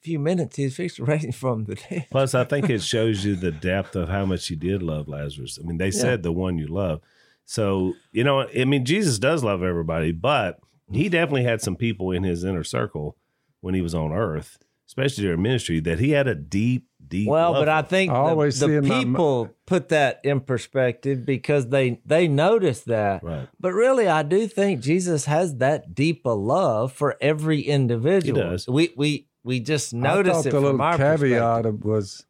a 0.00 0.02
few 0.02 0.18
minutes 0.18 0.56
he 0.56 0.64
was 0.64 0.76
fixed 0.76 0.96
to 0.96 1.04
raise 1.06 1.24
him 1.24 1.32
from 1.32 1.64
the 1.64 1.76
dead. 1.76 2.06
Plus, 2.10 2.34
I 2.34 2.44
think 2.44 2.68
it 2.68 2.82
shows 2.94 3.24
you 3.24 3.36
the 3.36 3.52
depth 3.52 3.96
of 3.96 4.08
how 4.08 4.26
much 4.26 4.46
he 4.48 4.56
did 4.56 4.82
love 4.82 5.08
Lazarus. 5.08 5.58
I 5.62 5.66
mean, 5.66 5.78
they 5.78 5.90
said 5.90 6.22
the 6.22 6.32
one 6.32 6.58
you 6.58 6.66
love. 6.66 7.00
So, 7.46 7.94
you 8.10 8.24
know, 8.24 8.48
I 8.48 8.64
mean, 8.64 8.84
Jesus 8.84 9.18
does 9.18 9.44
love 9.44 9.62
everybody, 9.62 10.12
but 10.12 10.58
he 10.90 11.08
definitely 11.08 11.44
had 11.44 11.60
some 11.60 11.76
people 11.76 12.10
in 12.10 12.24
his 12.24 12.42
inner 12.42 12.64
circle 12.64 13.16
when 13.60 13.74
he 13.74 13.82
was 13.82 13.94
on 13.94 14.12
earth, 14.12 14.58
especially 14.88 15.24
during 15.24 15.42
ministry, 15.42 15.80
that 15.80 15.98
he 15.98 16.10
had 16.10 16.26
a 16.26 16.34
deep, 16.34 16.86
deep. 17.08 17.28
Well, 17.28 17.52
love 17.52 17.62
but 17.62 17.68
I 17.68 17.82
think 17.82 18.10
I 18.10 18.14
the, 18.14 18.20
always 18.20 18.60
the 18.60 18.66
see 18.66 18.74
in 18.74 18.88
my 18.88 18.98
people 18.98 19.50
put 19.66 19.88
that 19.90 20.20
in 20.24 20.40
perspective 20.40 21.24
because 21.24 21.68
they 21.68 22.00
they 22.04 22.28
notice 22.28 22.82
that. 22.82 23.22
Right. 23.22 23.48
But 23.58 23.72
really, 23.72 24.08
I 24.08 24.22
do 24.22 24.46
think 24.46 24.80
Jesus 24.80 25.24
has 25.26 25.56
that 25.56 25.94
deep 25.94 26.24
a 26.26 26.30
love 26.30 26.92
for 26.92 27.16
every 27.20 27.60
individual. 27.60 28.40
does. 28.40 28.68
We 28.68 28.92
we 28.96 29.28
we 29.42 29.60
just 29.60 29.94
I 29.94 29.98
notice 29.98 30.32
thought 30.32 30.46
it 30.46 30.50
the 30.50 30.56
from 30.56 30.64
little 30.64 30.82
our 30.82 30.96
caveat 30.96 31.62
perspective. 31.64 31.84
was 31.84 32.26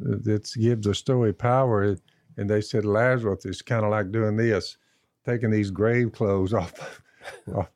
uh, 0.00 0.16
that 0.22 0.50
gives 0.58 0.86
the 0.86 0.94
story 0.94 1.32
power, 1.32 1.96
and 2.36 2.50
they 2.50 2.60
said 2.60 2.84
Lazarus 2.84 3.46
is 3.46 3.62
kind 3.62 3.84
of 3.84 3.90
like 3.90 4.12
doing 4.12 4.36
this, 4.36 4.76
taking 5.24 5.50
these 5.50 5.70
grave 5.70 6.12
clothes 6.12 6.52
off. 6.52 7.02
off. 7.54 7.70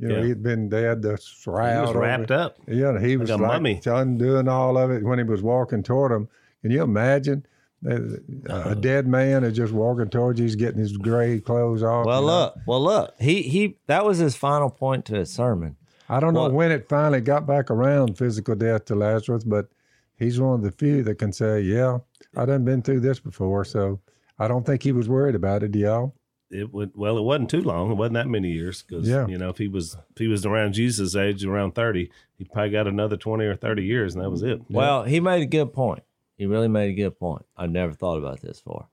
You 0.00 0.08
know, 0.08 0.16
Yeah. 0.20 0.24
he'd 0.28 0.42
been 0.42 0.68
they 0.70 0.82
had 0.82 1.02
the 1.02 1.16
he 1.16 1.22
shroud 1.22 1.88
was 1.88 1.94
wrapped 1.96 2.30
up. 2.30 2.56
Yeah, 2.66 2.98
he 2.98 3.16
was 3.18 3.28
a 3.30 3.36
like 3.36 3.52
mummy. 3.52 3.80
undoing 3.84 4.48
all 4.48 4.78
of 4.78 4.90
it 4.90 5.04
when 5.04 5.18
he 5.18 5.24
was 5.24 5.42
walking 5.42 5.82
toward 5.82 6.10
him. 6.10 6.28
Can 6.62 6.70
you 6.70 6.82
imagine? 6.82 7.44
A, 7.86 7.94
Uh-huh. 7.96 8.70
a 8.70 8.74
dead 8.74 9.06
man 9.06 9.44
is 9.44 9.56
just 9.56 9.72
walking 9.72 10.08
towards 10.08 10.38
you. 10.40 10.44
He's 10.44 10.56
getting 10.56 10.80
his 10.80 10.96
gray 10.96 11.38
clothes 11.40 11.82
off. 11.82 12.04
Well, 12.06 12.20
you 12.22 12.26
know. 12.26 12.32
look, 12.40 12.54
well, 12.66 12.82
look. 12.82 13.14
He 13.18 13.42
he. 13.42 13.78
That 13.88 14.04
was 14.06 14.18
his 14.18 14.36
final 14.36 14.70
point 14.70 15.04
to 15.06 15.16
his 15.16 15.30
sermon. 15.30 15.76
I 16.08 16.18
don't 16.18 16.34
know 16.34 16.48
when 16.48 16.72
it 16.72 16.88
finally 16.88 17.20
got 17.20 17.46
back 17.46 17.70
around 17.70 18.18
physical 18.18 18.54
death 18.56 18.86
to 18.86 18.94
Lazarus, 18.96 19.44
but 19.44 19.68
he's 20.16 20.40
one 20.40 20.54
of 20.54 20.62
the 20.62 20.72
few 20.72 21.02
that 21.04 21.16
can 21.18 21.32
say, 21.32 21.60
"Yeah, 21.60 21.98
I 22.36 22.46
done 22.46 22.64
been 22.64 22.82
through 22.82 23.00
this 23.00 23.20
before." 23.20 23.64
So 23.64 24.00
I 24.38 24.48
don't 24.48 24.64
think 24.66 24.82
he 24.82 24.92
was 24.92 25.08
worried 25.08 25.34
about 25.34 25.62
it, 25.62 25.74
y'all. 25.74 26.14
It 26.50 26.72
would 26.72 26.92
well, 26.96 27.16
it 27.16 27.22
wasn't 27.22 27.50
too 27.50 27.62
long. 27.62 27.92
It 27.92 27.94
wasn't 27.94 28.14
that 28.14 28.26
many 28.28 28.50
years 28.50 28.82
because 28.82 29.08
Yeah. 29.08 29.26
you 29.28 29.38
know 29.38 29.50
if 29.50 29.58
he 29.58 29.68
was 29.68 29.96
if 30.10 30.18
he 30.18 30.26
was 30.26 30.44
around 30.44 30.72
Jesus' 30.72 31.14
age, 31.14 31.44
around 31.44 31.74
thirty, 31.76 32.10
he 32.38 32.44
probably 32.44 32.70
got 32.70 32.86
another 32.88 33.16
twenty 33.16 33.44
or 33.44 33.54
thirty 33.54 33.84
years, 33.84 34.14
and 34.14 34.24
that 34.24 34.30
was 34.30 34.42
it. 34.42 34.60
Well, 34.68 35.04
he 35.04 35.20
made 35.20 35.42
a 35.42 35.46
good 35.46 35.72
point. 35.72 36.02
He 36.36 36.46
really 36.46 36.68
made 36.68 36.90
a 36.90 36.94
good 36.94 37.18
point. 37.18 37.44
I 37.56 37.66
never 37.66 37.92
thought 37.92 38.18
about 38.18 38.40
this 38.40 38.60
before. 38.60 38.88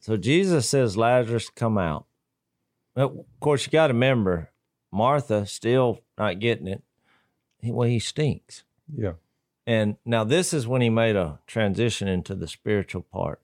So 0.00 0.16
Jesus 0.16 0.68
says, 0.68 0.96
Lazarus, 0.96 1.50
come 1.50 1.76
out. 1.78 2.06
Well, 2.94 3.06
of 3.06 3.40
course, 3.40 3.66
you 3.66 3.72
got 3.72 3.88
to 3.88 3.92
remember, 3.94 4.50
Martha 4.92 5.44
still 5.46 6.00
not 6.16 6.38
getting 6.38 6.68
it. 6.68 6.82
He, 7.60 7.72
well, 7.72 7.88
he 7.88 7.98
stinks. 7.98 8.64
Yeah, 8.94 9.14
And 9.66 9.96
now 10.04 10.24
this 10.24 10.52
is 10.54 10.68
when 10.68 10.82
he 10.82 10.90
made 10.90 11.16
a 11.16 11.40
transition 11.46 12.06
into 12.06 12.34
the 12.34 12.46
spiritual 12.46 13.02
part. 13.02 13.40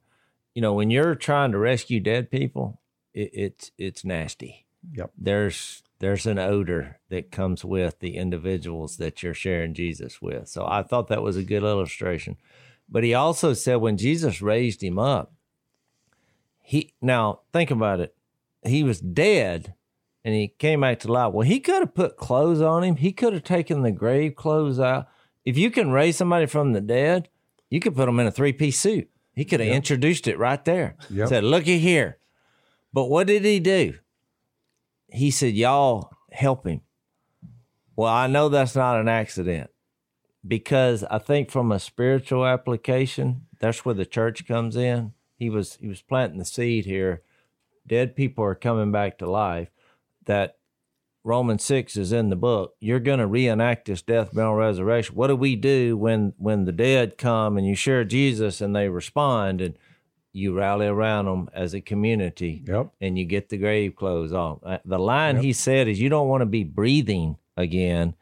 You 0.55 0.63
know, 0.63 0.75
when 0.75 0.91
you're 0.91 1.15
trying 1.15 1.53
to 1.53 1.59
rescue 1.59 1.99
dead 1.99 2.31
people, 2.31 2.80
it, 3.15 3.31
it's 3.33 3.71
it's 3.79 4.05
nasty. 4.05 4.67
Yep. 4.93 5.13
There's 5.17 5.83
there's 5.99 6.27
an 6.27 6.39
odor 6.39 6.99
that 7.11 7.31
comes 7.31 7.65
with 7.65 8.01
the 8.01 8.17
individuals 8.17 8.97
that 8.97 9.23
you're 9.23 9.35
sharing 9.35 9.75
Jesus 9.75 10.23
with. 10.23 10.49
So 10.49 10.67
I 10.67 10.83
thought 10.83 11.09
that 11.09 11.23
was 11.23 11.37
a 11.37 11.43
good 11.43 11.63
illustration. 11.63 12.37
But 12.89 13.05
he 13.05 13.15
also 13.15 13.53
said 13.53 13.77
when 13.77 13.97
Jesus 13.97 14.43
raised 14.43 14.83
him 14.83 14.99
up, 14.99 15.33
he 16.63 16.95
now 17.01 17.41
think 17.53 17.71
about 17.71 18.01
it. 18.01 18.15
He 18.65 18.83
was 18.83 19.01
dead 19.01 19.75
and 20.25 20.35
he 20.35 20.49
came 20.49 20.81
back 20.81 21.01
to 21.01 21.13
life. 21.13 21.33
Well, 21.33 21.47
he 21.47 21.61
could 21.61 21.81
have 21.81 21.95
put 21.95 22.17
clothes 22.17 22.61
on 22.61 22.83
him. 22.83 22.97
He 22.97 23.13
could 23.13 23.33
have 23.33 23.45
taken 23.45 23.83
the 23.83 23.93
grave 23.93 24.35
clothes 24.35 24.81
out. 24.81 25.09
If 25.45 25.57
you 25.57 25.71
can 25.71 25.91
raise 25.91 26.17
somebody 26.17 26.47
from 26.47 26.73
the 26.73 26.81
dead, 26.81 27.29
you 27.71 27.81
could 27.81 27.95
put 27.95 28.07
them 28.07 28.21
in 28.21 28.27
a 28.27 28.31
three 28.31 28.53
piece 28.53 28.79
suit. 28.79 29.09
He 29.35 29.45
could 29.45 29.61
have 29.61 29.69
introduced 29.69 30.27
it 30.29 30.39
right 30.39 30.63
there. 30.65 30.97
Yep. 31.09 31.29
Said, 31.29 31.45
looky 31.45 31.79
here. 31.79 32.19
But 32.93 33.07
what 33.07 33.27
did 33.27 33.45
he 33.45 33.61
do? 33.61 33.95
He 35.09 35.31
said, 35.31 35.55
Y'all 35.55 36.11
help 36.33 36.67
him. 36.67 36.81
Well, 37.97 38.13
I 38.13 38.27
know 38.27 38.49
that's 38.49 38.75
not 38.75 39.01
an 39.01 39.09
accident 39.09 39.71
because 40.47 41.05
I 41.05 41.19
think 41.19 41.51
from 41.51 41.71
a 41.71 41.79
spiritual 41.79 42.47
application, 42.47 43.47
that's 43.59 43.85
where 43.85 43.95
the 43.95 44.07
church 44.07 44.47
comes 44.47 44.77
in. 44.77 45.13
He 45.37 45.51
was 45.51 45.77
he 45.81 45.89
was 45.89 46.03
planting 46.03 46.39
the 46.39 46.45
seed 46.45 46.87
here. 46.87 47.23
Dead 47.87 48.17
people 48.17 48.45
are 48.45 48.55
coming 48.55 48.93
back 48.93 49.19
to 49.19 49.31
life. 49.31 49.71
That 50.27 50.57
Romans 51.25 51.65
six 51.65 51.97
is 51.97 52.13
in 52.13 52.31
the 52.31 52.37
book. 52.37 52.75
You're 52.81 53.01
going 53.01 53.19
to 53.19 53.27
reenact 53.27 53.87
this 53.87 54.03
death, 54.03 54.33
burial, 54.33 54.55
resurrection. 54.55 55.15
What 55.15 55.27
do 55.27 55.37
we 55.37 55.57
do 55.57 55.97
when 55.97 56.33
when 56.39 56.65
the 56.65 56.73
dead 56.73 57.19
come 57.19 57.57
and 57.57 57.67
you 57.67 57.75
share 57.75 58.05
Jesus 58.05 58.61
and 58.61 58.75
they 58.75 58.89
respond 58.89 59.61
and 59.61 59.77
you 60.33 60.53
rally 60.57 60.87
around 60.87 61.27
them 61.27 61.49
as 61.53 61.75
a 61.75 61.81
community 61.81 62.63
yep. 62.67 62.89
and 63.01 63.19
you 63.19 63.25
get 63.25 63.49
the 63.49 63.57
grave 63.57 63.97
clothes 63.97 64.33
off. 64.33 64.59
Uh, 64.63 64.79
The 64.85 64.99
line 64.99 65.39
he 65.39 65.53
said 65.53 65.89
is 65.89 66.01
you 66.01 66.09
don't 66.09 66.29
want 66.29 66.43
to 66.43 66.47
be 66.47 66.63
breathing 66.65 67.37
again 67.57 68.15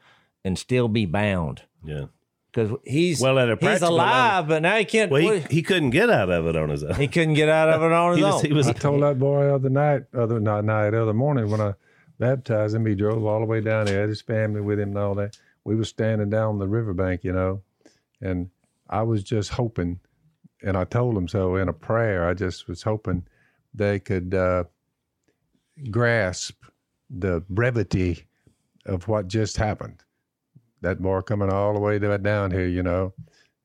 and 0.44 0.58
still 0.58 0.88
be 0.88 1.04
bound 1.04 1.62
yeah. 1.84 2.06
because 2.50 2.76
he's 2.84 3.20
Well, 3.20 3.38
at 3.38 3.48
a 3.48 3.52
he's 3.52 3.58
practical 3.60 3.94
alive, 3.96 4.48
but 4.48 4.62
now 4.62 4.76
he 4.76 4.84
can't. 4.86 5.10
Well, 5.10 5.20
he, 5.20 5.40
he 5.56 5.62
couldn't 5.62 5.90
get 5.90 6.08
out 6.08 6.30
of 6.30 6.46
it 6.46 6.56
on 6.56 6.70
his 6.70 6.82
own. 6.82 6.94
he 6.94 7.08
couldn't 7.08 7.34
get 7.34 7.48
out 7.50 7.68
of 7.68 7.82
it 7.82 7.92
on 7.92 8.10
his 8.16 8.18
He 8.18 8.24
own. 8.24 8.44
he 8.44 8.52
was 8.52 8.68
I 8.68 8.72
told 8.72 9.02
that 9.02 9.18
boy 9.18 9.44
the 9.44 9.54
other 9.54 9.68
night, 9.70 10.04
other 10.14 10.40
not 10.40 10.64
night, 10.64 10.94
other 10.94 11.12
morning 11.12 11.50
when 11.50 11.60
I 11.60 11.74
baptized 12.18 12.74
him. 12.74 12.86
He 12.86 12.94
drove 12.94 13.24
all 13.24 13.40
the 13.40 13.46
way 13.46 13.60
down 13.60 13.86
there, 13.86 14.00
had 14.00 14.08
his 14.08 14.22
family 14.22 14.60
with 14.62 14.80
him 14.80 14.90
and 14.90 14.98
all 14.98 15.14
that. 15.16 15.36
We 15.64 15.76
were 15.76 15.84
standing 15.84 16.30
down 16.30 16.58
the 16.58 16.66
riverbank, 16.68 17.22
you 17.24 17.32
know, 17.32 17.60
and 18.22 18.48
I 18.88 19.02
was 19.02 19.22
just 19.22 19.50
hoping, 19.50 20.00
and 20.62 20.76
I 20.76 20.84
told 20.84 21.16
them 21.16 21.28
so 21.28 21.56
in 21.56 21.68
a 21.68 21.72
prayer. 21.72 22.28
I 22.28 22.34
just 22.34 22.68
was 22.68 22.82
hoping 22.82 23.26
they 23.74 23.98
could 24.00 24.34
uh, 24.34 24.64
grasp 25.90 26.64
the 27.10 27.42
brevity 27.48 28.26
of 28.86 29.08
what 29.08 29.28
just 29.28 29.56
happened. 29.56 30.02
That 30.80 31.00
boy 31.00 31.20
coming 31.22 31.50
all 31.50 31.74
the 31.74 31.80
way 31.80 31.98
down 31.98 32.50
here, 32.50 32.66
you 32.66 32.82
know, 32.82 33.12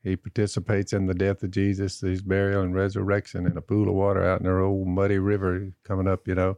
he 0.04 0.16
participates 0.18 0.92
in 0.92 1.06
the 1.06 1.14
death 1.14 1.44
of 1.44 1.52
Jesus, 1.52 2.02
his 2.02 2.22
burial 2.22 2.64
and 2.64 2.76
resurrection 2.76 3.46
in 3.46 3.56
a 3.58 3.62
pool 3.62 3.88
of 3.88 3.96
water 3.96 4.24
out 4.24 4.40
in 4.40 4.46
their 4.46 4.60
old 4.60 4.88
muddy 4.88 5.18
river 5.18 5.72
coming 5.84 6.08
up, 6.08 6.28
you 6.28 6.36
know. 6.36 6.58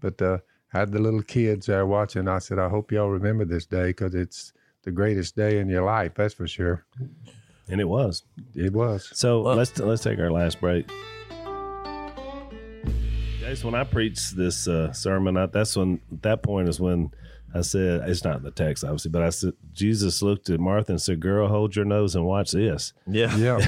But 0.00 0.22
uh, 0.22 0.38
I 0.72 0.80
had 0.80 0.92
the 0.92 1.00
little 1.00 1.22
kids 1.22 1.66
there 1.66 1.86
watching. 1.86 2.28
I 2.28 2.38
said, 2.38 2.58
I 2.58 2.68
hope 2.68 2.92
y'all 2.92 3.08
remember 3.08 3.44
this 3.44 3.66
day 3.66 3.88
because 3.88 4.14
it's 4.14 4.52
the 4.84 4.92
greatest 4.92 5.34
day 5.34 5.58
in 5.58 5.68
your 5.68 5.84
life. 5.84 6.12
That's 6.14 6.34
for 6.34 6.46
sure. 6.46 6.86
And 7.68 7.80
it 7.80 7.88
was. 7.88 8.22
It 8.54 8.72
was. 8.72 9.10
So 9.14 9.42
Well- 9.42 9.56
let's 9.56 9.78
let's 9.78 10.02
take 10.02 10.18
our 10.18 10.30
last 10.30 10.60
break. 10.60 10.88
Guys, 13.40 13.64
when 13.64 13.74
I 13.74 13.84
preached 13.84 14.36
this 14.36 14.66
uh, 14.66 14.92
sermon, 14.92 15.36
I, 15.36 15.46
that's 15.46 15.76
when 15.76 16.00
that 16.22 16.42
point 16.42 16.68
is 16.68 16.80
when 16.80 17.12
I 17.54 17.60
said 17.60 18.08
it's 18.08 18.24
not 18.24 18.38
in 18.38 18.42
the 18.42 18.50
text, 18.50 18.82
obviously, 18.82 19.12
but 19.12 19.22
I 19.22 19.30
said 19.30 19.52
Jesus 19.72 20.20
looked 20.20 20.50
at 20.50 20.58
Martha 20.58 20.92
and 20.92 21.00
said, 21.00 21.20
"Girl, 21.20 21.46
hold 21.48 21.76
your 21.76 21.84
nose 21.84 22.16
and 22.16 22.24
watch 22.24 22.50
this." 22.52 22.92
yeah, 23.06 23.34
Yeah. 23.36 23.58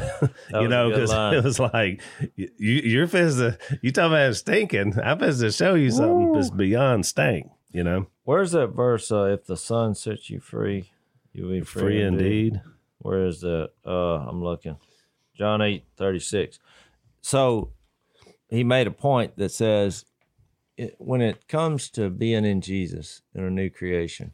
You 0.61 0.67
know, 0.69 0.91
because 0.91 1.13
it 1.13 1.45
was 1.45 1.61
like 1.61 2.01
you, 2.37 2.49
you're 2.59 3.07
supposed 3.07 3.39
to. 3.39 3.57
You 3.81 3.93
talking 3.93 4.13
about 4.13 4.35
stinking? 4.35 4.95
I'm 5.03 5.19
supposed 5.21 5.41
to 5.43 5.53
show 5.53 5.75
you 5.75 5.91
something 5.93 6.33
that's 6.33 6.51
beyond 6.51 7.07
stink. 7.07 7.49
You 7.71 7.85
know, 7.85 8.07
Where's 8.25 8.53
that 8.53 8.69
verse? 8.69 9.13
Uh, 9.13 9.25
if 9.27 9.45
the 9.47 9.57
Son 9.57 9.95
sets 9.95 10.29
you 10.31 10.41
free, 10.41 10.91
you'll 11.33 11.51
be 11.51 11.61
free, 11.61 11.83
free 11.83 12.03
indeed. 12.03 12.61
Where 12.99 13.27
is 13.27 13.41
that? 13.41 13.71
Uh, 13.87 14.19
I'm 14.29 14.43
looking. 14.43 14.77
John 15.37 15.63
eight 15.63 15.85
thirty 15.97 16.19
six. 16.19 16.59
So 17.21 17.71
he 18.49 18.65
made 18.65 18.87
a 18.87 18.93
point 18.93 19.37
that 19.37 19.51
says 19.51 20.05
it, 20.77 20.95
when 20.99 21.21
it 21.21 21.49
comes 21.49 21.91
to 21.91 22.11
being 22.11 22.45
in 22.45 22.61
Jesus 22.61 23.23
in 23.35 23.45
a 23.45 23.51
new 23.51 23.71
creation, 23.71 24.33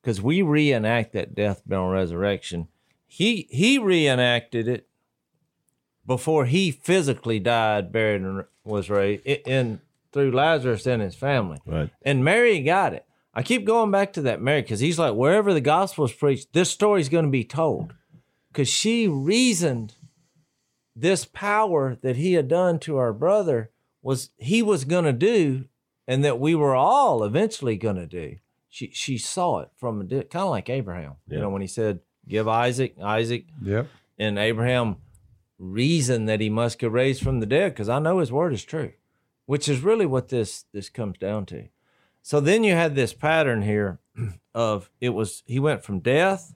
because 0.00 0.20
we 0.20 0.42
reenact 0.42 1.12
that 1.12 1.34
death, 1.34 1.62
burial, 1.66 1.86
and 1.86 1.94
resurrection. 1.94 2.68
He 3.06 3.46
he 3.50 3.78
reenacted 3.78 4.66
it 4.66 4.88
before 6.06 6.46
he 6.46 6.70
physically 6.70 7.38
died, 7.38 7.92
buried, 7.92 8.22
and 8.22 8.44
was 8.64 8.90
raised. 8.90 9.24
In 9.26 9.80
through 10.12 10.32
Lazarus 10.32 10.86
and 10.86 11.00
his 11.00 11.14
family. 11.14 11.58
Right. 11.64 11.90
And 12.02 12.24
Mary 12.24 12.60
got 12.60 12.92
it. 12.92 13.06
I 13.34 13.42
keep 13.42 13.64
going 13.64 13.90
back 13.90 14.12
to 14.14 14.22
that 14.22 14.42
Mary 14.42 14.62
because 14.62 14.80
he's 14.80 14.98
like, 14.98 15.14
wherever 15.14 15.54
the 15.54 15.60
gospel 15.60 16.04
is 16.04 16.12
preached, 16.12 16.52
this 16.52 16.70
story 16.70 17.00
is 17.00 17.08
going 17.08 17.24
to 17.24 17.30
be 17.30 17.44
told. 17.44 17.94
Because 18.50 18.68
she 18.68 19.08
reasoned 19.08 19.94
this 20.94 21.24
power 21.24 21.96
that 22.02 22.16
he 22.16 22.34
had 22.34 22.48
done 22.48 22.78
to 22.80 22.98
our 22.98 23.12
brother 23.12 23.70
was 24.02 24.30
he 24.36 24.62
was 24.62 24.84
going 24.84 25.04
to 25.04 25.12
do 25.12 25.64
and 26.06 26.24
that 26.24 26.38
we 26.38 26.54
were 26.54 26.74
all 26.74 27.24
eventually 27.24 27.76
going 27.76 27.96
to 27.96 28.06
do. 28.06 28.36
She 28.68 28.90
she 28.92 29.18
saw 29.18 29.60
it 29.60 29.70
from 29.76 30.00
a 30.00 30.04
kind 30.06 30.36
of 30.36 30.50
like 30.50 30.68
Abraham. 30.68 31.16
You 31.28 31.38
know 31.38 31.50
when 31.50 31.62
he 31.62 31.68
said, 31.68 32.00
"Give 32.26 32.48
Isaac, 32.48 32.96
Isaac," 33.02 33.46
Yep. 33.62 33.86
and 34.18 34.38
Abraham 34.38 34.96
reasoned 35.58 36.28
that 36.28 36.40
he 36.40 36.48
must 36.50 36.78
get 36.78 36.90
raised 36.90 37.22
from 37.22 37.40
the 37.40 37.46
dead 37.46 37.72
because 37.72 37.88
I 37.88 37.98
know 37.98 38.18
his 38.18 38.32
word 38.32 38.52
is 38.52 38.64
true, 38.64 38.92
which 39.46 39.68
is 39.68 39.80
really 39.80 40.06
what 40.06 40.28
this 40.28 40.64
this 40.72 40.88
comes 40.88 41.18
down 41.18 41.46
to. 41.46 41.68
So 42.22 42.40
then 42.40 42.64
you 42.64 42.72
had 42.72 42.94
this 42.94 43.12
pattern 43.12 43.62
here 43.62 43.98
of 44.54 44.90
it 45.00 45.10
was 45.10 45.42
he 45.46 45.58
went 45.58 45.84
from 45.84 46.00
death 46.00 46.54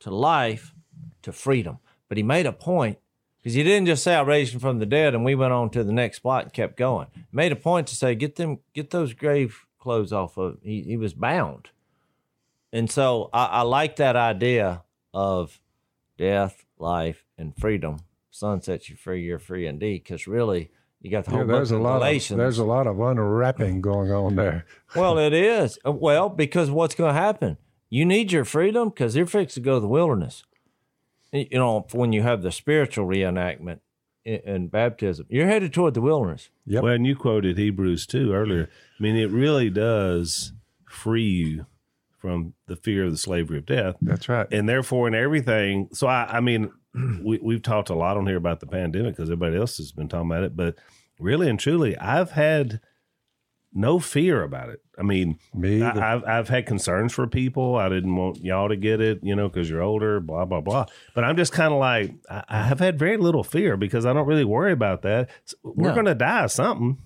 to 0.00 0.10
life 0.10 0.74
to 1.22 1.32
freedom, 1.32 1.78
but 2.08 2.16
he 2.16 2.22
made 2.22 2.46
a 2.46 2.52
point 2.52 2.98
because 3.38 3.54
he 3.54 3.62
didn't 3.62 3.86
just 3.86 4.04
say 4.04 4.14
I 4.14 4.22
raised 4.22 4.54
him 4.54 4.60
from 4.60 4.78
the 4.78 4.86
dead 4.86 5.14
and 5.14 5.24
we 5.24 5.34
went 5.34 5.52
on 5.52 5.70
to 5.70 5.82
the 5.82 5.92
next 5.92 6.18
spot 6.18 6.44
and 6.44 6.52
kept 6.52 6.76
going. 6.76 7.08
He 7.14 7.22
made 7.32 7.52
a 7.52 7.56
point 7.56 7.86
to 7.88 7.96
say 7.96 8.14
get 8.14 8.36
them 8.36 8.58
get 8.74 8.90
those 8.90 9.14
grave 9.14 9.66
clothes 9.78 10.12
off 10.12 10.36
of. 10.36 10.58
He 10.62 10.82
he 10.82 10.96
was 10.96 11.14
bound, 11.14 11.70
and 12.72 12.90
so 12.90 13.30
I, 13.32 13.46
I 13.46 13.62
like 13.62 13.96
that 13.96 14.16
idea 14.16 14.82
of 15.14 15.60
death, 16.18 16.66
life, 16.78 17.24
and 17.38 17.56
freedom. 17.56 18.00
Son 18.30 18.62
sets 18.62 18.88
you 18.88 18.96
free, 18.96 19.22
you're 19.22 19.38
free 19.38 19.66
indeed. 19.66 20.04
Because 20.04 20.26
really, 20.26 20.70
you 21.00 21.10
got 21.10 21.24
the 21.24 21.30
whole 21.30 21.40
Yeah, 21.40 21.46
there's 21.46 21.70
a 21.70 21.76
of 21.76 21.82
lot 21.82 22.02
of 22.02 22.36
there's 22.36 22.58
a 22.58 22.64
lot 22.64 22.86
of 22.86 23.00
unwrapping 23.00 23.80
going 23.80 24.12
on 24.12 24.36
there. 24.36 24.66
well, 24.96 25.18
it 25.18 25.32
is. 25.32 25.78
Well, 25.84 26.28
because 26.28 26.70
what's 26.70 26.94
going 26.94 27.14
to 27.14 27.20
happen? 27.20 27.56
You 27.88 28.04
need 28.04 28.32
your 28.32 28.44
freedom 28.44 28.90
because 28.90 29.16
you're 29.16 29.26
fixed 29.26 29.54
to 29.54 29.60
go 29.60 29.74
to 29.74 29.80
the 29.80 29.88
wilderness. 29.88 30.44
You 31.32 31.58
know, 31.58 31.86
when 31.92 32.12
you 32.12 32.22
have 32.22 32.42
the 32.42 32.52
spiritual 32.52 33.06
reenactment 33.06 33.80
in, 34.24 34.40
in 34.40 34.68
baptism, 34.68 35.26
you're 35.28 35.46
headed 35.46 35.72
toward 35.72 35.94
the 35.94 36.00
wilderness. 36.00 36.50
Yep. 36.66 36.82
Well, 36.82 36.92
and 36.92 37.06
you 37.06 37.16
quoted 37.16 37.56
Hebrews 37.56 38.06
2 38.06 38.32
earlier. 38.32 38.68
I 38.98 39.02
mean, 39.02 39.16
it 39.16 39.30
really 39.30 39.70
does 39.70 40.52
free 40.88 41.30
you 41.30 41.66
from 42.18 42.54
the 42.66 42.76
fear 42.76 43.04
of 43.04 43.12
the 43.12 43.16
slavery 43.16 43.58
of 43.58 43.66
death. 43.66 43.96
That's 44.02 44.28
right. 44.28 44.46
And 44.52 44.68
therefore, 44.68 45.08
in 45.08 45.14
everything, 45.14 45.88
so 45.92 46.06
I, 46.06 46.36
I 46.36 46.40
mean, 46.40 46.70
we, 47.24 47.38
we've 47.42 47.62
talked 47.62 47.90
a 47.90 47.94
lot 47.94 48.16
on 48.16 48.26
here 48.26 48.36
about 48.36 48.60
the 48.60 48.66
pandemic 48.66 49.14
because 49.16 49.30
everybody 49.30 49.56
else 49.56 49.76
has 49.78 49.92
been 49.92 50.08
talking 50.08 50.30
about 50.30 50.44
it. 50.44 50.56
But 50.56 50.76
really 51.18 51.48
and 51.48 51.58
truly, 51.58 51.96
I've 51.96 52.32
had 52.32 52.80
no 53.72 54.00
fear 54.00 54.42
about 54.42 54.68
it. 54.68 54.80
I 54.98 55.02
mean, 55.02 55.38
Me. 55.54 55.80
I, 55.82 56.14
I've 56.14 56.24
I've 56.24 56.48
had 56.48 56.66
concerns 56.66 57.12
for 57.12 57.26
people. 57.28 57.76
I 57.76 57.88
didn't 57.88 58.14
want 58.16 58.38
y'all 58.42 58.68
to 58.68 58.76
get 58.76 59.00
it, 59.00 59.20
you 59.22 59.36
know, 59.36 59.48
because 59.48 59.70
you're 59.70 59.80
older, 59.82 60.18
blah 60.20 60.44
blah 60.44 60.60
blah. 60.60 60.86
But 61.14 61.24
I'm 61.24 61.36
just 61.36 61.52
kind 61.52 61.72
of 61.72 61.78
like 61.78 62.12
I, 62.28 62.44
I 62.48 62.62
have 62.64 62.80
had 62.80 62.98
very 62.98 63.16
little 63.16 63.44
fear 63.44 63.76
because 63.76 64.04
I 64.04 64.12
don't 64.12 64.26
really 64.26 64.44
worry 64.44 64.72
about 64.72 65.02
that. 65.02 65.30
We're 65.62 65.88
No. 65.90 65.94
going 65.94 66.06
to 66.06 66.14
die 66.16 66.44
of 66.44 66.50
something. 66.52 66.98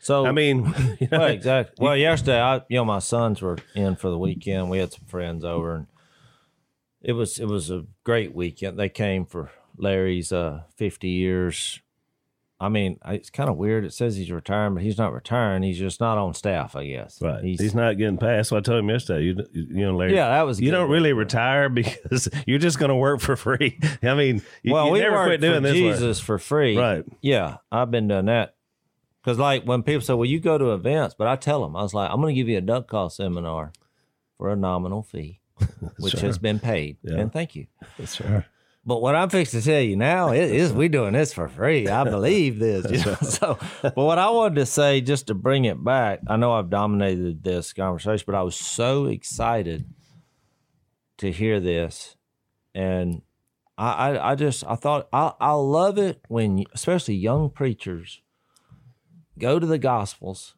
So 0.00 0.26
I 0.26 0.32
mean, 0.32 0.66
you 1.00 1.08
know, 1.10 1.20
well, 1.20 1.28
exactly. 1.28 1.82
Well, 1.82 1.96
yesterday, 1.96 2.38
I 2.40 2.56
you 2.68 2.76
know 2.76 2.84
my 2.84 2.98
sons 2.98 3.40
were 3.40 3.56
in 3.74 3.96
for 3.96 4.10
the 4.10 4.18
weekend. 4.18 4.68
We 4.68 4.78
had 4.78 4.92
some 4.92 5.06
friends 5.06 5.42
over, 5.44 5.74
and 5.76 5.86
it 7.04 7.12
was 7.12 7.38
it 7.38 7.46
was 7.46 7.70
a 7.70 7.84
great 8.02 8.34
weekend. 8.34 8.78
They 8.78 8.88
came 8.88 9.26
for 9.26 9.50
Larry's 9.76 10.32
uh, 10.32 10.62
fifty 10.76 11.10
years. 11.10 11.80
I 12.60 12.68
mean, 12.68 12.98
it's 13.06 13.30
kind 13.30 13.50
of 13.50 13.56
weird. 13.56 13.84
It 13.84 13.92
says 13.92 14.16
he's 14.16 14.30
retiring, 14.30 14.74
but 14.74 14.82
he's 14.82 14.96
not 14.96 15.12
retiring. 15.12 15.62
He's 15.62 15.78
just 15.78 16.00
not 16.00 16.16
on 16.16 16.32
staff, 16.34 16.76
I 16.76 16.86
guess. 16.86 17.20
right? 17.20 17.42
He's, 17.44 17.74
not 17.74 17.98
getting 17.98 18.16
passed. 18.16 18.50
So 18.50 18.56
I 18.56 18.60
told 18.60 18.78
him 18.78 18.88
yesterday. 18.88 19.24
You 19.24 19.44
you 19.52 19.84
know, 19.86 19.96
Larry. 19.96 20.14
yeah, 20.14 20.28
that 20.28 20.42
was 20.42 20.60
You 20.60 20.70
don't 20.70 20.88
really 20.88 21.12
retire 21.12 21.68
because 21.80 22.28
you're 22.46 22.60
just 22.60 22.78
going 22.78 22.88
to 22.90 22.94
work 22.94 23.20
for 23.20 23.36
free. 23.36 23.78
I 24.02 24.14
mean, 24.14 24.40
you, 24.62 24.72
well, 24.72 24.86
you 24.86 24.92
we 24.92 25.00
never 25.00 25.24
quit 25.24 25.40
doing 25.40 25.56
for 25.56 25.60
this 25.60 25.82
work. 25.82 25.94
Jesus 25.96 26.20
for 26.20 26.38
free, 26.38 26.78
Right. 26.78 27.04
Yeah, 27.20 27.56
I've 27.70 27.90
been 27.90 28.08
doing 28.08 28.26
that. 28.26 28.54
Because 29.22 29.38
like 29.38 29.64
when 29.64 29.82
people 29.82 30.02
say, 30.02 30.14
"Well, 30.14 30.24
you 30.24 30.38
go 30.38 30.56
to 30.56 30.72
events," 30.72 31.14
but 31.18 31.26
I 31.26 31.36
tell 31.36 31.62
them, 31.62 31.74
I 31.76 31.82
was 31.82 31.92
like, 31.92 32.10
"I'm 32.10 32.20
going 32.20 32.34
to 32.34 32.40
give 32.40 32.48
you 32.48 32.58
a 32.58 32.62
duck 32.62 32.88
call 32.88 33.10
seminar 33.10 33.72
for 34.38 34.50
a 34.50 34.56
nominal 34.56 35.02
fee, 35.02 35.40
which 35.98 36.14
has 36.14 36.38
been 36.38 36.58
paid, 36.58 36.96
Yeah. 37.02 37.20
and 37.20 37.32
thank 37.32 37.54
you." 37.56 37.66
That's 37.98 38.20
right. 38.20 38.44
But 38.86 39.00
what 39.00 39.14
I'm 39.14 39.30
fixing 39.30 39.60
to 39.60 39.64
tell 39.66 39.80
you 39.80 39.96
now 39.96 40.32
is, 40.32 40.50
is 40.50 40.72
we 40.74 40.88
doing 40.88 41.14
this 41.14 41.32
for 41.32 41.48
free. 41.48 41.88
I 41.88 42.04
believe 42.16 42.58
this. 42.58 42.84
you 42.90 42.98
know? 43.02 43.14
So, 43.14 43.58
but 43.82 43.96
what 43.96 44.18
I 44.18 44.28
wanted 44.28 44.56
to 44.56 44.66
say, 44.66 45.00
just 45.00 45.28
to 45.28 45.34
bring 45.34 45.64
it 45.64 45.82
back, 45.82 46.20
I 46.26 46.36
know 46.36 46.52
I've 46.52 46.68
dominated 46.68 47.42
this 47.42 47.72
conversation, 47.72 48.24
but 48.26 48.34
I 48.34 48.42
was 48.42 48.56
so 48.56 49.06
excited 49.06 49.86
to 51.18 51.32
hear 51.32 51.60
this, 51.60 52.16
and 52.74 53.22
I, 53.78 53.92
I, 54.10 54.32
I 54.32 54.34
just, 54.34 54.64
I 54.66 54.74
thought, 54.74 55.08
I, 55.12 55.32
I 55.40 55.52
love 55.52 55.96
it 55.96 56.20
when, 56.28 56.64
especially 56.74 57.14
young 57.14 57.48
preachers, 57.50 58.20
go 59.38 59.58
to 59.58 59.66
the 59.66 59.78
Gospels 59.78 60.56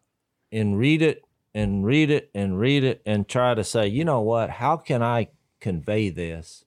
and 0.50 0.78
read 0.78 1.00
it 1.02 1.22
and 1.56 1.84
read 1.84 2.10
it 2.10 2.30
and 2.34 2.58
read 2.60 2.84
it 2.84 3.02
and 3.06 3.26
try 3.26 3.54
to 3.54 3.64
say, 3.64 3.88
you 3.88 4.04
know 4.04 4.20
what, 4.20 4.50
how 4.50 4.76
can 4.76 5.02
I 5.02 5.28
convey 5.60 6.10
this? 6.10 6.62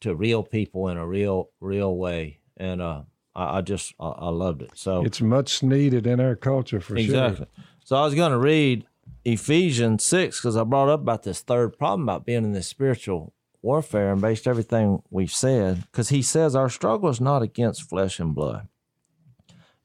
to 0.00 0.14
real 0.14 0.42
people 0.42 0.88
in 0.88 0.96
a 0.96 1.06
real 1.06 1.50
real 1.60 1.96
way? 1.96 2.38
And 2.56 2.80
uh 2.82 3.02
i, 3.34 3.58
I 3.58 3.60
just 3.62 3.94
I, 3.98 4.08
I 4.08 4.28
loved 4.28 4.62
it. 4.62 4.72
So 4.74 5.02
It's 5.04 5.20
much 5.20 5.62
needed 5.62 6.06
in 6.06 6.20
our 6.20 6.36
culture 6.36 6.80
for 6.80 6.96
sure. 6.96 7.04
exactly. 7.04 7.46
So 7.84 7.96
i 7.96 8.04
was 8.04 8.14
going 8.14 8.32
to 8.32 8.38
read 8.38 8.86
ephesians 9.24 10.04
6 10.04 10.38
because 10.40 10.56
i 10.56 10.64
brought 10.64 10.88
up 10.88 11.00
about 11.00 11.22
this 11.22 11.40
third 11.40 11.78
problem 11.78 12.02
about 12.02 12.26
being 12.26 12.44
in 12.44 12.52
this 12.52 12.68
spiritual 12.68 13.32
warfare 13.62 14.12
and 14.12 14.20
based 14.20 14.46
everything 14.46 15.02
we've 15.10 15.32
said 15.32 15.82
because 15.90 16.10
he 16.10 16.22
says 16.22 16.54
our 16.54 16.68
struggle 16.68 17.08
is 17.08 17.20
not 17.20 17.42
against 17.42 17.88
flesh 17.88 18.20
and 18.20 18.34
blood. 18.34 18.68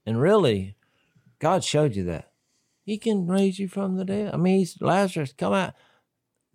And 0.06 0.20
really 0.22 0.76
god 1.40 1.64
showed 1.64 1.96
you 1.96 2.04
that 2.04 2.31
he 2.84 2.98
can 2.98 3.28
raise 3.28 3.60
you 3.60 3.68
from 3.68 3.96
the 3.96 4.06
dead. 4.06 4.34
I 4.34 4.38
mean 4.38 4.60
he's 4.60 4.82
lazarus. 4.82 5.34
Come 5.38 5.54
out. 5.54 5.74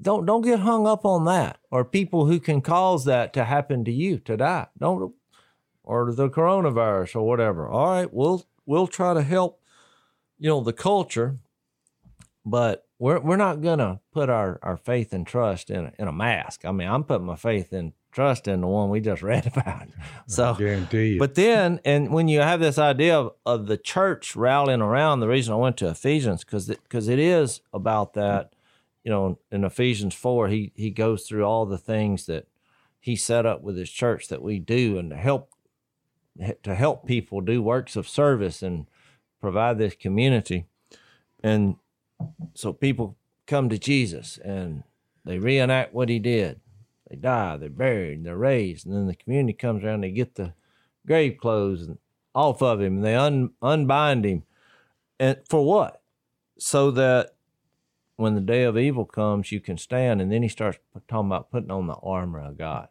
Don't 0.01 0.27
don't 0.27 0.43
get 0.43 0.61
hung 0.61 0.87
up 0.87 1.05
on 1.05 1.24
that 1.24 1.59
or 1.70 1.85
people 1.85 2.27
who 2.27 2.39
can 2.41 2.61
cause 2.61 3.05
that 3.05 3.33
to 3.35 3.45
happen 3.45 3.85
to 3.85 3.93
you 3.93 4.18
to 4.20 4.37
die. 4.37 4.66
Don't 4.79 5.14
or 5.83 6.12
the 6.12 6.29
coronavirus 6.29 7.16
or 7.16 7.27
whatever. 7.27 7.68
All 7.68 7.89
right 7.89 8.12
we'll 8.12 8.45
we'll 8.66 8.87
try 8.87 9.14
to 9.14 9.22
help 9.22 9.61
you 10.39 10.49
know 10.49 10.61
the 10.61 10.72
culture 10.72 11.37
but 12.45 12.87
we're 12.99 13.20
we're 13.20 13.37
not 13.37 13.62
gonna 13.62 14.01
put 14.12 14.29
our 14.29 14.59
our 14.62 14.77
faith 14.77 15.12
and 15.12 15.27
trust 15.27 15.70
in 15.70 15.87
a, 15.87 15.93
in 15.99 16.09
a 16.09 16.12
mask. 16.12 16.64
I 16.64 16.72
mean 16.72 16.89
i'm 16.89 17.05
putting 17.05 17.27
my 17.27 17.37
faith 17.37 17.72
and 17.72 17.93
trust 18.17 18.49
in 18.49 18.62
the 18.62 18.67
one 18.67 18.89
we 18.89 18.99
just 18.99 19.23
read 19.33 19.47
about 19.47 19.89
so 20.27 20.55
sure. 20.55 20.67
Guarantee 20.67 21.12
you. 21.12 21.19
but 21.19 21.35
then, 21.35 21.81
and 21.85 22.11
when 22.11 22.29
you 22.29 22.41
have 22.41 22.61
this 22.61 22.79
idea 22.79 23.17
of, 23.17 23.33
of 23.45 23.67
the 23.67 23.77
church 23.77 24.35
rallying 24.35 24.81
around, 24.81 25.21
the 25.21 25.29
reason 25.29 25.53
I 25.53 25.59
went 25.59 25.77
to 25.77 25.89
Ephesians 25.89 26.43
because 26.43 26.67
because 26.67 27.09
it 27.09 27.19
is 27.19 27.61
about 27.73 28.14
that. 28.14 28.55
You 29.05 29.12
know, 29.12 29.39
in 29.53 29.62
Ephesians 29.62 30.14
four, 30.14 30.49
he 30.49 30.73
he 30.75 30.91
goes 30.91 31.29
through 31.29 31.45
all 31.45 31.64
the 31.64 31.79
things 31.79 32.27
that 32.27 32.49
he 32.99 33.14
set 33.14 33.47
up 33.47 33.62
with 33.62 33.77
his 33.77 33.91
church 33.91 34.27
that 34.29 34.43
we 34.43 34.59
do, 34.59 34.99
and 34.99 35.11
to 35.11 35.17
help 35.17 35.53
to 36.64 36.75
help 36.75 37.07
people 37.07 37.41
do 37.41 37.62
works 37.62 37.95
of 37.95 38.09
service 38.09 38.62
and 38.62 38.87
provide 39.41 39.79
this 39.79 39.95
community, 39.95 40.67
and 41.41 41.77
so 42.55 42.73
people 42.73 43.17
come 43.47 43.69
to 43.69 43.79
Jesus 43.79 44.39
and 44.39 44.83
they 45.25 45.39
reenact 45.39 45.95
what 45.95 46.09
he 46.09 46.19
did. 46.19 46.61
They 47.09 47.17
die, 47.17 47.57
they're 47.57 47.71
buried, 47.71 48.19
and 48.19 48.27
they're 48.27 48.37
raised, 48.37 48.87
and 48.87 48.95
then 48.95 49.07
the 49.07 49.15
community 49.15 49.53
comes 49.53 49.85
around. 49.85 50.03
They 50.03 50.11
get 50.11 50.35
the 50.35 50.55
grave 51.07 51.39
clothes 51.39 51.87
and 51.87 51.99
off 52.35 52.63
of 52.63 52.81
him, 52.81 52.97
and 52.97 53.05
they 53.05 53.15
un, 53.15 53.51
unbind 53.63 54.25
him, 54.25 54.43
and 55.19 55.39
for 55.49 55.65
what? 55.65 56.03
So 56.59 56.91
that 56.93 57.37
when 58.17 58.35
the 58.35 58.41
day 58.41 58.65
of 58.65 58.79
evil 58.79 59.05
comes, 59.05 59.53
you 59.53 59.61
can 59.61 59.79
stand. 59.79 60.21
And 60.21 60.33
then 60.33 60.43
he 60.43 60.49
starts 60.49 60.79
talking 61.09 61.29
about 61.29 61.51
putting 61.51 61.71
on 61.71 61.87
the 61.87 61.97
armor 62.03 62.41
of 62.41 62.59
God. 62.59 62.89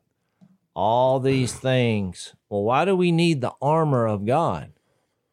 All 0.75 1.19
these 1.19 1.53
things. 1.53 2.35
Well, 2.49 2.63
why 2.63 2.85
do 2.85 2.95
we 2.95 3.11
need 3.11 3.41
the 3.41 3.53
armor 3.61 4.05
of 4.05 4.25
God? 4.25 4.73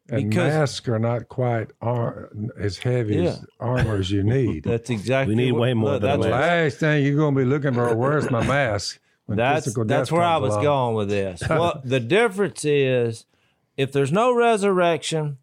And 0.08 0.30
because- 0.30 0.52
masks 0.52 0.88
are 0.88 0.98
not 0.98 1.28
quite 1.28 1.70
ar- 1.80 2.30
as 2.58 2.78
heavy 2.78 3.16
Yeah. 3.16 3.22
as 3.30 3.46
armor 3.60 3.96
as 3.96 4.10
you 4.10 4.22
need. 4.38 4.64
That's 4.64 4.90
exactly. 4.90 5.34
We 5.34 5.42
need 5.44 5.52
what- 5.52 5.60
way 5.60 5.74
more 5.74 5.92
look, 5.92 6.02
than 6.02 6.10
a 6.10 6.12
that's 6.18 6.24
the 6.24 6.30
last 6.30 6.78
thing 6.78 7.04
you're 7.04 7.16
going 7.16 7.34
to 7.34 7.40
be 7.40 7.44
looking 7.46 7.74
for, 7.74 7.94
where's 7.94 8.30
my 8.30 8.44
mask? 8.46 8.98
When 9.26 9.38
That's 9.38 9.72
that's 9.86 10.10
where 10.10 10.22
I 10.22 10.36
was 10.38 10.52
along. 10.54 10.64
going 10.64 10.94
with 10.96 11.08
this. 11.08 11.42
well, 11.48 11.80
the 11.84 12.00
difference 12.00 12.64
is 12.64 13.24
if 13.76 13.92
there's 13.92 14.10
no 14.10 14.34
resurrection, 14.34 15.38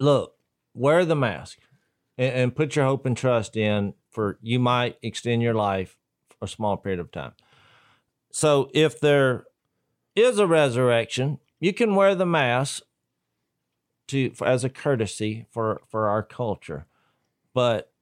look, 0.00 0.34
wear 0.74 1.04
the 1.04 1.14
mask 1.14 1.58
and, 2.18 2.34
and 2.34 2.56
put 2.56 2.74
your 2.74 2.84
hope 2.86 3.06
and 3.06 3.16
trust 3.16 3.56
in 3.56 3.94
for 4.10 4.38
you 4.42 4.58
might 4.58 4.96
extend 5.00 5.42
your 5.42 5.54
life 5.54 5.96
for 6.28 6.46
a 6.46 6.48
small 6.48 6.76
period 6.76 6.98
of 6.98 7.12
time. 7.12 7.32
So 8.32 8.68
if 8.74 8.98
there 9.00 9.44
is 10.16 10.38
a 10.40 10.46
resurrection, 10.46 11.38
you 11.60 11.72
can 11.72 11.94
wear 11.94 12.16
the 12.16 12.26
mask 12.26 12.82
to 14.08 14.30
for, 14.30 14.46
as 14.46 14.64
a 14.64 14.68
courtesy 14.68 15.46
for 15.50 15.80
for 15.88 16.08
our 16.08 16.22
culture. 16.22 16.86
But 17.54 17.92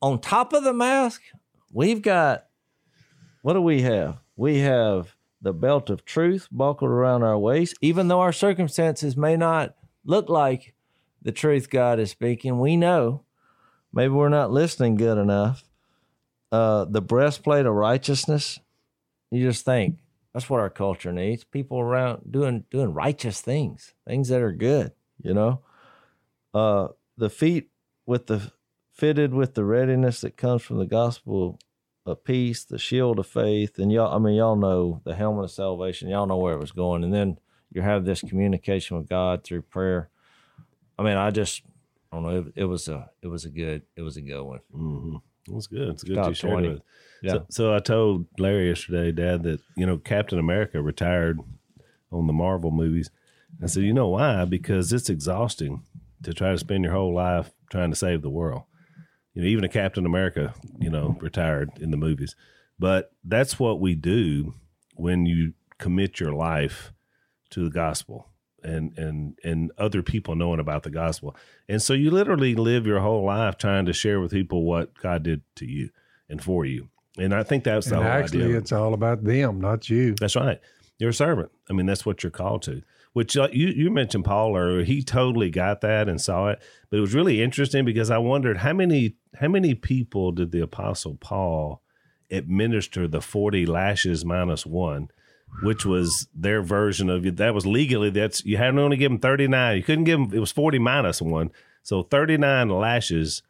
on 0.00 0.20
top 0.20 0.52
of 0.52 0.64
the 0.64 0.72
mask, 0.72 1.22
we've 1.72 2.02
got 2.02 2.46
what 3.42 3.52
do 3.54 3.62
we 3.62 3.82
have? 3.82 4.18
We 4.36 4.58
have 4.60 5.16
the 5.40 5.52
belt 5.52 5.90
of 5.90 6.04
truth 6.04 6.48
buckled 6.50 6.90
around 6.90 7.22
our 7.22 7.38
waist, 7.38 7.76
even 7.80 8.08
though 8.08 8.20
our 8.20 8.32
circumstances 8.32 9.16
may 9.16 9.36
not 9.36 9.74
look 10.04 10.28
like 10.28 10.74
the 11.22 11.32
truth 11.32 11.70
God 11.70 11.98
is 11.98 12.10
speaking. 12.10 12.58
We 12.58 12.76
know 12.76 13.24
maybe 13.92 14.12
we're 14.12 14.28
not 14.28 14.50
listening 14.50 14.96
good 14.96 15.18
enough. 15.18 15.64
Uh, 16.50 16.84
the 16.84 17.02
breastplate 17.02 17.66
of 17.66 17.74
righteousness. 17.74 18.58
You 19.30 19.42
just 19.46 19.64
think 19.64 19.98
that's 20.32 20.48
what 20.48 20.60
our 20.60 20.70
culture 20.70 21.12
needs. 21.12 21.44
People 21.44 21.78
around 21.78 22.22
doing 22.30 22.64
doing 22.70 22.94
righteous 22.94 23.40
things, 23.40 23.92
things 24.06 24.28
that 24.28 24.40
are 24.40 24.52
good. 24.52 24.92
You 25.22 25.34
know, 25.34 25.60
uh, 26.54 26.88
the 27.16 27.30
feet 27.30 27.70
with 28.06 28.26
the 28.26 28.52
fitted 28.92 29.34
with 29.34 29.54
the 29.54 29.64
readiness 29.64 30.20
that 30.20 30.36
comes 30.36 30.62
from 30.62 30.78
the 30.78 30.86
gospel 30.86 31.58
of 32.06 32.24
peace, 32.24 32.64
the 32.64 32.78
shield 32.78 33.18
of 33.18 33.26
faith, 33.26 33.78
and 33.78 33.92
y'all. 33.92 34.14
I 34.14 34.18
mean, 34.18 34.34
y'all 34.34 34.56
know 34.56 35.00
the 35.04 35.14
helmet 35.14 35.44
of 35.44 35.50
salvation. 35.50 36.08
Y'all 36.08 36.26
know 36.26 36.36
where 36.36 36.54
it 36.54 36.60
was 36.60 36.72
going, 36.72 37.04
and 37.04 37.12
then 37.12 37.38
you 37.70 37.82
have 37.82 38.04
this 38.04 38.20
communication 38.20 38.96
with 38.96 39.08
God 39.08 39.44
through 39.44 39.62
prayer. 39.62 40.08
I 40.98 41.02
mean, 41.02 41.16
I 41.16 41.30
just 41.30 41.62
I 42.12 42.16
don't 42.16 42.24
know. 42.24 42.38
It, 42.38 42.62
it 42.62 42.64
was 42.64 42.88
a 42.88 43.10
it 43.22 43.28
was 43.28 43.44
a 43.44 43.50
good 43.50 43.82
it 43.96 44.02
was 44.02 44.16
a 44.16 44.22
good 44.22 44.42
one. 44.42 44.60
Mm-hmm. 44.74 45.16
It 45.48 45.54
was 45.54 45.66
good. 45.66 45.88
It's 45.88 46.04
good 46.04 46.16
Top 46.16 46.28
you 46.28 46.34
shared 46.34 46.52
20. 46.52 46.68
it. 46.68 46.82
Yeah. 47.22 47.32
So, 47.32 47.46
so 47.50 47.74
I 47.74 47.78
told 47.78 48.26
Larry 48.38 48.68
yesterday, 48.68 49.12
Dad, 49.12 49.42
that 49.44 49.60
you 49.76 49.86
know 49.86 49.98
Captain 49.98 50.38
America 50.38 50.80
retired 50.80 51.40
on 52.10 52.26
the 52.26 52.32
Marvel 52.32 52.70
movies. 52.70 53.10
I 53.62 53.66
said, 53.66 53.82
you 53.82 53.92
know 53.92 54.08
why? 54.08 54.44
Because 54.44 54.92
it's 54.92 55.10
exhausting 55.10 55.82
to 56.22 56.32
try 56.32 56.52
to 56.52 56.58
spend 56.58 56.84
your 56.84 56.92
whole 56.92 57.14
life 57.14 57.50
trying 57.70 57.90
to 57.90 57.96
save 57.96 58.22
the 58.22 58.30
world. 58.30 58.62
You 59.34 59.42
know, 59.42 59.48
even 59.48 59.64
a 59.64 59.68
Captain 59.68 60.06
America, 60.06 60.54
you 60.80 60.90
know, 60.90 61.16
retired 61.20 61.70
in 61.80 61.90
the 61.90 61.96
movies. 61.96 62.34
But 62.78 63.12
that's 63.24 63.58
what 63.58 63.80
we 63.80 63.94
do 63.94 64.54
when 64.94 65.26
you 65.26 65.54
commit 65.78 66.18
your 66.20 66.32
life 66.32 66.92
to 67.50 67.64
the 67.64 67.70
gospel 67.70 68.28
and 68.64 68.96
and 68.98 69.38
and 69.44 69.70
other 69.78 70.02
people 70.02 70.34
knowing 70.34 70.58
about 70.60 70.82
the 70.82 70.90
gospel. 70.90 71.36
And 71.68 71.80
so 71.80 71.92
you 71.94 72.10
literally 72.10 72.54
live 72.56 72.86
your 72.86 73.00
whole 73.00 73.24
life 73.24 73.56
trying 73.56 73.86
to 73.86 73.92
share 73.92 74.20
with 74.20 74.32
people 74.32 74.64
what 74.64 74.94
God 74.98 75.22
did 75.22 75.42
to 75.56 75.66
you 75.66 75.90
and 76.28 76.42
for 76.42 76.64
you. 76.64 76.88
And 77.16 77.32
I 77.34 77.42
think 77.44 77.64
that's 77.64 77.88
the 77.88 77.96
And 77.96 78.04
whole 78.04 78.12
actually, 78.12 78.44
idea. 78.44 78.58
it's 78.58 78.72
all 78.72 78.94
about 78.94 79.24
them, 79.24 79.60
not 79.60 79.88
you. 79.88 80.14
That's 80.20 80.36
right. 80.36 80.60
You're 80.98 81.10
a 81.10 81.14
servant. 81.14 81.50
I 81.70 81.72
mean, 81.72 81.86
that's 81.86 82.04
what 82.04 82.22
you're 82.22 82.30
called 82.30 82.62
to. 82.62 82.82
Which 83.18 83.36
uh, 83.36 83.48
you 83.50 83.66
you 83.66 83.90
mentioned 83.90 84.24
Paul 84.24 84.56
earlier. 84.56 84.84
He 84.84 85.02
totally 85.02 85.50
got 85.50 85.80
that 85.80 86.08
and 86.08 86.20
saw 86.20 86.50
it. 86.50 86.62
But 86.88 86.98
it 86.98 87.00
was 87.00 87.14
really 87.14 87.42
interesting 87.42 87.84
because 87.84 88.12
I 88.12 88.18
wondered 88.18 88.58
how 88.58 88.72
many 88.72 89.16
how 89.40 89.48
many 89.48 89.74
people 89.74 90.30
did 90.30 90.52
the 90.52 90.60
apostle 90.60 91.16
Paul 91.16 91.82
administer 92.30 93.08
the 93.08 93.20
forty 93.20 93.66
lashes 93.66 94.24
minus 94.24 94.64
one, 94.64 95.08
which 95.64 95.84
was 95.84 96.28
their 96.32 96.62
version 96.62 97.10
of 97.10 97.24
that 97.38 97.54
was 97.54 97.66
legally 97.66 98.10
that's 98.10 98.44
you 98.44 98.56
had 98.56 98.70
to 98.70 98.80
only 98.80 98.96
give 98.96 99.10
them 99.10 99.18
thirty 99.18 99.48
nine. 99.48 99.78
You 99.78 99.82
couldn't 99.82 100.04
give 100.04 100.20
them. 100.20 100.30
It 100.32 100.38
was 100.38 100.52
forty 100.52 100.78
minus 100.78 101.20
one. 101.20 101.50
So 101.82 102.04
thirty 102.04 102.36
nine 102.36 102.68
lashes 102.68 103.42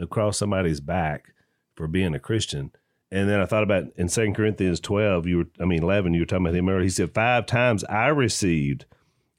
across 0.00 0.36
somebody's 0.36 0.80
back 0.80 1.32
for 1.76 1.86
being 1.86 2.12
a 2.12 2.18
Christian. 2.18 2.72
And 3.12 3.30
then 3.30 3.38
I 3.38 3.46
thought 3.46 3.62
about 3.62 3.84
in 3.94 4.08
Second 4.08 4.34
Corinthians 4.34 4.80
twelve, 4.80 5.28
you 5.28 5.36
were 5.36 5.46
I 5.60 5.64
mean 5.64 5.84
eleven, 5.84 6.12
you 6.12 6.22
were 6.22 6.26
talking 6.26 6.44
about 6.44 6.56
him 6.56 6.68
earlier. 6.68 6.82
He 6.82 6.88
said, 6.88 7.14
Five 7.14 7.46
times 7.46 7.84
I 7.84 8.08
received 8.08 8.84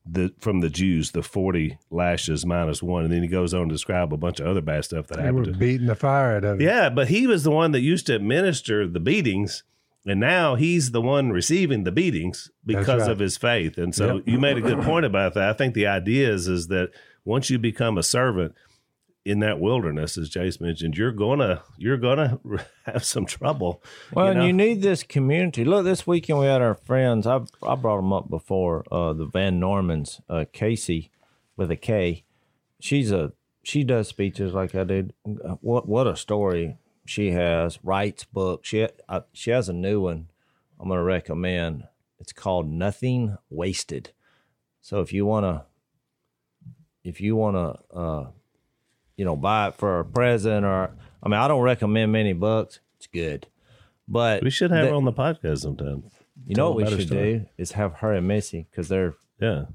the 0.06 0.34
from 0.40 0.60
the 0.60 0.70
Jews 0.70 1.12
the 1.12 1.24
forty 1.24 1.78
lashes 1.90 2.46
minus 2.46 2.84
one. 2.84 3.06
And 3.06 3.14
then 3.14 3.22
he 3.22 3.28
goes 3.28 3.54
on 3.54 3.70
to 3.70 3.74
describe 3.74 4.14
a 4.14 4.18
bunch 4.18 4.40
of 4.40 4.48
other 4.48 4.62
bad 4.62 4.86
stuff 4.86 5.08
that 5.08 5.18
They 5.18 5.24
were 5.32 5.40
happened 5.40 5.54
to 5.54 5.60
beating 5.60 5.88
the 5.88 5.96
fire 5.96 6.36
out 6.38 6.44
of 6.44 6.60
it. 6.60 6.64
Yeah, 6.64 6.90
but 6.90 7.08
he 7.08 7.26
was 7.28 7.44
the 7.44 7.52
one 7.52 7.72
that 7.72 7.82
used 7.82 8.08
to 8.08 8.16
administer 8.16 8.88
the 8.88 9.00
beatings. 9.00 9.64
And 10.06 10.20
now 10.20 10.56
he's 10.56 10.92
the 10.92 11.02
one 11.02 11.32
receiving 11.32 11.86
the 11.86 11.92
beatings 11.92 12.52
because 12.66 13.04
right. 13.04 13.12
of 13.12 13.20
his 13.20 13.38
faith. 13.38 13.78
And 13.78 13.96
so 13.96 14.16
Yep. 14.18 14.24
you 14.28 14.38
made 14.38 14.58
a 14.58 14.62
good 14.62 14.82
point 14.82 15.06
about 15.06 15.34
that. 15.36 15.50
I 15.50 15.54
think 15.54 15.74
the 15.76 15.88
idea 15.88 16.30
is, 16.30 16.50
is 16.50 16.68
that 16.68 16.90
once 17.24 17.50
you 17.50 17.58
become 17.58 17.98
a 17.98 18.04
servant 18.04 18.54
in 19.26 19.40
that 19.40 19.60
wilderness, 19.60 20.18
as 20.18 20.30
Jase 20.30 20.60
mentioned, 20.60 20.98
you're 20.98 21.12
gonna 21.12 21.64
you're 21.78 21.98
gonna 21.98 22.40
have 22.86 23.04
some 23.04 23.26
trouble. 23.26 23.82
Well, 24.12 24.28
and 24.28 24.40
know? 24.40 24.46
you 24.46 24.54
need 24.54 24.82
this 24.82 25.04
community. 25.04 25.64
Look, 25.64 25.86
this 25.86 26.06
weekend 26.06 26.40
we 26.40 26.46
had 26.46 26.62
our 26.62 26.76
friends. 26.76 27.26
I 27.26 27.42
I 27.62 27.76
brought 27.76 27.98
them 27.98 28.14
up 28.14 28.30
before. 28.30 28.84
Uh, 28.92 29.14
the 29.14 29.26
Van 29.26 29.60
Normans, 29.60 30.22
uh, 30.30 30.46
Kasey, 30.54 31.10
with 31.56 31.72
a 31.72 31.78
K. 31.78 32.24
She's 32.80 33.12
a 33.12 33.34
she 33.64 33.84
does 33.84 34.10
speeches 34.10 34.54
like 34.54 34.76
I 34.76 34.84
did. 34.84 35.14
What 35.24 35.88
what 35.88 36.08
a 36.08 36.16
story 36.16 36.78
she 37.06 37.32
has. 37.32 37.80
Writes 37.84 38.26
books. 38.26 38.68
She 38.70 38.88
uh, 39.08 39.22
she 39.32 39.52
has 39.52 39.70
a 39.70 39.74
new 39.74 40.02
one. 40.02 40.28
I'm 40.80 40.90
to 40.90 41.02
recommend. 41.02 41.86
It's 42.20 42.34
called 42.34 42.70
Nothing 42.70 43.38
Wasted. 43.50 44.12
So 44.82 45.00
if 45.00 45.14
you 45.14 45.26
want 45.26 45.46
to, 45.46 45.66
if 47.04 47.22
you 47.22 47.36
want 47.38 47.56
to, 47.56 47.98
uh, 47.98 48.28
you 49.18 49.26
know, 49.26 49.36
buy 49.36 49.68
it 49.70 49.76
for 49.76 50.00
a 50.00 50.06
present 50.06 50.66
or 50.66 50.92
I 51.22 51.30
mean, 51.30 51.40
I 51.40 51.48
don't 51.48 51.62
recommend 51.62 52.12
many 52.12 52.34
books. 52.34 52.80
It's 52.98 53.08
good, 53.08 53.48
but 54.08 54.44
we 54.44 54.50
should 54.50 54.72
have 54.72 54.86
the- 54.86 54.90
her 54.90 54.96
on 54.96 55.06
the 55.06 55.14
podcast 55.14 55.60
sometime. 55.60 56.04
you 56.46 56.56
know 56.56 56.70
what 56.72 56.78
we 56.78 56.90
should 56.90 57.08
story. 57.08 57.40
do 57.40 57.46
is 57.58 57.72
have 57.74 57.94
her 57.96 58.14
and 58.14 58.28
Missy 58.28 58.68
because 58.72 58.88
they're 58.90 59.14
Yeah. 59.40 59.66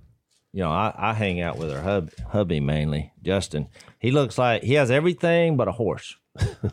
you 0.52 0.62
know 0.62 0.70
I, 0.70 0.92
I 0.96 1.12
hang 1.14 1.40
out 1.40 1.56
with 1.58 1.70
her 1.72 1.82
hub, 1.82 2.10
hubby 2.30 2.60
mainly 2.60 3.12
Justin. 3.22 3.68
He 3.98 4.10
looks 4.10 4.38
like 4.38 4.62
he 4.62 4.74
has 4.74 4.90
everything 4.90 5.56
but 5.56 5.68
a 5.68 5.72
horse. 5.72 6.16
you 6.40 6.70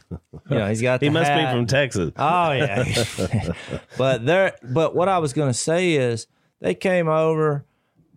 know 0.50 0.68
he's 0.68 0.82
got. 0.82 1.02
He 1.02 1.10
must 1.10 1.32
be 1.34 1.42
from 1.52 1.66
Texas. 1.66 2.12
Oh 2.18 2.52
yeah, 2.52 2.84
but 3.98 4.26
there. 4.26 4.54
But 4.62 4.96
what 4.96 5.08
I 5.10 5.18
was 5.20 5.34
going 5.34 5.50
to 5.50 5.58
say 5.58 5.94
is 5.94 6.28
they 6.62 6.76
came 6.76 7.08
over, 7.08 7.66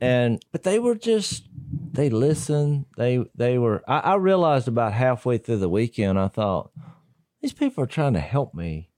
and 0.01 0.45
but 0.53 0.63
they 0.63 0.79
were 0.79 0.95
just 0.95 1.45
they 1.93 2.11
listened. 2.11 2.87
They 2.97 3.25
they 3.35 3.59
were. 3.59 3.83
I, 3.89 3.99
I 3.99 4.15
realized 4.17 4.69
about 4.69 4.93
halfway 4.93 5.39
through 5.39 5.59
the 5.59 5.69
weekend, 5.69 6.19
I 6.19 6.29
thought 6.29 6.71
these 7.41 7.53
people 7.53 7.85
are 7.85 7.89
trying 7.89 8.15
to 8.15 8.21
help 8.21 8.55
me, 8.55 8.91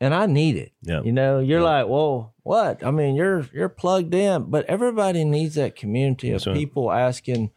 and 0.00 0.14
I 0.14 0.26
need 0.26 0.56
it. 0.56 0.72
Yeah. 0.82 1.02
You 1.02 1.12
know, 1.12 1.38
you're 1.38 1.62
like, 1.62 1.88
well, 1.88 2.34
what? 2.42 2.84
I 2.84 2.90
mean, 2.90 3.14
you're 3.14 3.46
you're 3.52 3.68
plugged 3.68 4.14
in, 4.14 4.44
but 4.50 4.66
everybody 4.66 5.24
needs 5.24 5.54
that 5.54 5.76
community 5.76 6.32
of 6.32 6.46
right. 6.46 6.56
people 6.56 6.90
asking 6.92 7.50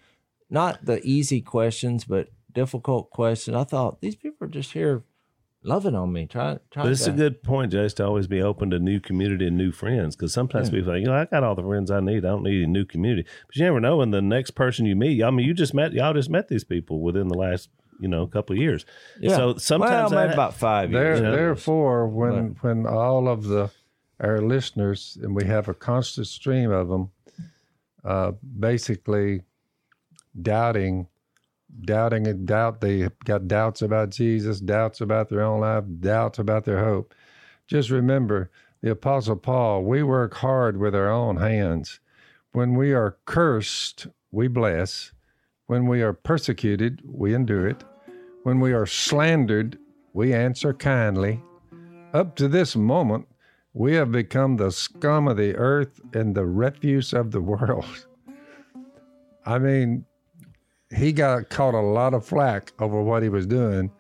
not 0.50 0.86
the 0.86 1.02
easy 1.04 1.42
questions, 1.42 2.06
but 2.06 2.30
difficult 2.52 3.10
questions. 3.10 3.56
I 3.56 3.64
thought 3.64 4.02
these 4.02 4.16
people 4.16 4.48
are 4.48 4.50
just 4.50 4.74
here 4.74 5.04
loving 5.64 5.96
on 5.96 6.12
me, 6.12 6.26
Try, 6.28 6.58
trying 6.72 6.86
But 6.86 6.92
it's 6.92 7.06
to 7.06 7.12
a 7.12 7.14
good 7.14 7.44
point, 7.44 7.72
Jase, 7.72 7.94
to 7.96 8.06
always 8.06 8.28
be 8.28 8.42
open 8.42 8.70
to 8.72 8.80
new 8.80 9.00
community 9.00 9.48
and 9.48 9.58
new 9.58 9.72
friends. 9.72 10.16
Because 10.16 10.34
sometimes 10.34 10.70
people 10.70 10.92
think, 10.92 11.04
you 11.06 11.12
know, 11.12 11.16
I 11.18 11.26
got 11.26 11.44
all 11.44 11.56
the 11.56 11.64
friends 11.64 11.92
I 11.92 12.00
need. 12.00 12.26
I 12.26 12.30
don't 12.30 12.44
need 12.44 12.64
a 12.64 12.68
new 12.68 12.86
community. 12.86 13.28
But 13.48 13.56
you 13.56 13.64
never 13.66 13.80
know 13.80 13.98
when 13.98 14.12
the 14.12 14.22
next 14.22 14.52
person 14.52 14.86
you 14.86 14.96
meet. 14.96 15.24
I 15.24 15.30
mean, 15.32 15.46
you 15.46 15.54
just 15.54 15.74
met 15.74 15.94
y'all 15.94 16.14
just 16.14 16.30
met 16.30 16.48
these 16.48 16.64
people 16.64 17.00
within 17.02 17.28
the 17.28 17.38
last 17.38 17.70
you 18.00 18.08
know 18.08 18.26
couple 18.28 18.56
of 18.56 18.62
years. 18.62 18.86
Yeah. 19.20 19.36
So 19.36 19.58
sometimes 19.58 20.12
well, 20.12 20.22
maybe 20.22 20.32
I- 20.32 20.34
about 20.34 20.56
five 20.56 20.92
There, 20.92 21.04
years. 21.16 21.22
Yeah. 21.22 21.32
therefore, 21.32 22.08
when 22.08 22.56
when 22.62 22.86
all 22.88 23.28
of 23.28 23.44
the 23.44 23.70
our 24.20 24.42
listeners 24.42 25.18
and 25.22 25.36
we 25.36 25.46
have 25.46 25.68
a 25.68 25.74
constant 25.74 26.28
stream 26.28 26.72
of 26.72 26.90
them, 26.90 27.10
uh, 28.04 28.32
basically 28.60 29.42
doubting, 30.40 31.08
doubting 31.82 32.28
and 32.28 32.46
doubt. 32.46 32.82
They 32.82 33.10
got 33.26 33.48
doubts 33.48 33.82
about 33.82 34.10
Jesus, 34.10 34.60
doubts 34.60 35.02
about 35.02 35.30
their 35.30 35.42
own 35.42 35.62
life, 35.62 35.84
doubts 36.00 36.40
about 36.40 36.66
their 36.66 36.84
hope. 36.84 37.14
Just 37.68 37.90
remember, 37.90 38.50
the 38.82 38.92
Apostle 38.92 39.36
Paul. 39.36 39.84
We 39.84 40.04
work 40.04 40.36
hard 40.36 40.78
with 40.78 40.96
our 40.96 41.10
own 41.10 41.38
hands. 41.38 42.00
When 42.52 42.76
we 42.76 42.94
are 42.94 43.18
cursed, 43.26 44.08
we 44.32 44.48
bless. 44.48 45.12
When 45.68 45.88
we 45.88 46.02
are 46.02 46.14
persecuted, 46.14 47.02
we 47.06 47.34
endure 47.34 47.68
it. 47.68 47.84
When 48.44 48.60
we 48.60 48.74
are 48.74 48.86
slandered, 48.86 49.78
we 50.14 50.34
answer 50.34 50.74
kindly. 50.74 51.42
Up 52.14 52.36
to 52.36 52.48
this 52.48 52.76
moment, 52.76 53.28
we 53.74 53.94
have 53.94 54.12
become 54.12 54.58
the 54.58 54.72
scum 54.72 55.28
of 55.28 55.38
the 55.38 55.56
earth 55.56 56.02
and 56.14 56.36
the 56.36 56.46
refuse 56.46 57.14
of 57.14 57.32
the 57.32 57.42
world. 57.52 58.06
I 59.46 59.60
mean, 59.60 60.06
he 60.96 61.12
got 61.14 61.50
caught 61.50 61.74
a 61.74 61.80
lot 61.82 62.14
of 62.14 62.26
flack 62.26 62.72
over 62.80 63.02
what 63.02 63.24
he 63.24 63.30
was 63.30 63.46
doing, 63.46 63.92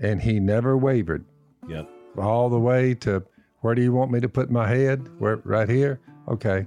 and 0.00 0.20
he 0.20 0.40
never 0.40 0.76
wavered 0.76 1.24
Yep. 1.68 1.88
all 2.18 2.48
the 2.50 2.58
way 2.58 2.94
to 2.96 3.22
where 3.60 3.74
do 3.74 3.82
you 3.82 3.92
want 3.92 4.10
me 4.10 4.20
to 4.20 4.28
put 4.28 4.50
my 4.50 4.68
head? 4.68 5.08
Where 5.18 5.36
right 5.44 5.68
here? 5.68 6.00
Okay. 6.28 6.66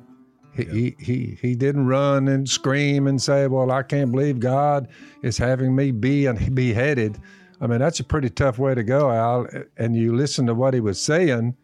He, 0.55 0.63
he 0.63 0.95
he 0.99 1.37
he 1.39 1.55
didn't 1.55 1.85
run 1.85 2.27
and 2.27 2.49
scream 2.49 3.05
and 3.05 3.21
say, 3.21 3.45
"Well, 3.45 3.71
I 3.71 3.83
can't 3.83 4.11
believe 4.11 4.39
God 4.39 4.87
is 5.21 5.37
having 5.37 5.75
me 5.75 5.91
be 5.91 6.25
and 6.25 6.55
beheaded." 6.55 7.19
I 7.61 7.67
mean, 7.67 7.77
that's 7.79 7.99
a 7.99 8.03
pretty 8.03 8.29
tough 8.31 8.57
way 8.57 8.73
to 8.73 8.83
go, 8.83 9.11
Al. 9.11 9.47
And 9.77 9.95
you 9.95 10.15
listen 10.15 10.47
to 10.47 10.55
what 10.55 10.73
he 10.73 10.79
was 10.79 10.99
saying, 10.99 11.55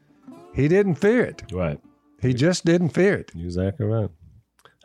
he 0.53 0.67
didn't 0.67 0.95
fear 0.95 1.23
it. 1.23 1.43
Right. 1.51 1.79
He 2.21 2.33
just 2.35 2.65
didn't 2.65 2.89
fear 2.89 3.15
it. 3.15 3.31
Exactly 3.35 3.85
right. 3.87 4.09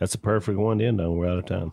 That's 0.00 0.14
a 0.14 0.18
perfect 0.18 0.58
one 0.58 0.78
to 0.78 0.86
end 0.86 1.00
on. 1.02 1.16
We're 1.16 1.28
out 1.28 1.38
of 1.38 1.44
time. 1.46 1.72